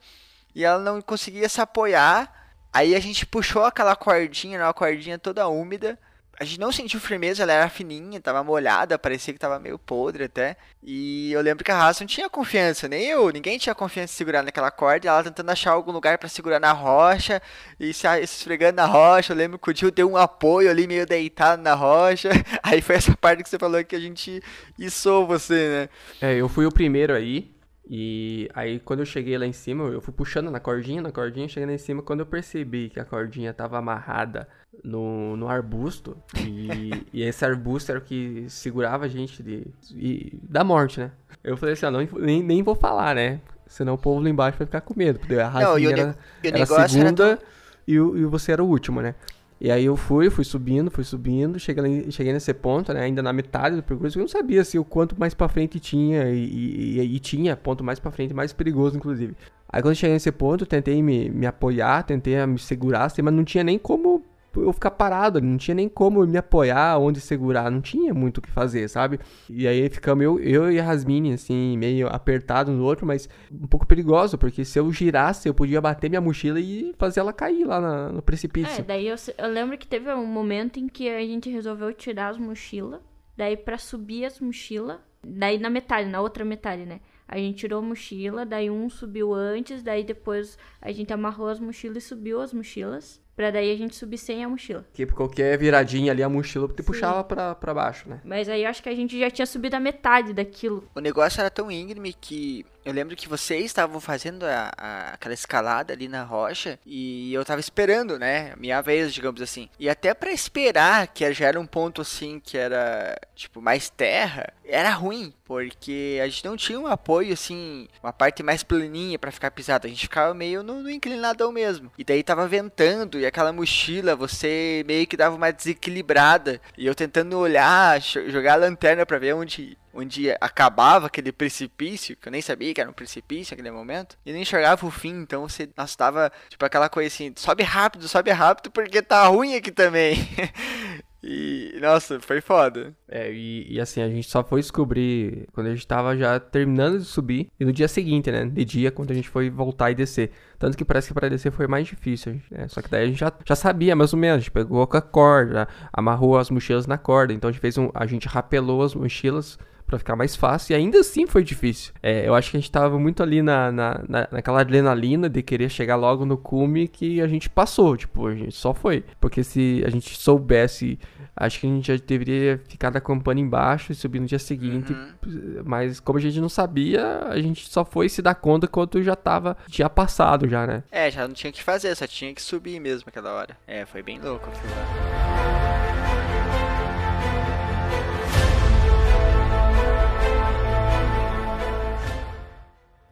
e 0.54 0.64
ela 0.64 0.78
não 0.78 1.00
conseguia 1.00 1.48
se 1.48 1.60
apoiar. 1.60 2.32
Aí 2.72 2.94
a 2.94 3.00
gente 3.00 3.26
puxou 3.26 3.64
aquela 3.64 3.96
cordinha, 3.96 4.60
uma 4.60 4.74
cordinha 4.74 5.18
toda 5.18 5.48
úmida. 5.48 5.98
A 6.40 6.44
gente 6.46 6.58
não 6.58 6.72
sentiu 6.72 6.98
firmeza, 6.98 7.42
ela 7.42 7.52
era 7.52 7.68
fininha, 7.68 8.18
tava 8.18 8.42
molhada, 8.42 8.98
parecia 8.98 9.34
que 9.34 9.38
tava 9.38 9.58
meio 9.58 9.78
podre 9.78 10.24
até. 10.24 10.56
E 10.82 11.30
eu 11.32 11.42
lembro 11.42 11.62
que 11.62 11.70
a 11.70 11.76
raça 11.76 12.02
não 12.02 12.08
tinha 12.08 12.30
confiança, 12.30 12.88
nem 12.88 13.04
eu, 13.04 13.28
ninguém 13.28 13.58
tinha 13.58 13.74
confiança 13.74 14.14
em 14.14 14.16
segurar 14.16 14.42
naquela 14.42 14.70
corda. 14.70 15.06
Ela 15.06 15.22
tentando 15.22 15.50
achar 15.50 15.72
algum 15.72 15.92
lugar 15.92 16.16
pra 16.16 16.30
segurar 16.30 16.58
na 16.58 16.72
rocha 16.72 17.42
e 17.78 17.92
se 17.92 18.08
se 18.08 18.24
esfregando 18.24 18.76
na 18.76 18.86
rocha. 18.86 19.34
Eu 19.34 19.36
lembro 19.36 19.58
que 19.58 19.68
o 19.68 19.74
tio 19.74 19.90
deu 19.90 20.10
um 20.10 20.16
apoio 20.16 20.70
ali, 20.70 20.86
meio 20.86 21.04
deitado 21.04 21.60
na 21.60 21.74
rocha. 21.74 22.30
Aí 22.64 22.80
foi 22.80 22.96
essa 22.96 23.14
parte 23.14 23.42
que 23.42 23.48
você 23.50 23.58
falou 23.58 23.84
que 23.84 23.94
a 23.94 24.00
gente 24.00 24.42
içou 24.78 25.26
você, 25.26 25.68
né? 25.68 25.88
É, 26.26 26.34
eu 26.36 26.48
fui 26.48 26.64
o 26.64 26.72
primeiro 26.72 27.12
aí. 27.12 27.50
E 27.92 28.48
aí 28.54 28.78
quando 28.78 29.00
eu 29.00 29.04
cheguei 29.06 29.36
lá 29.36 29.44
em 29.44 29.52
cima, 29.52 29.82
eu 29.88 30.00
fui 30.00 30.14
puxando 30.14 30.48
na 30.48 30.60
cordinha, 30.60 31.02
na 31.02 31.10
cordinha, 31.10 31.48
cheguei 31.48 31.66
lá 31.66 31.72
em 31.74 31.78
cima. 31.78 32.00
Quando 32.02 32.20
eu 32.20 32.26
percebi 32.26 32.88
que 32.88 33.00
a 33.00 33.04
cordinha 33.04 33.52
tava 33.52 33.78
amarrada 33.78 34.46
no, 34.84 35.36
no 35.36 35.48
arbusto, 35.48 36.16
e, 36.46 37.02
e 37.12 37.22
esse 37.22 37.44
arbusto 37.44 37.90
era 37.90 37.98
o 37.98 38.02
que 38.02 38.44
segurava 38.48 39.06
a 39.06 39.08
gente 39.08 39.42
de, 39.42 39.66
e- 39.92 40.38
da 40.40 40.62
morte, 40.62 41.00
né? 41.00 41.10
Eu 41.42 41.56
falei 41.56 41.72
assim, 41.72 41.86
ah, 41.86 41.90
não, 41.90 42.06
nem, 42.20 42.44
nem 42.44 42.62
vou 42.62 42.76
falar, 42.76 43.16
né? 43.16 43.40
Senão 43.66 43.94
o 43.94 43.98
povo 43.98 44.20
lá 44.22 44.28
embaixo 44.30 44.56
vai 44.58 44.66
ficar 44.66 44.82
com 44.82 44.94
medo. 44.96 45.18
Porque 45.18 45.34
a 45.34 45.50
Não, 45.50 45.76
e 45.76 45.86
o, 45.88 45.90
era, 45.90 46.16
e 46.44 46.46
o 46.46 46.48
era 46.48 46.56
a 46.56 46.60
negócio 46.60 46.82
era 46.82 46.88
segunda 47.08 47.36
tão- 47.36 47.46
e, 47.88 47.98
o- 47.98 48.16
e 48.16 48.24
você 48.24 48.52
era 48.52 48.62
o 48.62 48.68
último, 48.68 49.02
né? 49.02 49.16
E 49.60 49.70
aí 49.70 49.84
eu 49.84 49.94
fui, 49.96 50.30
fui 50.30 50.42
subindo, 50.44 50.90
fui 50.90 51.04
subindo, 51.04 51.58
cheguei, 51.58 52.10
cheguei 52.10 52.32
nesse 52.32 52.54
ponto, 52.54 52.94
né? 52.94 53.02
Ainda 53.02 53.22
na 53.22 53.32
metade 53.32 53.76
do 53.76 53.82
percurso, 53.82 54.18
eu 54.18 54.22
não 54.22 54.28
sabia 54.28 54.64
se 54.64 54.78
o 54.78 54.84
quanto 54.84 55.18
mais 55.20 55.34
pra 55.34 55.48
frente 55.48 55.78
tinha, 55.78 56.30
e, 56.30 56.98
e- 56.98 57.16
e- 57.16 57.18
tinha 57.20 57.54
ponto 57.56 57.84
mais 57.84 57.98
pra 58.00 58.10
frente, 58.10 58.32
mais 58.32 58.52
perigoso, 58.54 58.96
inclusive. 58.96 59.34
Aí 59.68 59.82
quando 59.82 59.94
cheguei 59.94 60.14
nesse 60.14 60.32
ponto, 60.32 60.64
tentei 60.64 61.02
me, 61.02 61.28
me 61.28 61.46
apoiar, 61.46 62.02
tentei 62.04 62.44
me 62.46 62.58
segurar, 62.58 63.04
assim, 63.04 63.20
mas 63.22 63.34
não 63.34 63.44
tinha 63.44 63.62
nem 63.62 63.78
como 63.78 64.24
eu 64.56 64.72
ficar 64.72 64.90
parado, 64.92 65.40
não 65.40 65.56
tinha 65.56 65.74
nem 65.74 65.88
como 65.88 66.26
me 66.26 66.36
apoiar, 66.38 66.98
onde 66.98 67.20
segurar, 67.20 67.70
não 67.70 67.80
tinha 67.80 68.12
muito 68.14 68.38
o 68.38 68.40
que 68.42 68.50
fazer, 68.50 68.88
sabe? 68.88 69.18
E 69.48 69.66
aí 69.68 69.88
ficamos 69.88 70.24
eu, 70.24 70.38
eu 70.40 70.70
e 70.72 70.78
a 70.80 70.84
Rasmini, 70.84 71.32
assim, 71.34 71.76
meio 71.78 72.08
apertados 72.08 72.74
no 72.74 72.84
outro, 72.84 73.06
mas 73.06 73.28
um 73.50 73.66
pouco 73.66 73.86
perigoso, 73.86 74.36
porque 74.38 74.64
se 74.64 74.78
eu 74.78 74.90
girasse, 74.92 75.48
eu 75.48 75.54
podia 75.54 75.80
bater 75.80 76.08
minha 76.08 76.20
mochila 76.20 76.58
e 76.60 76.94
fazer 76.98 77.20
ela 77.20 77.32
cair 77.32 77.64
lá 77.64 77.80
na- 77.80 78.08
no 78.10 78.22
precipício. 78.22 78.80
É, 78.80 78.82
daí 78.82 79.06
eu, 79.08 79.16
eu 79.38 79.48
lembro 79.48 79.76
que 79.78 79.86
teve 79.86 80.12
um 80.12 80.26
momento 80.26 80.78
em 80.78 80.88
que 80.88 81.08
a 81.08 81.20
gente 81.20 81.48
resolveu 81.50 81.92
tirar 81.92 82.28
as 82.28 82.38
mochilas. 82.38 83.00
Daí 83.36 83.56
pra 83.56 83.78
subir 83.78 84.24
as 84.24 84.38
mochilas. 84.40 84.98
Daí 85.24 85.58
na 85.58 85.68
metade, 85.70 86.08
na 86.08 86.20
outra 86.20 86.44
metade, 86.44 86.84
né? 86.86 87.00
A 87.28 87.36
gente 87.36 87.58
tirou 87.58 87.78
a 87.78 87.82
mochila, 87.82 88.44
daí 88.44 88.70
um 88.70 88.88
subiu 88.90 89.32
antes, 89.32 89.82
daí 89.82 90.02
depois 90.02 90.58
a 90.80 90.90
gente 90.90 91.12
amarrou 91.12 91.46
as 91.48 91.60
mochilas 91.60 92.02
e 92.04 92.06
subiu 92.06 92.40
as 92.40 92.52
mochilas. 92.52 93.20
Pra 93.40 93.50
daí 93.50 93.72
a 93.72 93.76
gente 93.78 93.96
subir 93.96 94.18
sem 94.18 94.44
a 94.44 94.48
mochila. 94.50 94.82
Porque 94.82 95.06
qualquer 95.06 95.56
viradinha 95.56 96.12
ali, 96.12 96.22
a 96.22 96.28
mochila 96.28 96.68
te 96.68 96.76
Sim. 96.76 96.82
puxava 96.82 97.24
pra, 97.24 97.54
pra 97.54 97.72
baixo, 97.72 98.06
né? 98.06 98.20
Mas 98.22 98.50
aí 98.50 98.64
eu 98.64 98.68
acho 98.68 98.82
que 98.82 98.88
a 98.90 98.94
gente 98.94 99.18
já 99.18 99.30
tinha 99.30 99.46
subido 99.46 99.74
a 99.76 99.80
metade 99.80 100.34
daquilo. 100.34 100.86
O 100.94 101.00
negócio 101.00 101.40
era 101.40 101.48
tão 101.48 101.70
íngreme 101.70 102.12
que 102.12 102.66
eu 102.84 102.92
lembro 102.92 103.16
que 103.16 103.28
vocês 103.28 103.64
estavam 103.64 103.98
fazendo 103.98 104.44
a- 104.44 104.70
a- 104.76 105.10
aquela 105.14 105.32
escalada 105.32 105.92
ali 105.94 106.06
na 106.06 106.22
rocha 106.22 106.78
e 106.84 107.32
eu 107.32 107.42
tava 107.44 107.60
esperando, 107.60 108.18
né? 108.18 108.52
Minha 108.58 108.82
vez, 108.82 109.12
digamos 109.14 109.40
assim. 109.40 109.70
E 109.78 109.88
até 109.88 110.12
pra 110.12 110.30
esperar, 110.32 111.06
que 111.08 111.30
já 111.32 111.46
era 111.46 111.58
um 111.60 111.66
ponto 111.66 112.02
assim 112.02 112.40
que 112.44 112.58
era 112.58 113.16
tipo 113.34 113.62
mais 113.62 113.88
terra, 113.88 114.52
era 114.66 114.90
ruim, 114.90 115.32
porque 115.44 116.18
a 116.22 116.26
gente 116.28 116.44
não 116.44 116.56
tinha 116.56 116.78
um 116.78 116.86
apoio 116.86 117.32
assim, 117.32 117.88
uma 118.02 118.12
parte 118.12 118.42
mais 118.42 118.62
planinha 118.62 119.18
pra 119.18 119.30
ficar 119.32 119.50
pisado. 119.50 119.86
A 119.86 119.90
gente 119.90 120.02
ficava 120.02 120.32
meio 120.34 120.62
no, 120.62 120.82
no 120.82 120.90
inclinadão 120.90 121.50
mesmo. 121.52 121.90
E 121.98 122.04
daí 122.04 122.22
tava 122.22 122.46
ventando 122.48 123.18
e 123.20 123.26
aquela 123.30 123.52
mochila, 123.52 124.14
você 124.14 124.84
meio 124.86 125.06
que 125.06 125.16
dava 125.16 125.34
uma 125.34 125.50
desequilibrada. 125.50 126.60
E 126.76 126.86
eu 126.86 126.94
tentando 126.94 127.38
olhar, 127.38 127.98
jo- 128.00 128.28
jogar 128.30 128.52
a 128.54 128.56
lanterna 128.56 129.04
pra 129.06 129.18
ver 129.18 129.34
onde 129.34 129.76
onde 129.92 130.30
acabava 130.40 131.08
aquele 131.08 131.32
precipício, 131.32 132.16
que 132.16 132.28
eu 132.28 132.30
nem 132.30 132.40
sabia 132.40 132.72
que 132.72 132.80
era 132.80 132.88
um 132.88 132.92
precipício 132.92 133.56
naquele 133.56 133.72
momento, 133.72 134.16
e 134.24 134.32
nem 134.32 134.42
enxergava 134.42 134.86
o 134.86 134.90
fim, 134.90 135.10
então 135.22 135.42
você, 135.48 135.68
nossa, 135.76 135.98
tava, 135.98 136.32
tipo, 136.48 136.64
aquela 136.64 136.88
coisa 136.88 137.08
assim, 137.12 137.32
sobe 137.36 137.64
rápido, 137.64 138.06
sobe 138.06 138.30
rápido, 138.30 138.70
porque 138.70 139.02
tá 139.02 139.26
ruim 139.26 139.56
aqui 139.56 139.72
também. 139.72 140.14
e, 141.22 141.78
nossa, 141.80 142.18
foi 142.18 142.40
foda. 142.40 142.94
É, 143.06 143.30
e, 143.30 143.66
e 143.74 143.80
assim, 143.80 144.00
a 144.00 144.08
gente 144.08 144.28
só 144.28 144.42
foi 144.42 144.60
descobrir 144.60 145.46
quando 145.52 145.66
a 145.66 145.74
gente 145.74 145.86
tava 145.86 146.16
já 146.16 146.40
terminando 146.40 146.98
de 146.98 147.04
subir. 147.04 147.50
E 147.60 147.64
no 147.64 147.72
dia 147.72 147.88
seguinte, 147.88 148.30
né? 148.30 148.46
De 148.46 148.64
dia, 148.64 148.90
quando 148.90 149.10
a 149.10 149.14
gente 149.14 149.28
foi 149.28 149.50
voltar 149.50 149.90
e 149.90 149.94
descer. 149.94 150.30
Tanto 150.58 150.76
que 150.76 150.84
parece 150.84 151.08
que 151.08 151.14
pra 151.14 151.28
descer 151.28 151.52
foi 151.52 151.66
mais 151.66 151.86
difícil. 151.86 152.40
Né? 152.50 152.68
Só 152.68 152.80
que 152.80 152.88
daí 152.88 153.04
a 153.04 153.06
gente 153.06 153.20
já, 153.20 153.32
já 153.44 153.54
sabia 153.54 153.94
mais 153.94 154.12
ou 154.12 154.18
menos. 154.18 154.36
A 154.36 154.40
gente 154.40 154.50
pegou 154.50 154.86
com 154.86 154.96
a 154.96 155.02
corda, 155.02 155.68
amarrou 155.92 156.38
as 156.38 156.50
mochilas 156.50 156.86
na 156.86 156.96
corda. 156.96 157.32
Então 157.34 157.48
a 157.48 157.52
gente 157.52 157.60
fez 157.60 157.76
um. 157.76 157.90
A 157.94 158.06
gente 158.06 158.26
rapelou 158.26 158.82
as 158.82 158.94
mochilas 158.94 159.58
pra 159.90 159.98
ficar 159.98 160.14
mais 160.16 160.36
fácil. 160.36 160.72
E 160.72 160.76
ainda 160.76 161.00
assim 161.00 161.26
foi 161.26 161.42
difícil. 161.42 161.92
É, 162.02 162.26
eu 162.26 162.34
acho 162.34 162.50
que 162.50 162.56
a 162.56 162.60
gente 162.60 162.70
tava 162.70 162.98
muito 162.98 163.22
ali 163.22 163.42
na, 163.42 163.72
na, 163.72 164.00
na- 164.08 164.28
naquela 164.30 164.60
adrenalina 164.60 165.28
de 165.28 165.42
querer 165.42 165.68
chegar 165.68 165.96
logo 165.96 166.24
no 166.24 166.38
cume 166.38 166.86
que 166.86 167.20
a 167.20 167.26
gente 167.26 167.50
passou. 167.50 167.96
Tipo, 167.96 168.28
a 168.28 168.34
gente 168.34 168.54
só 168.54 168.72
foi. 168.72 169.04
Porque 169.20 169.42
se 169.42 169.82
a 169.84 169.90
gente 169.90 170.16
soubesse. 170.16 170.98
Acho 171.36 171.60
que 171.60 171.66
a 171.66 171.70
gente 171.70 171.86
já 171.96 172.02
deveria 172.06 172.60
ficar 172.68 172.94
acampando 172.94 173.40
embaixo 173.40 173.92
e 173.92 173.94
subir 173.94 174.20
no 174.20 174.26
dia 174.26 174.38
seguinte. 174.38 174.92
Uhum. 174.92 175.62
Mas 175.64 175.98
como 175.98 176.18
a 176.18 176.20
gente 176.22 176.38
não 176.40 176.48
sabia, 176.50 177.24
a 177.28 177.40
gente 177.40 177.66
só 177.68 177.84
foi 177.84 178.08
se 178.08 178.20
dar 178.20 178.34
conta 178.34 178.68
quando 178.68 179.02
já 179.02 179.16
tava. 179.16 179.56
Tinha 179.68 179.88
passado 179.88 180.46
já, 180.48 180.66
né? 180.66 180.82
É, 180.90 181.10
já 181.10 181.26
não 181.26 181.34
tinha 181.34 181.50
o 181.50 181.52
que 181.54 181.62
fazer, 181.62 181.94
só 181.96 182.06
tinha 182.06 182.34
que 182.34 182.42
subir 182.42 182.78
mesmo 182.78 183.08
aquela 183.08 183.32
hora. 183.32 183.56
É, 183.66 183.86
foi 183.86 184.02
bem 184.02 184.20
louco 184.20 184.48
aquilo 184.50 184.70
lá. 184.70 185.89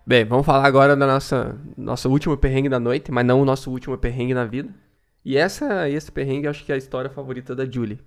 Bem, 0.08 0.24
vamos 0.24 0.46
falar 0.46 0.64
agora 0.64 0.96
da 0.96 1.06
nossa 1.06 1.54
nosso 1.76 2.08
último 2.08 2.34
perrengue 2.34 2.70
da 2.70 2.80
noite, 2.80 3.12
mas 3.12 3.26
não 3.26 3.42
o 3.42 3.44
nosso 3.44 3.70
último 3.70 3.98
perrengue 3.98 4.32
na 4.32 4.46
vida. 4.46 4.74
E 5.22 5.36
essa 5.36 5.86
esse 5.86 6.10
perrengue 6.10 6.46
eu 6.46 6.50
acho 6.50 6.64
que 6.64 6.72
é 6.72 6.76
a 6.76 6.78
história 6.78 7.10
favorita 7.10 7.54
da 7.54 7.70
Julie. 7.70 8.00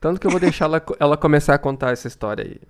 Tanto 0.00 0.20
que 0.20 0.26
eu 0.26 0.30
vou 0.32 0.40
deixar 0.40 0.64
ela, 0.64 0.84
ela 0.98 1.16
começar 1.16 1.54
a 1.54 1.58
contar 1.58 1.92
essa 1.92 2.08
história 2.08 2.44
aí. 2.44 2.60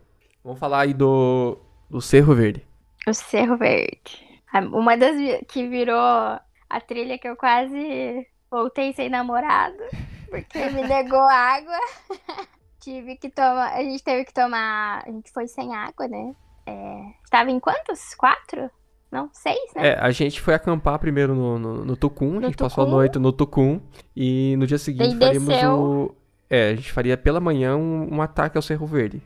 Vamos 0.45 0.61
falar 0.61 0.81
aí 0.81 0.93
do, 0.93 1.59
do 1.89 2.03
Cerro 2.03 2.35
Verde. 2.35 2.67
O 3.07 3.15
Cerro 3.15 3.57
Verde. 3.57 4.43
Uma 4.71 4.95
das 4.95 5.17
que 5.49 5.67
virou 5.67 5.97
a 5.97 6.81
trilha 6.87 7.17
que 7.17 7.29
eu 7.31 7.35
quase 7.35 8.27
voltei 8.51 8.93
sem 8.93 9.09
namorado, 9.09 9.83
porque 10.29 10.69
me 10.69 10.83
negou 10.87 11.23
água. 11.23 11.79
Tive 12.79 13.17
que 13.17 13.31
tomar. 13.31 13.73
A 13.73 13.83
gente 13.83 14.05
teve 14.05 14.27
que 14.27 14.35
tomar. 14.35 15.03
A 15.07 15.11
gente 15.11 15.33
foi 15.33 15.49
sem 15.49 15.75
água, 15.75 16.07
né? 16.07 16.35
É, 16.67 17.01
Tava 17.31 17.51
em 17.51 17.61
quantos? 17.61 18.15
Quatro? 18.15 18.71
Não, 19.11 19.31
seis, 19.33 19.59
né? 19.75 19.89
É, 19.91 19.99
a 20.01 20.11
gente 20.11 20.41
foi 20.41 20.53
acampar 20.55 20.99
primeiro 20.99 21.35
no, 21.35 21.59
no, 21.59 21.85
no 21.85 21.97
Tucum, 21.97 22.33
a 22.39 22.41
No 22.41 22.47
gente 22.47 22.57
passou 22.57 22.83
a 22.83 22.87
Tucum. 22.87 22.97
noite 22.97 23.19
no 23.19 23.33
Tucum 23.33 23.81
e 24.17 24.57
no 24.59 24.67
dia 24.67 24.79
seguinte 24.79 25.17
Daí 25.17 25.19
faríamos 25.29 25.49
desceu. 25.49 25.73
o. 25.79 26.15
É, 26.51 26.71
a 26.71 26.75
gente 26.75 26.93
faria 26.93 27.17
pela 27.17 27.41
manhã 27.41 27.77
um, 27.77 28.17
um 28.17 28.23
ataque 28.23 28.59
ao 28.59 28.63
Cerro 28.63 28.87
Verde. 28.87 29.23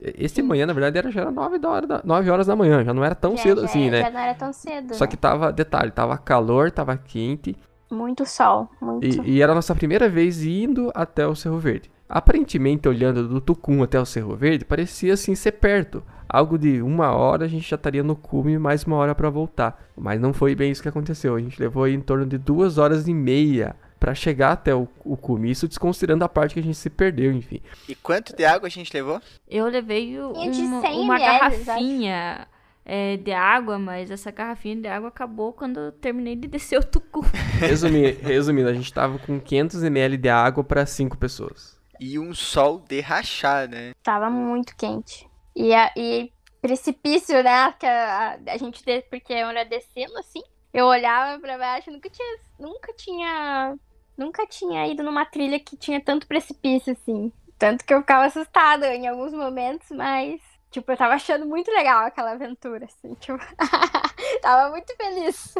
Esse 0.00 0.42
manhã, 0.42 0.66
na 0.66 0.72
verdade, 0.72 0.98
era, 0.98 1.10
já 1.10 1.20
era 1.22 1.30
9 1.30 1.58
da 1.58 1.68
hora 1.68 1.86
da, 1.86 2.00
9 2.04 2.28
horas 2.30 2.46
da 2.48 2.56
manhã, 2.56 2.84
já 2.84 2.92
não 2.92 3.04
era 3.04 3.14
tão 3.14 3.36
Já- 3.36 3.42
cedo 3.44 3.60
já- 3.60 3.66
assim, 3.66 3.90
né? 3.90 4.02
Já 4.02 4.10
não 4.10 4.20
era 4.20 4.34
tão 4.34 4.52
cedo. 4.52 4.94
Só 4.94 5.04
né? 5.04 5.10
que 5.10 5.16
tava, 5.16 5.52
detalhe, 5.52 5.90
tava 5.92 6.18
calor, 6.18 6.70
tava 6.72 6.96
quente 6.96 7.56
Muito 7.90 8.26
sol, 8.26 8.68
muito. 8.80 9.04
e, 9.24 9.36
e 9.36 9.42
era 9.42 9.52
a 9.52 9.54
nossa 9.54 9.74
primeira 9.74 10.08
vez 10.08 10.44
indo 10.44 10.90
até 10.94 11.26
o 11.26 11.34
Cerro 11.36 11.58
Verde. 11.58 11.90
Aparentemente, 12.08 12.88
olhando 12.88 13.26
do 13.28 13.40
Tucum 13.40 13.82
até 13.84 14.00
o 14.00 14.04
Cerro 14.04 14.34
Verde, 14.36 14.64
parecia 14.64 15.14
assim 15.14 15.34
ser 15.36 15.52
perto. 15.52 16.02
Algo 16.28 16.58
de 16.58 16.80
uma 16.82 17.12
hora 17.12 17.44
a 17.44 17.48
gente 17.48 17.68
já 17.68 17.76
estaria 17.76 18.02
no 18.02 18.16
cume 18.16 18.58
mais 18.58 18.84
uma 18.84 18.96
hora 18.96 19.14
pra 19.14 19.30
voltar. 19.30 19.82
Mas 19.96 20.20
não 20.20 20.32
foi 20.32 20.54
bem 20.54 20.70
isso 20.70 20.82
que 20.82 20.88
aconteceu. 20.88 21.34
A 21.36 21.40
gente 21.40 21.60
levou 21.60 21.84
aí 21.84 21.94
em 21.94 22.00
torno 22.00 22.26
de 22.26 22.38
duas 22.38 22.78
horas 22.78 23.06
e 23.06 23.14
meia 23.14 23.76
pra 24.00 24.14
chegar 24.14 24.52
até 24.52 24.74
o, 24.74 24.88
o 25.04 25.16
cume. 25.16 25.50
Isso 25.50 25.68
desconsiderando 25.68 26.24
a 26.24 26.28
parte 26.28 26.54
que 26.54 26.60
a 26.60 26.62
gente 26.62 26.76
se 26.76 26.90
perdeu, 26.90 27.32
enfim. 27.32 27.60
E 27.88 27.94
quanto 27.94 28.34
de 28.36 28.44
água 28.44 28.66
a 28.66 28.70
gente 28.70 28.92
levou? 28.92 29.20
Eu 29.48 29.66
levei 29.66 30.18
uma, 30.20 30.34
100 30.82 31.00
uma 31.00 31.16
ml, 31.16 31.38
garrafinha 31.64 32.48
é, 32.84 33.16
de 33.16 33.32
água, 33.32 33.78
mas 33.78 34.10
essa 34.10 34.30
garrafinha 34.30 34.76
de 34.76 34.88
água 34.88 35.08
acabou 35.08 35.52
quando 35.52 35.78
eu 35.80 35.92
terminei 35.92 36.36
de 36.36 36.48
descer 36.48 36.78
o 36.78 36.84
tucu. 36.84 37.24
Resumi- 37.60 38.10
resumindo, 38.12 38.68
a 38.68 38.74
gente 38.74 38.92
tava 38.92 39.18
com 39.18 39.40
500ml 39.40 40.16
de 40.18 40.28
água 40.28 40.62
pra 40.62 40.84
cinco 40.84 41.16
pessoas. 41.16 41.78
E 42.00 42.18
um 42.18 42.34
sol 42.34 42.84
de 42.86 43.00
rachar, 43.00 43.68
né? 43.68 43.92
Tava 44.02 44.28
muito 44.28 44.74
quente. 44.76 45.26
E, 45.54 45.74
a- 45.74 45.92
e 45.96 46.32
precipício, 46.60 47.42
né? 47.42 47.72
Que 47.72 47.86
a, 47.86 48.38
a 48.48 48.56
gente, 48.56 48.82
porque 49.10 49.32
eu 49.32 49.48
era 49.48 49.64
descendo 49.64 50.16
assim, 50.18 50.42
eu 50.72 50.86
olhava 50.86 51.38
pra 51.40 51.58
baixo, 51.58 51.90
nunca 51.90 52.08
tinha, 52.10 52.36
nunca 52.58 52.92
tinha, 52.94 53.76
nunca 54.16 54.46
tinha 54.46 54.86
ido 54.88 55.02
numa 55.02 55.24
trilha 55.24 55.60
que 55.60 55.76
tinha 55.76 56.00
tanto 56.00 56.26
precipício 56.26 56.92
assim. 56.92 57.32
Tanto 57.58 57.84
que 57.84 57.94
eu 57.94 58.00
ficava 58.00 58.24
assustada 58.26 58.92
em 58.94 59.06
alguns 59.06 59.32
momentos, 59.32 59.86
mas, 59.90 60.40
tipo, 60.70 60.90
eu 60.90 60.96
tava 60.96 61.14
achando 61.14 61.46
muito 61.46 61.70
legal 61.70 62.04
aquela 62.06 62.32
aventura, 62.32 62.86
assim, 62.86 63.14
tipo, 63.20 63.38
tava 64.42 64.70
muito 64.70 64.94
feliz. 64.96 65.54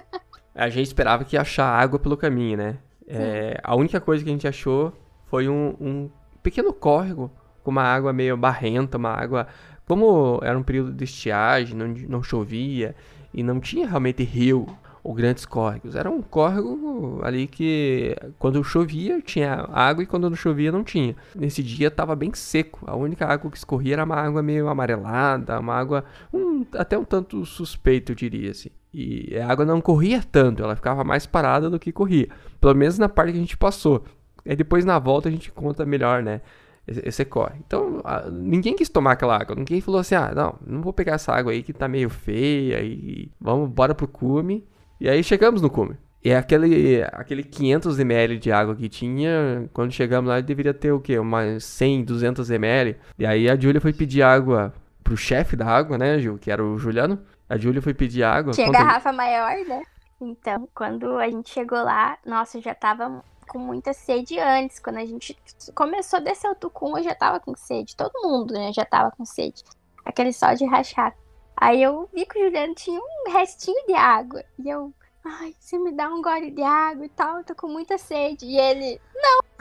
A 0.55 0.69
gente 0.69 0.87
esperava 0.87 1.25
que 1.25 1.37
ia 1.37 1.43
achar 1.43 1.67
água 1.67 1.99
pelo 1.99 2.17
caminho, 2.17 2.57
né? 2.57 2.79
É, 3.07 3.61
a 3.63 3.75
única 3.77 4.01
coisa 4.01 4.25
que 4.25 4.31
a 4.31 4.33
gente 4.33 4.49
achou 4.49 4.93
foi 5.27 5.49
um, 5.49 5.77
um 5.81 6.11
pequeno 6.43 6.73
córrego 6.73 7.31
com 7.63 7.71
uma 7.71 7.83
água 7.83 8.13
meio 8.13 8.37
barrenta, 8.37 8.97
uma 8.99 9.11
água. 9.11 9.47
Como 9.87 10.41
era 10.43 10.59
um 10.59 10.63
período 10.63 10.93
de 10.93 11.05
estiagem, 11.05 11.77
não, 11.77 11.89
não 12.09 12.23
chovia 12.23 12.95
e 13.33 13.43
não 13.43 13.61
tinha 13.61 13.87
realmente 13.87 14.23
rio 14.23 14.67
ou 15.05 15.13
grandes 15.13 15.45
córregos. 15.45 15.95
Era 15.95 16.11
um 16.11 16.23
córrego 16.23 17.21
ali 17.23 17.47
que 17.47 18.17
quando 18.39 18.65
chovia 18.65 19.21
tinha 19.21 19.69
água 19.71 20.03
e 20.03 20.07
quando 20.07 20.31
não 20.31 20.37
chovia 20.37 20.73
não 20.73 20.83
tinha. 20.83 21.15
Nesse 21.35 21.63
dia 21.63 21.89
estava 21.89 22.17
bem 22.17 22.33
seco. 22.33 22.81
A 22.87 22.97
única 22.97 23.27
água 23.27 23.51
que 23.51 23.59
escorria 23.59 23.95
era 23.95 24.05
uma 24.05 24.17
água 24.17 24.43
meio 24.43 24.67
amarelada, 24.69 25.61
uma 25.61 25.75
água 25.75 26.05
um, 26.33 26.65
até 26.73 26.97
um 26.97 27.05
tanto 27.05 27.45
suspeito, 27.45 28.13
eu 28.13 28.17
diria 28.17 28.51
assim. 28.51 28.71
E 28.95 29.37
a 29.37 29.47
água 29.47 29.67
não 29.67 29.81
corria 29.81 30.23
tanto, 30.23 30.63
ela 30.63 30.75
ficava 30.75 31.05
mais 31.05 31.27
parada 31.27 31.69
do 31.69 31.79
que 31.79 31.93
corria. 31.93 32.29
Pelo 32.59 32.75
menos 32.75 32.99
na 32.99 33.09
parte 33.09 33.33
que 33.33 33.39
a 33.39 33.41
gente 33.41 33.59
passou. 33.59 34.05
Aí 34.47 34.57
depois 34.57 34.85
na 34.85 34.99
volta 34.99 35.29
a 35.29 35.33
gente 35.33 35.53
conta 35.53 35.85
melhor, 35.85 36.23
né? 36.23 36.41
Esse 36.87 37.01
esse 37.05 37.25
corre. 37.25 37.55
Então, 37.67 38.03
ninguém 38.31 38.75
quis 38.77 38.89
tomar 38.89 39.13
aquela 39.13 39.37
água. 39.37 39.57
Ninguém 39.57 39.81
falou 39.81 40.01
assim: 40.01 40.15
ah, 40.15 40.33
não, 40.35 40.59
não 40.67 40.83
vou 40.83 40.93
pegar 40.93 41.15
essa 41.15 41.33
água 41.33 41.53
aí 41.53 41.63
que 41.63 41.73
tá 41.73 41.89
meio 41.89 42.11
feia 42.11 42.83
e 42.83 43.31
vamos, 43.41 43.71
bora 43.71 43.95
pro 43.95 44.07
cume. 44.07 44.67
E 45.01 45.09
aí 45.09 45.23
chegamos 45.23 45.63
no 45.63 45.71
cume. 45.71 45.97
E 46.25 46.31
é 46.31 46.39
aquele, 46.39 47.03
aquele 47.13 47.43
500 47.43 47.99
ml 47.99 48.39
de 48.39 48.51
água 48.51 48.75
que 48.75 48.89
tinha, 48.89 49.69
quando 49.75 49.93
chegamos 49.93 50.31
lá, 50.31 50.41
deveria 50.41 50.73
ter 50.73 50.91
o 50.91 50.99
quê? 50.99 51.19
Umas 51.19 51.65
100, 51.65 52.05
200 52.05 52.51
ml. 52.51 52.97
E 53.19 53.27
aí 53.27 53.51
a 53.51 53.57
Júlia 53.57 53.81
foi 53.81 53.93
pedir 53.93 54.23
água 54.23 54.73
pro 55.03 55.19
chefe 55.19 55.55
da 55.55 55.67
água, 55.67 55.99
né, 55.99 56.19
Gil? 56.19 56.39
Que 56.39 56.51
era 56.51 56.65
o 56.65 56.79
Juliano. 56.79 57.19
A 57.47 57.59
Júlia 57.59 57.83
foi 57.83 57.93
pedir 57.93 58.23
água. 58.23 58.55
Tinha 58.55 58.69
Conta 58.69 58.79
garrafa 58.79 59.13
maior, 59.13 59.55
né? 59.69 59.83
Então, 60.19 60.67
quando 60.75 61.19
a 61.19 61.29
gente 61.29 61.51
chegou 61.51 61.83
lá, 61.83 62.17
nossa, 62.25 62.59
já 62.59 62.75
tava 62.75 63.23
com 63.45 63.59
muita 63.59 63.93
sede 63.93 64.39
antes. 64.39 64.79
Quando 64.79 64.99
a 64.99 65.05
gente 65.05 65.37
começou 65.75 66.19
a 66.19 66.23
descer 66.23 66.51
o 66.51 66.55
Tucum, 66.55 66.97
eu 66.97 67.05
já 67.05 67.15
tava 67.15 67.41
com 67.41 67.55
sede. 67.57 67.97
Todo 67.97 68.23
mundo, 68.23 68.55
né, 68.55 68.73
já 68.73 68.85
tava 68.85 69.11
com 69.11 69.25
sede. 69.25 69.63
Aquele 70.05 70.33
sol 70.33 70.55
de 70.55 70.65
rachar. 70.65 71.17
Aí 71.57 71.83
eu 71.83 72.09
vi 72.13 72.27
que 72.27 72.39
o 72.39 72.45
Juliano 72.45 72.75
tinha 72.75 73.01
um 73.01 73.33
restinho 73.33 73.87
de 73.87 73.95
água. 73.95 74.45
E 74.59 74.69
eu, 74.69 74.93
ai, 75.25 75.55
você 75.59 75.79
me 75.79 75.93
dá 75.93 76.09
um 76.09 76.21
gole 76.21 76.51
de 76.51 76.63
água 76.63 77.07
e 77.07 77.09
tal, 77.11 77.39
eu 77.39 77.45
tô 77.45 77.55
com 77.55 77.69
muita 77.69 77.97
sede. 77.97 78.45
E 78.45 78.59
ele, 78.59 79.01
não, 79.15 79.41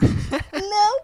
não 0.52 1.02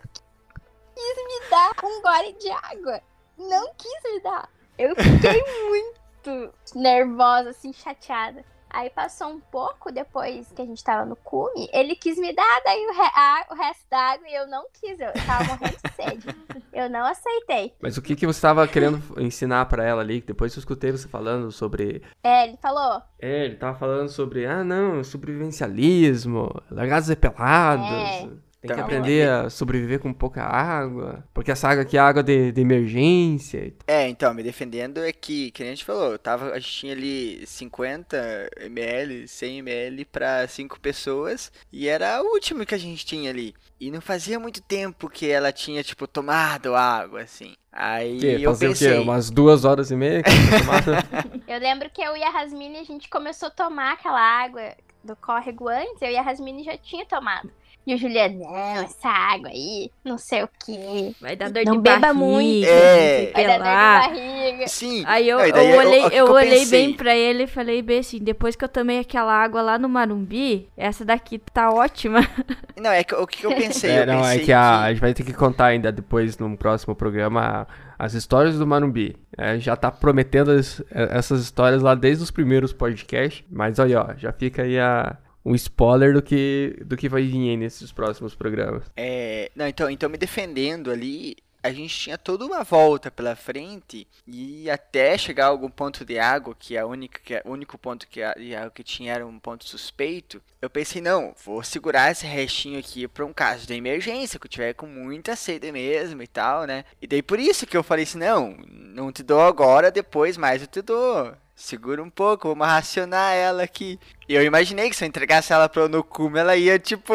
quis 0.94 1.16
me 1.16 1.50
dar 1.50 1.72
um 1.84 2.02
gole 2.02 2.32
de 2.34 2.50
água. 2.50 3.00
Não 3.38 3.72
quis 3.74 4.12
me 4.12 4.20
dar. 4.20 4.50
Eu 4.76 4.94
fiquei 4.96 5.42
muito 5.68 6.54
nervosa, 6.74 7.50
assim, 7.50 7.72
chateada. 7.72 8.44
Aí 8.70 8.88
passou 8.90 9.28
um 9.28 9.40
pouco 9.40 9.90
depois 9.92 10.50
que 10.52 10.62
a 10.62 10.64
gente 10.64 10.82
tava 10.82 11.04
no 11.04 11.16
cume, 11.16 11.68
ele 11.72 11.94
quis 11.96 12.16
me 12.18 12.32
dar 12.32 12.60
daí 12.64 12.86
o, 12.86 12.92
re- 12.92 13.12
a- 13.14 13.46
o 13.50 13.54
resto 13.54 13.84
da 13.90 13.98
água 13.98 14.28
e 14.28 14.34
eu 14.34 14.46
não 14.46 14.64
quis, 14.72 14.98
eu 15.00 15.12
tava 15.26 15.44
morrendo 15.44 15.76
de 15.84 15.94
sede. 15.94 16.26
Eu 16.72 16.88
não 16.88 17.04
aceitei. 17.04 17.74
Mas 17.82 17.96
o 17.96 18.02
que, 18.02 18.14
que 18.14 18.24
você 18.24 18.38
estava 18.38 18.66
querendo 18.68 19.02
ensinar 19.20 19.66
pra 19.66 19.84
ela 19.84 20.00
ali? 20.02 20.20
Que 20.20 20.28
depois 20.28 20.54
eu 20.54 20.60
escutei 20.60 20.92
você 20.92 21.08
falando 21.08 21.50
sobre. 21.50 22.00
É, 22.22 22.44
ele 22.46 22.56
falou, 22.62 23.02
É, 23.20 23.44
ele 23.44 23.56
tava 23.56 23.76
falando 23.76 24.08
sobre. 24.08 24.46
Ah, 24.46 24.62
não, 24.62 25.02
sobrevivencialismo, 25.02 26.48
largados 26.70 27.10
e 27.10 27.16
pelados. 27.16 27.86
É. 27.90 28.28
Tem 28.60 28.68
que 28.68 28.72
Então, 28.72 28.84
aprender 28.84 29.28
a 29.28 29.48
sobreviver 29.50 30.00
com 30.00 30.12
pouca 30.12 30.42
água. 30.42 31.24
Porque 31.32 31.50
essa 31.50 31.68
água 31.68 31.82
aqui 31.82 31.96
é 31.96 32.00
água 32.00 32.22
de, 32.22 32.52
de 32.52 32.60
emergência. 32.60 33.72
É, 33.86 34.08
então, 34.08 34.34
me 34.34 34.42
defendendo 34.42 34.98
é 34.98 35.12
que, 35.12 35.50
que 35.50 35.62
nem 35.62 35.72
a 35.72 35.74
gente 35.74 35.84
falou, 35.84 36.18
tava, 36.18 36.50
a 36.52 36.58
gente 36.58 36.70
tinha 36.72 36.92
ali 36.92 37.44
50 37.46 38.50
ml, 38.60 39.26
100 39.26 39.58
ml 39.60 40.04
pra 40.04 40.46
5 40.46 40.78
pessoas 40.80 41.50
e 41.72 41.88
era 41.88 42.22
o 42.22 42.26
último 42.34 42.66
que 42.66 42.74
a 42.74 42.78
gente 42.78 43.04
tinha 43.06 43.30
ali. 43.30 43.54
E 43.80 43.90
não 43.90 44.00
fazia 44.02 44.38
muito 44.38 44.60
tempo 44.60 45.08
que 45.08 45.30
ela 45.30 45.52
tinha, 45.52 45.82
tipo, 45.82 46.06
tomado 46.06 46.74
água, 46.74 47.22
assim. 47.22 47.54
Aí 47.72 48.18
Que, 48.18 48.42
eu 48.42 48.50
fazer 48.50 48.68
pensei, 48.68 48.92
o 48.92 48.96
quê? 48.96 48.98
Umas 48.98 49.30
duas 49.30 49.64
horas 49.64 49.90
e 49.90 49.96
meia? 49.96 50.22
que 50.22 50.30
eu 51.46 51.58
lembro 51.58 51.88
que 51.90 52.02
eu 52.02 52.16
e 52.16 52.22
a 52.22 52.30
Rasmine, 52.30 52.78
a 52.78 52.84
gente 52.84 53.08
começou 53.08 53.48
a 53.48 53.50
tomar 53.50 53.92
aquela 53.92 54.20
água 54.20 54.74
do 55.02 55.16
córrego 55.16 55.68
antes, 55.68 56.02
eu 56.02 56.10
e 56.10 56.16
a 56.16 56.22
Rasmine 56.22 56.62
já 56.62 56.76
tinha 56.76 57.06
tomado. 57.06 57.50
E 57.86 57.94
o 57.94 57.98
Juliano, 57.98 58.38
não, 58.38 58.82
essa 58.82 59.08
água 59.08 59.48
aí, 59.48 59.90
não 60.04 60.18
sei 60.18 60.42
o 60.44 60.48
quê. 60.64 61.12
Vai 61.20 61.34
dar 61.34 61.50
dor 61.50 61.64
Não 61.64 61.76
de 61.76 61.80
beba 61.80 61.98
barriga, 62.12 62.14
muito. 62.14 62.66
É. 62.68 63.30
Vai 63.32 63.42
que 63.42 63.48
dar 63.48 63.58
dor 63.58 64.12
de 64.12 64.18
barriga. 64.20 64.68
sim. 64.68 65.02
Aí 65.06 65.28
eu, 65.28 65.40
eu 65.40 65.56
eu- 65.56 65.78
olhei, 65.78 66.00
que 66.00 66.06
eu 66.06 66.10
que 66.10 66.16
eu 66.30 66.32
olhei 66.32 66.66
bem 66.66 66.92
pra 66.92 67.16
ele 67.16 67.44
e 67.44 67.46
falei 67.46 67.80
bem 67.82 67.98
assim, 68.00 68.18
depois 68.18 68.54
que 68.54 68.62
eu 68.64 68.68
tomei 68.68 68.98
aquela 69.00 69.32
água 69.32 69.62
lá 69.62 69.78
no 69.78 69.88
Marumbi, 69.88 70.68
essa 70.76 71.04
daqui 71.04 71.38
tá 71.38 71.70
ótima. 71.70 72.20
Não, 72.78 72.90
é 72.90 73.02
que 73.02 73.14
o 73.14 73.26
que 73.26 73.44
eu 73.46 73.54
pensei, 73.54 73.90
É, 73.90 74.02
eu 74.02 74.06
não, 74.06 74.24
é 74.24 74.30
pensei 74.32 74.44
que 74.44 74.52
a, 74.52 74.82
a 74.82 74.90
gente 74.92 75.00
vai 75.00 75.12
ter 75.14 75.22
que 75.24 75.32
contar 75.34 75.66
ainda 75.66 75.90
depois, 75.90 76.38
num 76.38 76.56
próximo 76.56 76.94
programa, 76.94 77.66
as 77.98 78.14
histórias 78.14 78.58
do 78.58 78.66
Marumbi. 78.66 79.16
É, 79.36 79.58
já 79.58 79.74
tá 79.76 79.90
prometendo 79.90 80.50
as- 80.50 80.82
essas 80.90 81.40
histórias 81.42 81.82
lá 81.82 81.94
desde 81.94 82.22
os 82.22 82.30
primeiros 82.30 82.72
podcasts. 82.72 83.44
Mas 83.50 83.78
aí, 83.80 83.94
ó, 83.94 84.14
já 84.16 84.32
fica 84.32 84.62
aí 84.62 84.78
a, 84.78 85.16
um 85.44 85.54
spoiler 85.54 86.12
do 86.12 86.22
que, 86.22 86.76
do 86.84 86.96
que 86.96 87.08
vai 87.08 87.22
vir 87.22 87.50
aí 87.50 87.56
nesses 87.56 87.92
próximos 87.92 88.34
programas. 88.34 88.84
É, 88.96 89.50
não, 89.54 89.66
então, 89.66 89.90
então 89.90 90.08
me 90.10 90.18
defendendo 90.18 90.90
ali, 90.90 91.36
a 91.62 91.72
gente 91.72 91.94
tinha 91.94 92.16
toda 92.16 92.44
uma 92.44 92.64
volta 92.64 93.10
pela 93.10 93.36
frente 93.36 94.06
e 94.26 94.70
até 94.70 95.16
chegar 95.16 95.46
a 95.46 95.48
algum 95.48 95.70
ponto 95.70 96.04
de 96.04 96.18
água, 96.18 96.54
que 96.58 96.76
é 96.76 96.84
o 96.84 96.88
único 96.88 97.78
ponto 97.78 98.06
que 98.08 98.20
de 98.34 98.54
água 98.54 98.70
que 98.70 98.82
tinha 98.82 99.12
era 99.12 99.26
um 99.26 99.38
ponto 99.38 99.68
suspeito. 99.68 100.40
Eu 100.60 100.70
pensei, 100.70 101.00
não, 101.02 101.34
vou 101.44 101.62
segurar 101.62 102.10
esse 102.10 102.26
restinho 102.26 102.78
aqui 102.78 103.06
para 103.06 103.24
um 103.24 103.32
caso 103.32 103.66
de 103.66 103.74
emergência, 103.74 104.38
que 104.38 104.46
eu 104.46 104.50
tiver 104.50 104.74
com 104.74 104.86
muita 104.86 105.36
sede 105.36 105.70
mesmo 105.70 106.22
e 106.22 106.26
tal, 106.26 106.64
né? 106.64 106.84
E 107.00 107.06
daí 107.06 107.22
por 107.22 107.38
isso 107.38 107.66
que 107.66 107.76
eu 107.76 107.82
falei 107.82 108.04
assim, 108.04 108.18
não, 108.18 108.56
não 108.66 109.12
te 109.12 109.22
dou 109.22 109.40
agora, 109.40 109.90
depois 109.90 110.36
mais 110.36 110.62
eu 110.62 110.68
te 110.68 110.82
dou. 110.82 111.34
Segura 111.60 112.02
um 112.02 112.08
pouco, 112.08 112.48
vamos 112.48 112.66
racionar 112.66 113.34
ela 113.34 113.62
aqui. 113.62 114.00
E 114.26 114.34
eu 114.34 114.42
imaginei 114.42 114.88
que 114.88 114.96
se 114.96 115.04
eu 115.04 115.08
entregasse 115.08 115.52
ela 115.52 115.68
pro 115.68 115.84
Onokume, 115.84 116.38
ela 116.38 116.56
ia, 116.56 116.78
tipo, 116.78 117.12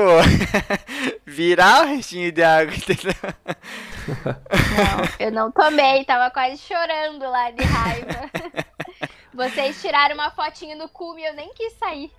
virar 1.26 1.82
o 1.82 1.88
restinho 1.88 2.32
de 2.32 2.44
água, 2.44 2.72
entendeu? 2.78 3.16
Não, 4.08 5.26
eu 5.26 5.32
não 5.32 5.52
tomei, 5.52 6.06
tava 6.06 6.30
quase 6.30 6.60
chorando 6.60 7.24
lá 7.24 7.50
de 7.50 7.64
raiva. 7.64 8.30
Vocês 9.34 9.82
tiraram 9.82 10.14
uma 10.14 10.30
fotinho 10.30 10.78
no 10.78 10.88
cume 10.90 11.24
e 11.24 11.26
eu 11.26 11.34
nem 11.34 11.52
quis 11.56 11.74
sair. 11.74 12.12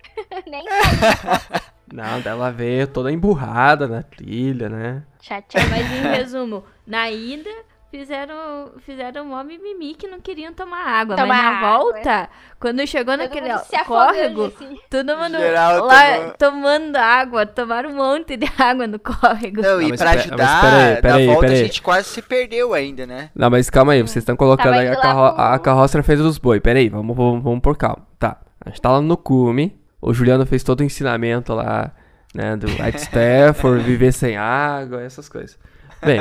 nem 0.45 0.65
saí. 0.65 1.61
Não, 1.91 2.19
dela 2.19 2.51
veio 2.51 2.87
toda 2.87 3.09
emburrada 3.09 3.87
na 3.87 4.03
trilha, 4.03 4.67
né? 4.67 5.03
Chateada. 5.21 5.69
Mas 5.69 5.89
em 5.93 6.01
resumo, 6.01 6.65
na 6.85 7.09
ida 7.09 7.49
fizeram 7.89 8.71
fizeram 8.85 9.25
mó 9.25 9.43
mimimi 9.43 9.95
que 9.95 10.07
não 10.07 10.19
queriam 10.19 10.53
tomar 10.53 10.85
água. 10.85 11.15
Tomar 11.15 11.27
mas 11.27 11.43
na 11.43 11.49
água. 11.49 11.77
volta, 11.93 12.29
quando 12.59 12.85
chegou 12.87 13.13
Todo 13.17 13.23
naquele 13.23 13.49
córrego, 13.85 14.45
assim. 14.45 14.77
todo 14.89 15.15
mundo 15.17 15.37
Geral 15.37 15.85
lá 15.85 16.15
tomou. 16.17 16.33
tomando 16.37 16.95
água, 16.97 17.45
tomaram 17.45 17.89
um 17.91 17.95
monte 17.95 18.35
de 18.37 18.47
água 18.61 18.87
no 18.87 18.99
córrego. 18.99 19.61
Não, 19.61 19.81
e 19.81 19.89
mas 19.89 19.99
pra 20.01 20.11
ajudar, 20.11 21.01
peraí, 21.01 21.25
volta 21.27 21.41
peraí. 21.41 21.61
a 21.61 21.63
gente 21.63 21.81
quase 21.81 22.09
se 22.09 22.21
perdeu 22.21 22.73
ainda, 22.73 23.05
né? 23.05 23.29
Não, 23.35 23.49
mas 23.49 23.69
calma 23.69 23.93
aí, 23.93 24.01
vocês 24.01 24.17
estão 24.17 24.35
colocando 24.35 24.73
aí 24.73 24.87
a, 24.87 24.95
carro 24.99 25.33
pro- 25.33 25.41
a 25.43 25.59
carroça 25.59 26.03
frente 26.03 26.19
dos 26.21 26.37
boi. 26.37 26.59
Pera 26.59 26.79
aí, 26.79 26.89
vamos, 26.89 27.15
vamos, 27.15 27.43
vamos 27.43 27.59
por 27.61 27.77
calma. 27.77 28.05
Tá, 28.19 28.37
a 28.65 28.69
gente 28.69 28.81
tá 28.81 28.91
lá 28.91 29.01
no 29.01 29.15
cume, 29.17 29.79
o 30.01 30.13
Juliano 30.13 30.45
fez 30.45 30.63
todo 30.63 30.81
o 30.81 30.83
ensinamento 30.83 31.53
lá, 31.53 31.91
né, 32.35 32.55
do 32.57 32.67
White 32.67 32.99
Stafford, 33.01 33.81
viver 33.85 34.11
sem 34.11 34.35
água, 34.37 35.01
essas 35.01 35.29
coisas. 35.29 35.57
Bem, 36.05 36.19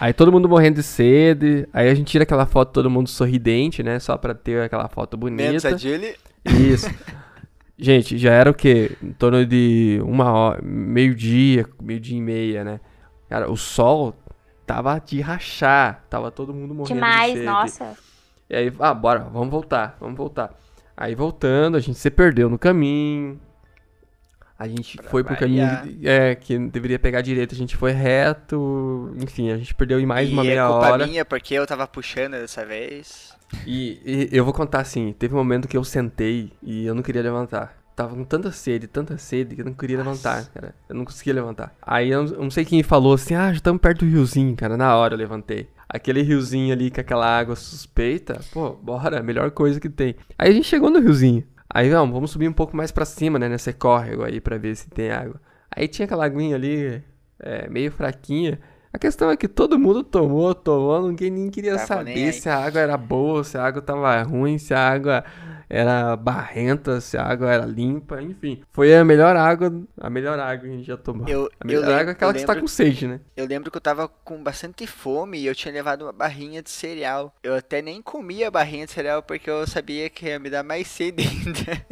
aí 0.00 0.12
todo 0.12 0.32
mundo 0.32 0.48
morrendo 0.48 0.76
de 0.76 0.82
sede, 0.82 1.68
aí 1.72 1.88
a 1.88 1.94
gente 1.94 2.08
tira 2.08 2.24
aquela 2.24 2.46
foto 2.46 2.72
todo 2.72 2.90
mundo 2.90 3.08
sorridente, 3.08 3.82
né, 3.82 3.98
só 3.98 4.16
pra 4.16 4.34
ter 4.34 4.62
aquela 4.62 4.88
foto 4.88 5.16
Menos 5.18 5.62
bonita. 5.62 5.68
a 5.68 5.76
Julie. 5.78 6.14
Isso. 6.44 6.90
Gente, 7.78 8.16
já 8.16 8.32
era 8.32 8.50
o 8.50 8.54
quê? 8.54 8.92
Em 9.02 9.12
torno 9.12 9.44
de 9.44 10.00
uma 10.02 10.32
hora, 10.32 10.62
meio-dia, 10.62 11.66
meio-dia 11.80 12.16
e 12.16 12.20
meia, 12.22 12.64
né? 12.64 12.80
Cara, 13.28 13.50
o 13.50 13.56
sol 13.56 14.14
tava 14.66 14.98
de 14.98 15.20
rachar, 15.20 16.04
tava 16.08 16.30
todo 16.30 16.54
mundo 16.54 16.74
morrendo 16.74 16.88
de 16.88 16.94
Demais, 16.94 17.32
sede. 17.34 17.44
nossa. 17.44 17.94
E 18.48 18.56
aí, 18.56 18.72
ah, 18.80 18.94
bora, 18.94 19.20
vamos 19.32 19.50
voltar, 19.50 19.96
vamos 20.00 20.16
voltar. 20.16 20.54
Aí 20.96 21.14
voltando, 21.14 21.76
a 21.76 21.80
gente 21.80 21.98
se 21.98 22.10
perdeu 22.10 22.48
no 22.48 22.58
caminho. 22.58 23.38
A 24.58 24.66
gente 24.66 24.96
Pra 24.96 25.10
foi 25.10 25.22
pro 25.22 25.34
variar. 25.34 25.82
caminho 25.82 26.00
é, 26.08 26.34
que 26.34 26.58
deveria 26.58 26.98
pegar 26.98 27.20
direito, 27.20 27.54
a 27.54 27.58
gente 27.58 27.76
foi 27.76 27.92
reto. 27.92 29.12
Enfim, 29.22 29.50
a 29.50 29.56
gente 29.58 29.74
perdeu 29.74 30.00
em 30.00 30.06
mais 30.06 30.28
e 30.28 30.32
uma 30.32 30.42
é 30.42 30.46
meia 30.46 30.66
culpa 30.68 30.88
hora. 30.92 31.06
minha, 31.06 31.24
porque 31.24 31.54
eu 31.54 31.66
tava 31.66 31.86
puxando 31.86 32.32
dessa 32.32 32.64
vez. 32.64 33.34
E, 33.66 34.00
e 34.32 34.36
eu 34.36 34.44
vou 34.44 34.52
contar 34.54 34.80
assim, 34.80 35.14
teve 35.18 35.34
um 35.34 35.38
momento 35.38 35.68
que 35.68 35.76
eu 35.76 35.84
sentei 35.84 36.52
e 36.62 36.86
eu 36.86 36.94
não 36.94 37.02
queria 37.02 37.22
levantar. 37.22 37.76
Tava 37.94 38.14
com 38.14 38.24
tanta 38.24 38.50
sede, 38.52 38.86
tanta 38.86 39.16
sede 39.16 39.54
que 39.54 39.62
eu 39.62 39.64
não 39.64 39.72
queria 39.72 39.96
levantar, 39.98 40.44
cara. 40.52 40.74
Eu 40.88 40.94
não 40.96 41.04
conseguia 41.04 41.32
levantar. 41.32 41.74
Aí 41.80 42.10
eu 42.10 42.24
não 42.24 42.50
sei 42.50 42.64
quem 42.64 42.82
falou 42.82 43.14
assim, 43.14 43.34
ah, 43.34 43.48
já 43.50 43.56
estamos 43.56 43.80
perto 43.80 44.04
do 44.04 44.10
riozinho, 44.10 44.54
cara. 44.54 44.76
Na 44.76 44.94
hora 44.96 45.14
eu 45.14 45.18
levantei. 45.18 45.68
Aquele 45.88 46.20
riozinho 46.22 46.72
ali 46.74 46.90
com 46.90 47.00
aquela 47.00 47.26
água 47.26 47.56
suspeita, 47.56 48.40
pô, 48.52 48.70
bora, 48.72 49.22
melhor 49.22 49.50
coisa 49.50 49.80
que 49.80 49.88
tem. 49.88 50.14
Aí 50.38 50.50
a 50.50 50.52
gente 50.52 50.66
chegou 50.66 50.90
no 50.90 50.98
riozinho. 51.00 51.44
Aí, 51.68 51.90
não, 51.90 52.10
vamos 52.10 52.30
subir 52.30 52.48
um 52.48 52.52
pouco 52.52 52.76
mais 52.76 52.90
pra 52.90 53.04
cima, 53.04 53.38
né, 53.38 53.48
nesse 53.48 53.72
córrego 53.72 54.24
aí 54.24 54.40
pra 54.40 54.56
ver 54.56 54.76
se 54.76 54.88
tem 54.88 55.10
água. 55.10 55.40
Aí 55.70 55.88
tinha 55.88 56.06
aquela 56.06 56.24
aguinha 56.24 56.56
ali, 56.56 57.02
é, 57.40 57.68
meio 57.68 57.90
fraquinha. 57.90 58.58
A 58.92 58.98
questão 58.98 59.30
é 59.30 59.36
que 59.36 59.46
todo 59.46 59.78
mundo 59.78 60.02
tomou, 60.02 60.54
tomou, 60.54 61.08
ninguém 61.08 61.30
nem 61.30 61.50
queria 61.50 61.76
saber 61.78 62.32
se 62.32 62.48
a 62.48 62.56
água 62.56 62.80
era 62.80 62.96
boa, 62.96 63.44
se 63.44 63.58
a 63.58 63.64
água 63.64 63.82
tava 63.82 64.22
ruim, 64.22 64.56
se 64.56 64.72
a 64.72 64.88
água 64.88 65.22
era 65.68 66.16
barrenta, 66.16 67.00
se 67.00 67.16
a 67.16 67.24
água 67.24 67.52
era 67.52 67.64
limpa, 67.64 68.22
enfim. 68.22 68.62
Foi 68.72 68.94
a 68.94 69.04
melhor 69.04 69.36
água, 69.36 69.72
a 70.00 70.08
melhor 70.08 70.38
água 70.38 70.66
que 70.66 70.72
a 70.72 70.76
gente 70.76 70.86
já 70.86 70.96
tomou. 70.96 71.28
Eu, 71.28 71.50
a 71.60 71.64
eu, 71.64 71.66
melhor 71.66 71.80
lembro, 71.80 71.94
água 71.94 72.10
é 72.10 72.12
aquela 72.12 72.30
eu, 72.30 72.34
que 72.34 72.40
está 72.40 72.56
com 72.56 72.66
sede, 72.66 73.06
né? 73.06 73.20
eu 73.36 73.46
lembro 73.46 73.70
que 73.70 73.76
eu 73.76 73.80
tava 73.80 74.08
com 74.08 74.42
bastante 74.42 74.86
fome 74.86 75.38
e 75.38 75.46
eu 75.46 75.54
tinha 75.54 75.72
levado 75.72 76.02
uma 76.02 76.12
barrinha 76.12 76.62
de 76.62 76.70
cereal. 76.70 77.34
Eu 77.42 77.54
até 77.54 77.82
nem 77.82 78.00
comia 78.00 78.48
a 78.48 78.50
barrinha 78.50 78.86
de 78.86 78.92
cereal 78.92 79.22
porque 79.22 79.50
eu 79.50 79.66
sabia 79.66 80.08
que 80.08 80.26
ia 80.26 80.38
me 80.38 80.50
dar 80.50 80.62
mais 80.62 80.86
sede 80.86 81.22
ainda. 81.26 81.86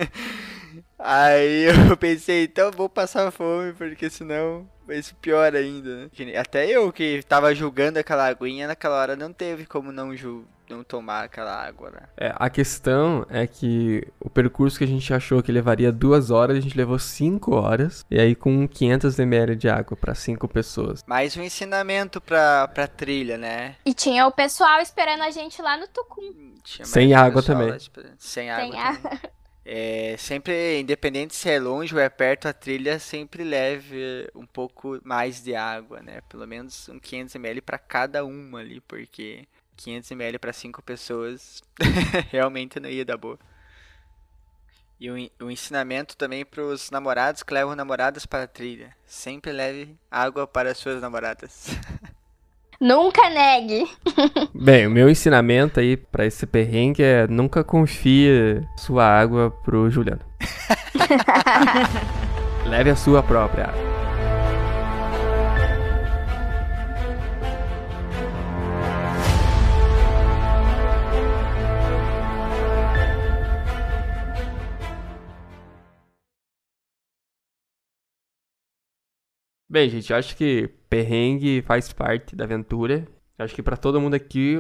Aí 0.98 1.64
eu 1.90 1.96
pensei, 1.96 2.44
então 2.44 2.66
eu 2.66 2.72
vou 2.72 2.88
passar 2.88 3.30
fome, 3.30 3.72
porque 3.72 4.08
senão 4.08 4.66
vai 4.86 5.02
ser 5.02 5.14
pior 5.14 5.54
ainda, 5.54 5.96
né? 6.04 6.36
Até 6.38 6.66
eu 6.66 6.92
que 6.92 7.22
tava 7.28 7.54
julgando 7.54 7.98
aquela 7.98 8.26
aguinha, 8.26 8.66
naquela 8.66 9.00
hora 9.00 9.16
não 9.16 9.32
teve 9.32 9.66
como 9.66 9.92
não, 9.92 10.16
ju 10.16 10.46
não 10.68 10.82
tomar 10.82 11.24
aquela 11.24 11.54
água, 11.54 11.90
né? 11.90 12.00
É, 12.16 12.34
a 12.36 12.48
questão 12.48 13.26
é 13.28 13.46
que 13.46 14.06
o 14.20 14.30
percurso 14.30 14.78
que 14.78 14.84
a 14.84 14.88
gente 14.88 15.12
achou 15.12 15.42
que 15.42 15.52
levaria 15.52 15.92
duas 15.92 16.30
horas, 16.30 16.56
a 16.56 16.60
gente 16.60 16.76
levou 16.76 16.98
cinco 16.98 17.54
horas. 17.54 18.04
E 18.10 18.18
aí 18.20 18.34
com 18.34 18.66
500 18.66 19.18
ml 19.18 19.56
de 19.56 19.68
água 19.68 19.96
para 19.96 20.14
cinco 20.14 20.48
pessoas. 20.48 21.02
Mais 21.06 21.36
um 21.36 21.42
ensinamento 21.42 22.20
pra, 22.20 22.68
pra 22.68 22.86
trilha, 22.86 23.36
né? 23.36 23.76
E 23.84 23.94
tinha 23.94 24.26
o 24.26 24.32
pessoal 24.32 24.80
esperando 24.80 25.22
a 25.22 25.30
gente 25.30 25.60
lá 25.60 25.76
no 25.76 25.86
Tucum. 25.88 26.54
Tinha 26.62 26.86
Sem 26.86 27.10
mais 27.10 27.26
água 27.26 27.42
também. 27.42 27.78
Sem 28.18 28.50
água 28.50 28.64
Sem 28.64 28.80
água. 28.80 29.10
também. 29.10 29.34
É, 29.66 30.14
sempre, 30.18 30.80
independente 30.80 31.34
se 31.34 31.48
é 31.48 31.58
longe 31.58 31.94
ou 31.94 32.00
é 32.00 32.10
perto, 32.10 32.46
a 32.46 32.52
trilha 32.52 32.98
sempre 32.98 33.42
leve 33.42 34.28
um 34.34 34.44
pouco 34.44 35.00
mais 35.02 35.42
de 35.42 35.54
água, 35.54 36.02
né? 36.02 36.20
Pelo 36.28 36.46
menos 36.46 36.88
um 36.90 36.98
500 36.98 37.34
ml 37.36 37.62
para 37.62 37.78
cada 37.78 38.24
uma 38.26 38.60
ali, 38.60 38.80
porque 38.82 39.46
500 39.76 40.10
ml 40.10 40.38
para 40.38 40.52
cinco 40.52 40.82
pessoas 40.82 41.62
realmente 42.30 42.80
não 42.80 42.88
ia 42.88 43.04
dar 43.04 43.16
boa. 43.16 43.38
E 45.00 45.10
o, 45.10 45.46
o 45.46 45.50
ensinamento 45.50 46.16
também 46.16 46.44
para 46.44 46.62
os 46.62 46.90
namorados 46.90 47.42
que 47.42 47.52
levam 47.52 47.74
namoradas 47.74 48.24
para 48.24 48.44
a 48.44 48.48
trilha. 48.48 48.94
Sempre 49.04 49.52
leve 49.52 49.96
água 50.10 50.46
para 50.46 50.74
suas 50.74 51.02
namoradas. 51.02 51.66
Nunca 52.80 53.30
negue. 53.30 53.86
Bem, 54.54 54.86
o 54.86 54.90
meu 54.90 55.08
ensinamento 55.08 55.80
aí 55.80 55.96
pra 55.96 56.26
esse 56.26 56.46
perrengue 56.46 57.02
é 57.02 57.26
nunca 57.26 57.62
confie 57.62 58.60
sua 58.76 59.04
água 59.06 59.50
pro 59.50 59.88
Juliano. 59.90 60.22
Leve 62.66 62.90
a 62.90 62.96
sua 62.96 63.22
própria 63.22 63.66
água. 63.66 63.93
Bem, 79.74 79.90
gente, 79.90 80.12
eu 80.12 80.16
acho 80.16 80.36
que 80.36 80.70
perrengue 80.88 81.60
faz 81.62 81.92
parte 81.92 82.36
da 82.36 82.44
aventura. 82.44 83.08
Eu 83.36 83.44
acho 83.44 83.52
que 83.56 83.60
pra 83.60 83.76
todo 83.76 84.00
mundo 84.00 84.14
aqui, 84.14 84.56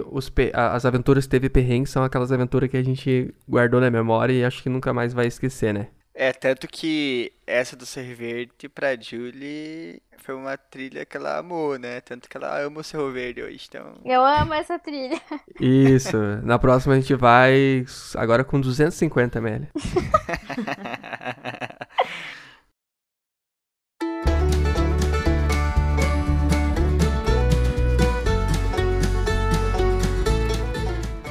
as 0.52 0.84
aventuras 0.84 1.24
que 1.24 1.30
teve 1.30 1.48
perrengue 1.48 1.88
são 1.88 2.02
aquelas 2.02 2.32
aventuras 2.32 2.68
que 2.68 2.76
a 2.76 2.82
gente 2.82 3.32
guardou 3.48 3.80
na 3.80 3.92
memória 3.92 4.32
e 4.32 4.44
acho 4.44 4.60
que 4.60 4.68
nunca 4.68 4.92
mais 4.92 5.12
vai 5.12 5.28
esquecer, 5.28 5.72
né? 5.72 5.86
É, 6.12 6.32
tanto 6.32 6.66
que 6.66 7.32
essa 7.46 7.76
do 7.76 7.86
Cerro 7.86 8.12
Verde 8.16 8.68
pra 8.68 9.00
Julie 9.00 10.02
foi 10.18 10.34
uma 10.34 10.56
trilha 10.56 11.04
que 11.04 11.16
ela 11.16 11.38
amou, 11.38 11.78
né? 11.78 12.00
Tanto 12.00 12.28
que 12.28 12.36
ela 12.36 12.60
ama 12.60 12.80
o 12.80 12.84
Cerro 12.84 13.12
Verde 13.12 13.40
hoje, 13.40 13.66
então... 13.68 13.94
Eu 14.04 14.24
amo 14.24 14.52
essa 14.52 14.80
trilha. 14.80 15.20
Isso. 15.60 16.16
Na 16.42 16.58
próxima 16.58 16.94
a 16.94 16.98
gente 16.98 17.14
vai 17.14 17.84
agora 18.16 18.42
com 18.42 18.60
250 18.60 19.38
ml. 19.38 19.68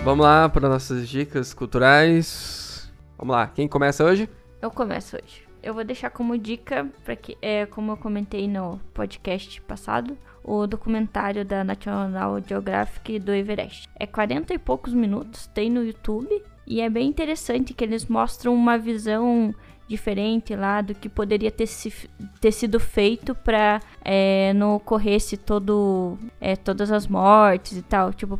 Vamos 0.04 0.26
lá 0.26 0.50
para 0.50 0.68
nossas 0.68 1.08
dicas 1.08 1.54
culturais. 1.54 2.92
Vamos 3.18 3.34
lá, 3.34 3.48
quem 3.48 3.70
começa 3.70 4.04
hoje? 4.04 4.30
Eu 4.62 4.70
começo 4.70 5.16
hoje. 5.16 5.48
Eu 5.64 5.74
vou 5.74 5.86
deixar 5.86 6.10
como 6.10 6.38
dica, 6.38 6.86
para 7.06 7.16
que, 7.16 7.38
é, 7.42 7.66
como 7.66 7.94
eu 7.94 7.98
comentei 7.98 8.46
no 8.46 8.82
podcast 8.94 9.62
passado, 9.62 10.18
o 10.44 10.68
documentário 10.68 11.46
da 11.46 11.64
National 11.64 12.42
Geographic 12.46 13.18
do 13.18 13.32
Everest. 13.32 13.88
É 13.98 14.06
40 14.06 14.54
e 14.54 14.58
poucos 14.58 14.94
minutos, 14.94 15.48
tem 15.48 15.70
no 15.70 15.82
YouTube, 15.82 16.44
e 16.68 16.82
é 16.82 16.90
bem 16.90 17.08
interessante 17.08 17.74
que 17.74 17.86
eles 17.86 18.06
mostram 18.06 18.54
uma 18.54 18.78
visão 18.78 19.56
diferente 19.88 20.56
lá 20.56 20.82
do 20.82 20.96
que 20.96 21.10
poderia 21.10 21.52
ter, 21.52 21.68
se, 21.68 21.94
ter 22.40 22.52
sido 22.52 22.80
feito 22.80 23.36
para 23.36 23.80
é, 24.04 24.54
não 24.54 24.76
ocorresse 24.76 25.38
todo, 25.38 26.18
é, 26.40 26.56
todas 26.56 26.92
as 26.92 27.08
mortes 27.08 27.78
e 27.78 27.82
tal. 27.82 28.14
Tipo, 28.14 28.40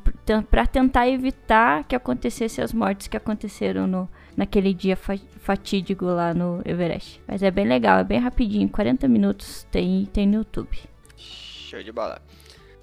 para 0.50 0.66
tentar 0.66 1.08
evitar 1.08 1.84
que 1.84 1.96
acontecesse 1.96 2.62
as 2.62 2.74
mortes 2.74 3.08
que 3.08 3.18
aconteceram 3.18 3.88
no, 3.88 4.10
naquele 4.36 4.74
dia 4.74 4.96
fa- 4.96 5.18
fatídico 5.40 6.06
lá 6.06 6.34
no 6.34 6.62
Everest. 6.66 7.22
Mas 7.28 7.44
é 7.44 7.52
bem 7.52 7.68
legal, 7.68 8.00
é 8.00 8.04
bem 8.04 8.20
rapidinho, 8.20 8.70
40 8.70 9.08
minutos 9.08 9.68
tem, 9.72 10.06
tem 10.06 10.26
no 10.28 10.36
YouTube. 10.36 10.78
Show 11.18 11.84
de 11.84 11.92
bola. 11.92 12.22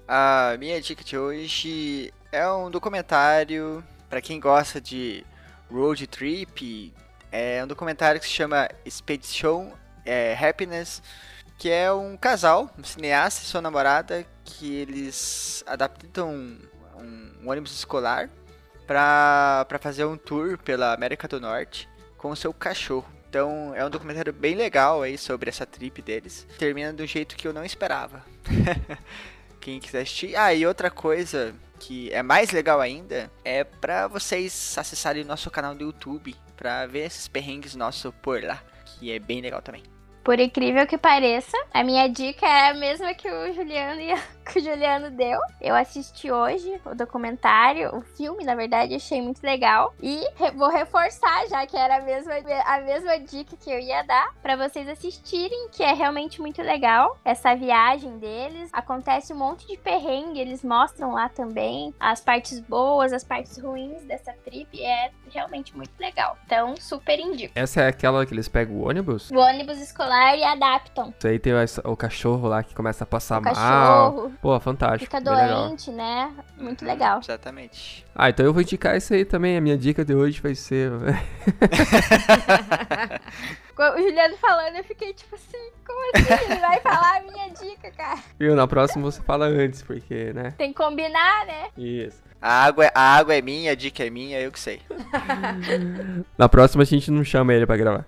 A 0.07 0.55
minha 0.59 0.79
dica 0.81 1.03
de 1.03 1.17
hoje 1.17 2.13
é 2.31 2.49
um 2.51 2.69
documentário 2.69 3.83
para 4.09 4.21
quem 4.21 4.39
gosta 4.39 4.81
de 4.81 5.23
road 5.71 6.05
trip. 6.07 6.93
É 7.31 7.63
um 7.63 7.67
documentário 7.67 8.19
que 8.19 8.27
se 8.27 8.33
chama 8.33 8.67
Expedition 8.85 9.71
é, 10.05 10.35
Happiness, 10.35 11.01
que 11.57 11.69
é 11.69 11.91
um 11.91 12.17
casal, 12.17 12.69
um 12.77 12.83
cineasta 12.83 13.43
e 13.43 13.45
sua 13.45 13.61
namorada, 13.61 14.25
que 14.43 14.75
eles 14.75 15.63
adaptam 15.65 16.29
um, 16.29 16.59
um 17.43 17.49
ônibus 17.49 17.71
escolar 17.71 18.29
pra 18.85 19.65
fazer 19.79 20.03
um 20.03 20.17
tour 20.17 20.57
pela 20.57 20.93
América 20.93 21.27
do 21.27 21.39
Norte 21.39 21.87
com 22.17 22.31
o 22.31 22.35
seu 22.35 22.53
cachorro. 22.53 23.09
Então 23.29 23.73
é 23.73 23.85
um 23.85 23.89
documentário 23.89 24.33
bem 24.33 24.55
legal 24.55 25.01
aí 25.01 25.17
sobre 25.17 25.49
essa 25.49 25.65
trip 25.65 26.01
deles. 26.01 26.45
Termina 26.59 26.91
do 26.91 27.05
jeito 27.05 27.37
que 27.37 27.47
eu 27.47 27.53
não 27.53 27.63
esperava. 27.63 28.25
Quem 29.61 29.79
quiser 29.79 30.01
assistir. 30.01 30.35
Ah, 30.35 30.53
e 30.53 30.65
outra 30.65 30.89
coisa 30.89 31.55
que 31.79 32.11
é 32.11 32.21
mais 32.21 32.51
legal 32.51 32.81
ainda 32.81 33.31
é 33.45 33.63
pra 33.63 34.07
vocês 34.07 34.75
acessarem 34.77 35.23
o 35.23 35.27
nosso 35.27 35.49
canal 35.49 35.73
do 35.73 35.83
YouTube 35.83 36.35
pra 36.57 36.85
ver 36.85 37.05
esses 37.05 37.27
perrengues 37.27 37.75
nossos 37.75 38.13
por 38.21 38.43
lá, 38.43 38.61
que 38.85 39.11
é 39.11 39.19
bem 39.19 39.41
legal 39.41 39.61
também. 39.61 39.83
Por 40.23 40.39
incrível 40.39 40.85
que 40.85 40.97
pareça, 40.97 41.57
a 41.73 41.83
minha 41.83 42.07
dica 42.07 42.45
é 42.45 42.69
a 42.69 42.73
mesma 42.75 43.13
que 43.15 43.27
o 43.27 43.53
Juliano, 43.53 43.99
ia, 43.99 44.21
que 44.51 44.59
o 44.59 44.63
Juliano 44.63 45.09
deu. 45.11 45.39
Eu 45.59 45.75
assisti 45.75 46.31
hoje 46.31 46.79
o 46.85 46.95
documentário, 46.95 47.95
o 47.95 48.01
filme, 48.01 48.43
na 48.43 48.55
verdade, 48.55 48.95
achei 48.95 49.21
muito 49.21 49.41
legal. 49.43 49.93
E 50.01 50.23
re 50.35 50.51
vou 50.51 50.69
reforçar, 50.69 51.47
já 51.47 51.65
que 51.65 51.77
era 51.77 51.97
a 51.97 52.01
mesma, 52.01 52.33
a 52.65 52.79
mesma 52.81 53.19
dica 53.19 53.55
que 53.55 53.71
eu 53.71 53.79
ia 53.79 54.03
dar, 54.03 54.33
para 54.41 54.55
vocês 54.55 54.87
assistirem, 54.87 55.69
que 55.71 55.83
é 55.83 55.93
realmente 55.93 56.41
muito 56.41 56.61
legal. 56.61 57.17
Essa 57.23 57.55
viagem 57.55 58.17
deles. 58.17 58.69
Acontece 58.73 59.33
um 59.33 59.37
monte 59.37 59.67
de 59.67 59.77
perrengue, 59.77 60.39
eles 60.39 60.63
mostram 60.63 61.13
lá 61.13 61.29
também 61.29 61.93
as 61.99 62.21
partes 62.21 62.59
boas, 62.59 63.13
as 63.13 63.23
partes 63.23 63.57
ruins 63.57 64.03
dessa 64.03 64.33
trip. 64.43 64.81
É 64.83 65.11
realmente 65.29 65.75
muito 65.75 65.91
legal. 65.99 66.37
Então, 66.45 66.75
super 66.77 67.19
indico. 67.19 67.53
Essa 67.55 67.81
é 67.81 67.87
aquela 67.87 68.25
que 68.25 68.33
eles 68.33 68.47
pegam 68.47 68.75
o 68.75 68.87
ônibus? 68.87 69.29
O 69.31 69.37
ônibus 69.37 69.79
escolar 69.79 70.35
e 70.37 70.43
adaptam. 70.43 71.13
Isso 71.17 71.27
aí 71.27 71.39
tem 71.39 71.53
o, 71.53 71.91
o 71.91 71.95
cachorro 71.95 72.47
lá 72.47 72.63
que 72.63 72.75
começa 72.75 73.03
a 73.03 73.07
passar 73.07 73.39
O 73.39 73.43
mal. 73.43 73.53
cachorro 73.53 74.30
Pô, 74.41 74.59
fantástico. 74.59 75.05
fica 75.05 75.19
doente, 75.21 75.89
né? 75.91 76.31
Muito 76.57 76.83
Uhum, 76.83 76.87
legal. 76.91 77.19
Exatamente. 77.19 78.05
Ah, 78.15 78.29
então 78.29 78.45
eu 78.45 78.53
vou 78.53 78.61
indicar 78.61 78.95
isso 78.97 79.13
aí 79.13 79.25
também. 79.25 79.57
A 79.57 79.61
minha 79.61 79.77
dica 79.77 80.03
de 80.05 80.13
hoje 80.13 80.39
vai 80.41 80.53
ser. 80.55 80.91
O 83.77 83.97
Juliano 83.97 84.37
falando, 84.37 84.75
eu 84.75 84.83
fiquei 84.83 85.11
tipo 85.11 85.33
assim, 85.33 85.71
como 85.85 85.99
assim? 86.15 86.45
Ele 86.51 86.59
vai 86.59 86.79
falar 86.81 87.17
a 87.17 87.21
minha 87.23 87.49
dica, 87.49 87.89
cara. 87.91 88.19
Viu? 88.39 88.55
Na 88.55 88.67
próxima 88.67 89.03
você 89.03 89.19
fala 89.23 89.45
antes, 89.47 89.81
porque, 89.81 90.31
né? 90.33 90.53
Tem 90.55 90.71
que 90.71 90.77
combinar, 90.77 91.45
né? 91.47 91.67
Isso. 91.75 92.21
A 92.39 92.63
água, 92.65 92.85
é- 92.85 92.91
a 92.93 93.01
água 93.17 93.33
é 93.33 93.41
minha, 93.41 93.71
a 93.71 93.75
dica 93.75 94.05
é 94.05 94.09
minha, 94.11 94.39
eu 94.39 94.51
que 94.51 94.59
sei. 94.59 94.81
Na 96.37 96.47
próxima 96.47 96.83
a 96.83 96.85
gente 96.85 97.09
não 97.09 97.23
chama 97.23 97.53
ele 97.55 97.65
pra 97.65 97.75
gravar. 97.77 98.05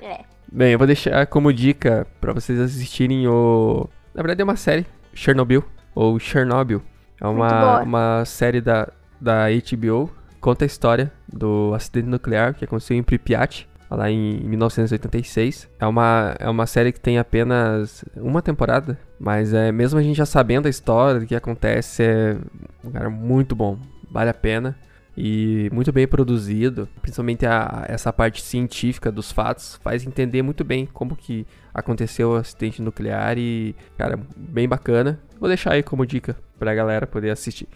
É. 0.00 0.20
Bem, 0.50 0.72
eu 0.72 0.78
vou 0.78 0.86
deixar 0.86 1.26
como 1.26 1.52
dica 1.52 2.06
pra 2.20 2.32
vocês 2.32 2.58
assistirem 2.58 3.26
o. 3.28 3.86
Na 4.14 4.22
verdade 4.22 4.40
é 4.40 4.44
uma 4.44 4.56
série, 4.56 4.86
Chernobyl, 5.14 5.64
ou 5.94 6.18
Chernobyl. 6.18 6.82
É 7.20 7.26
uma, 7.26 7.80
uma 7.80 8.24
série 8.24 8.60
da, 8.60 8.88
da 9.20 9.46
HBO, 9.48 10.10
conta 10.40 10.64
a 10.64 10.66
história 10.66 11.12
do 11.32 11.72
acidente 11.74 12.08
nuclear 12.08 12.54
que 12.54 12.64
aconteceu 12.64 12.96
em 12.96 13.02
Pripyat, 13.02 13.68
lá 13.90 14.10
em 14.10 14.40
1986. 14.40 15.68
É 15.78 15.86
uma, 15.86 16.34
é 16.38 16.48
uma 16.48 16.66
série 16.66 16.92
que 16.92 17.00
tem 17.00 17.18
apenas 17.18 18.04
uma 18.16 18.42
temporada, 18.42 18.98
mas 19.18 19.54
é 19.54 19.70
mesmo 19.72 19.98
a 19.98 20.02
gente 20.02 20.16
já 20.16 20.26
sabendo 20.26 20.66
a 20.66 20.70
história 20.70 21.20
do 21.20 21.26
que 21.26 21.34
acontece, 21.34 22.02
é 22.02 22.36
um 22.84 22.90
cara 22.90 23.08
muito 23.08 23.54
bom, 23.54 23.78
vale 24.10 24.30
a 24.30 24.34
pena 24.34 24.76
e 25.16 25.70
muito 25.72 25.92
bem 25.92 26.06
produzido, 26.06 26.88
principalmente 27.00 27.46
a, 27.46 27.84
essa 27.88 28.12
parte 28.12 28.42
científica 28.42 29.12
dos 29.12 29.30
fatos, 29.30 29.78
faz 29.82 30.04
entender 30.04 30.42
muito 30.42 30.64
bem 30.64 30.86
como 30.86 31.16
que 31.16 31.46
aconteceu 31.72 32.30
o 32.30 32.36
acidente 32.36 32.82
nuclear 32.82 33.38
e, 33.38 33.76
cara, 33.96 34.18
bem 34.36 34.68
bacana. 34.68 35.20
Vou 35.38 35.48
deixar 35.48 35.72
aí 35.72 35.82
como 35.82 36.06
dica 36.06 36.36
pra 36.58 36.74
galera 36.74 37.06
poder 37.06 37.30
assistir. 37.30 37.68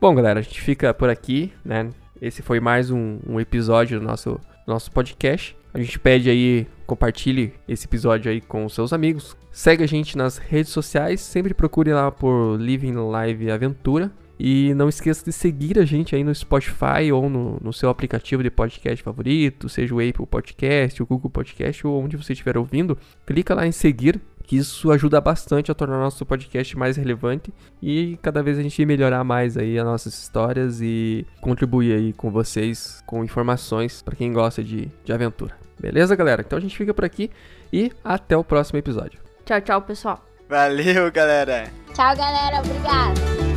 Bom, 0.00 0.14
galera, 0.14 0.40
a 0.40 0.42
gente 0.42 0.60
fica 0.60 0.92
por 0.92 1.08
aqui, 1.08 1.52
né? 1.64 1.90
Esse 2.20 2.42
foi 2.42 2.60
mais 2.60 2.90
um, 2.90 3.18
um 3.26 3.40
episódio 3.40 4.00
do 4.00 4.06
nosso, 4.06 4.40
nosso 4.66 4.90
podcast. 4.90 5.56
A 5.72 5.78
gente 5.78 5.98
pede 5.98 6.30
aí, 6.30 6.66
compartilhe 6.86 7.52
esse 7.68 7.86
episódio 7.86 8.30
aí 8.30 8.40
com 8.40 8.64
os 8.64 8.74
seus 8.74 8.92
amigos. 8.92 9.36
Segue 9.50 9.84
a 9.84 9.88
gente 9.88 10.16
nas 10.16 10.38
redes 10.38 10.72
sociais, 10.72 11.20
sempre 11.20 11.54
procure 11.54 11.92
lá 11.92 12.10
por 12.10 12.56
Living 12.56 12.92
Live 12.92 13.50
Aventura. 13.50 14.10
E 14.38 14.74
não 14.74 14.88
esqueça 14.88 15.24
de 15.24 15.32
seguir 15.32 15.78
a 15.78 15.84
gente 15.84 16.14
aí 16.14 16.24
no 16.24 16.34
Spotify 16.34 17.12
ou 17.12 17.28
no, 17.28 17.58
no 17.62 17.72
seu 17.72 17.88
aplicativo 17.88 18.42
de 18.42 18.50
podcast 18.50 19.02
favorito, 19.02 19.68
seja 19.68 19.94
o 19.94 20.00
Apple 20.00 20.26
Podcast, 20.26 21.02
o 21.02 21.06
Google 21.06 21.30
Podcast 21.30 21.86
ou 21.86 22.02
onde 22.02 22.16
você 22.16 22.32
estiver 22.32 22.58
ouvindo. 22.58 22.98
Clica 23.24 23.54
lá 23.54 23.66
em 23.66 23.72
seguir, 23.72 24.20
que 24.42 24.56
isso 24.56 24.90
ajuda 24.90 25.20
bastante 25.20 25.70
a 25.70 25.74
tornar 25.74 25.96
o 25.98 26.00
nosso 26.00 26.24
podcast 26.26 26.76
mais 26.76 26.96
relevante 26.96 27.52
e 27.82 28.18
cada 28.22 28.42
vez 28.42 28.58
a 28.58 28.62
gente 28.62 28.84
melhorar 28.84 29.24
mais 29.24 29.56
aí 29.56 29.78
as 29.78 29.84
nossas 29.84 30.14
histórias 30.14 30.80
e 30.82 31.26
contribuir 31.40 31.94
aí 31.94 32.12
com 32.12 32.30
vocês 32.30 33.02
com 33.06 33.24
informações 33.24 34.02
para 34.02 34.16
quem 34.16 34.32
gosta 34.32 34.62
de, 34.62 34.90
de 35.04 35.12
aventura. 35.12 35.56
Beleza, 35.80 36.14
galera? 36.14 36.42
Então 36.44 36.58
a 36.58 36.60
gente 36.60 36.76
fica 36.76 36.92
por 36.92 37.04
aqui 37.04 37.30
e 37.72 37.90
até 38.04 38.36
o 38.36 38.44
próximo 38.44 38.78
episódio. 38.78 39.20
Tchau, 39.44 39.60
tchau, 39.60 39.82
pessoal. 39.82 40.24
Valeu, 40.48 41.10
galera! 41.10 41.70
Tchau, 41.94 42.16
galera. 42.16 42.60
Obrigada. 42.60 43.53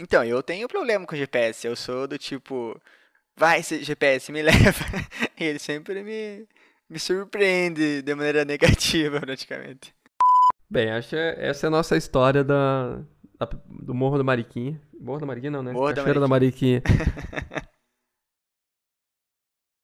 Então, 0.00 0.24
eu 0.24 0.42
tenho 0.42 0.66
problema 0.66 1.04
com 1.06 1.14
o 1.14 1.18
GPS. 1.18 1.66
Eu 1.66 1.76
sou 1.76 2.08
do 2.08 2.16
tipo, 2.16 2.80
vai, 3.36 3.62
GPS, 3.62 4.32
me 4.32 4.40
leva. 4.42 4.84
E 5.38 5.44
ele 5.44 5.58
sempre 5.58 6.02
me, 6.02 6.46
me 6.88 6.98
surpreende 6.98 8.00
de 8.00 8.14
maneira 8.14 8.44
negativa, 8.44 9.20
praticamente. 9.20 9.94
Bem, 10.70 10.90
acho 10.90 11.10
que 11.10 11.16
essa 11.16 11.66
é 11.66 11.68
a 11.68 11.70
nossa 11.70 11.96
história 11.98 12.42
da, 12.42 12.96
da- 13.38 13.50
do 13.66 13.92
Morro 13.94 14.16
da 14.16 14.24
Mariquinha. 14.24 14.80
Morro 14.98 15.20
da 15.20 15.26
Mariquinha 15.26 15.50
não, 15.50 15.62
né? 15.62 15.72
Morro 15.72 15.88
da 15.88 15.94
Cachoeira 15.96 16.20
da 16.20 16.28
Mariquinha. 16.28 16.82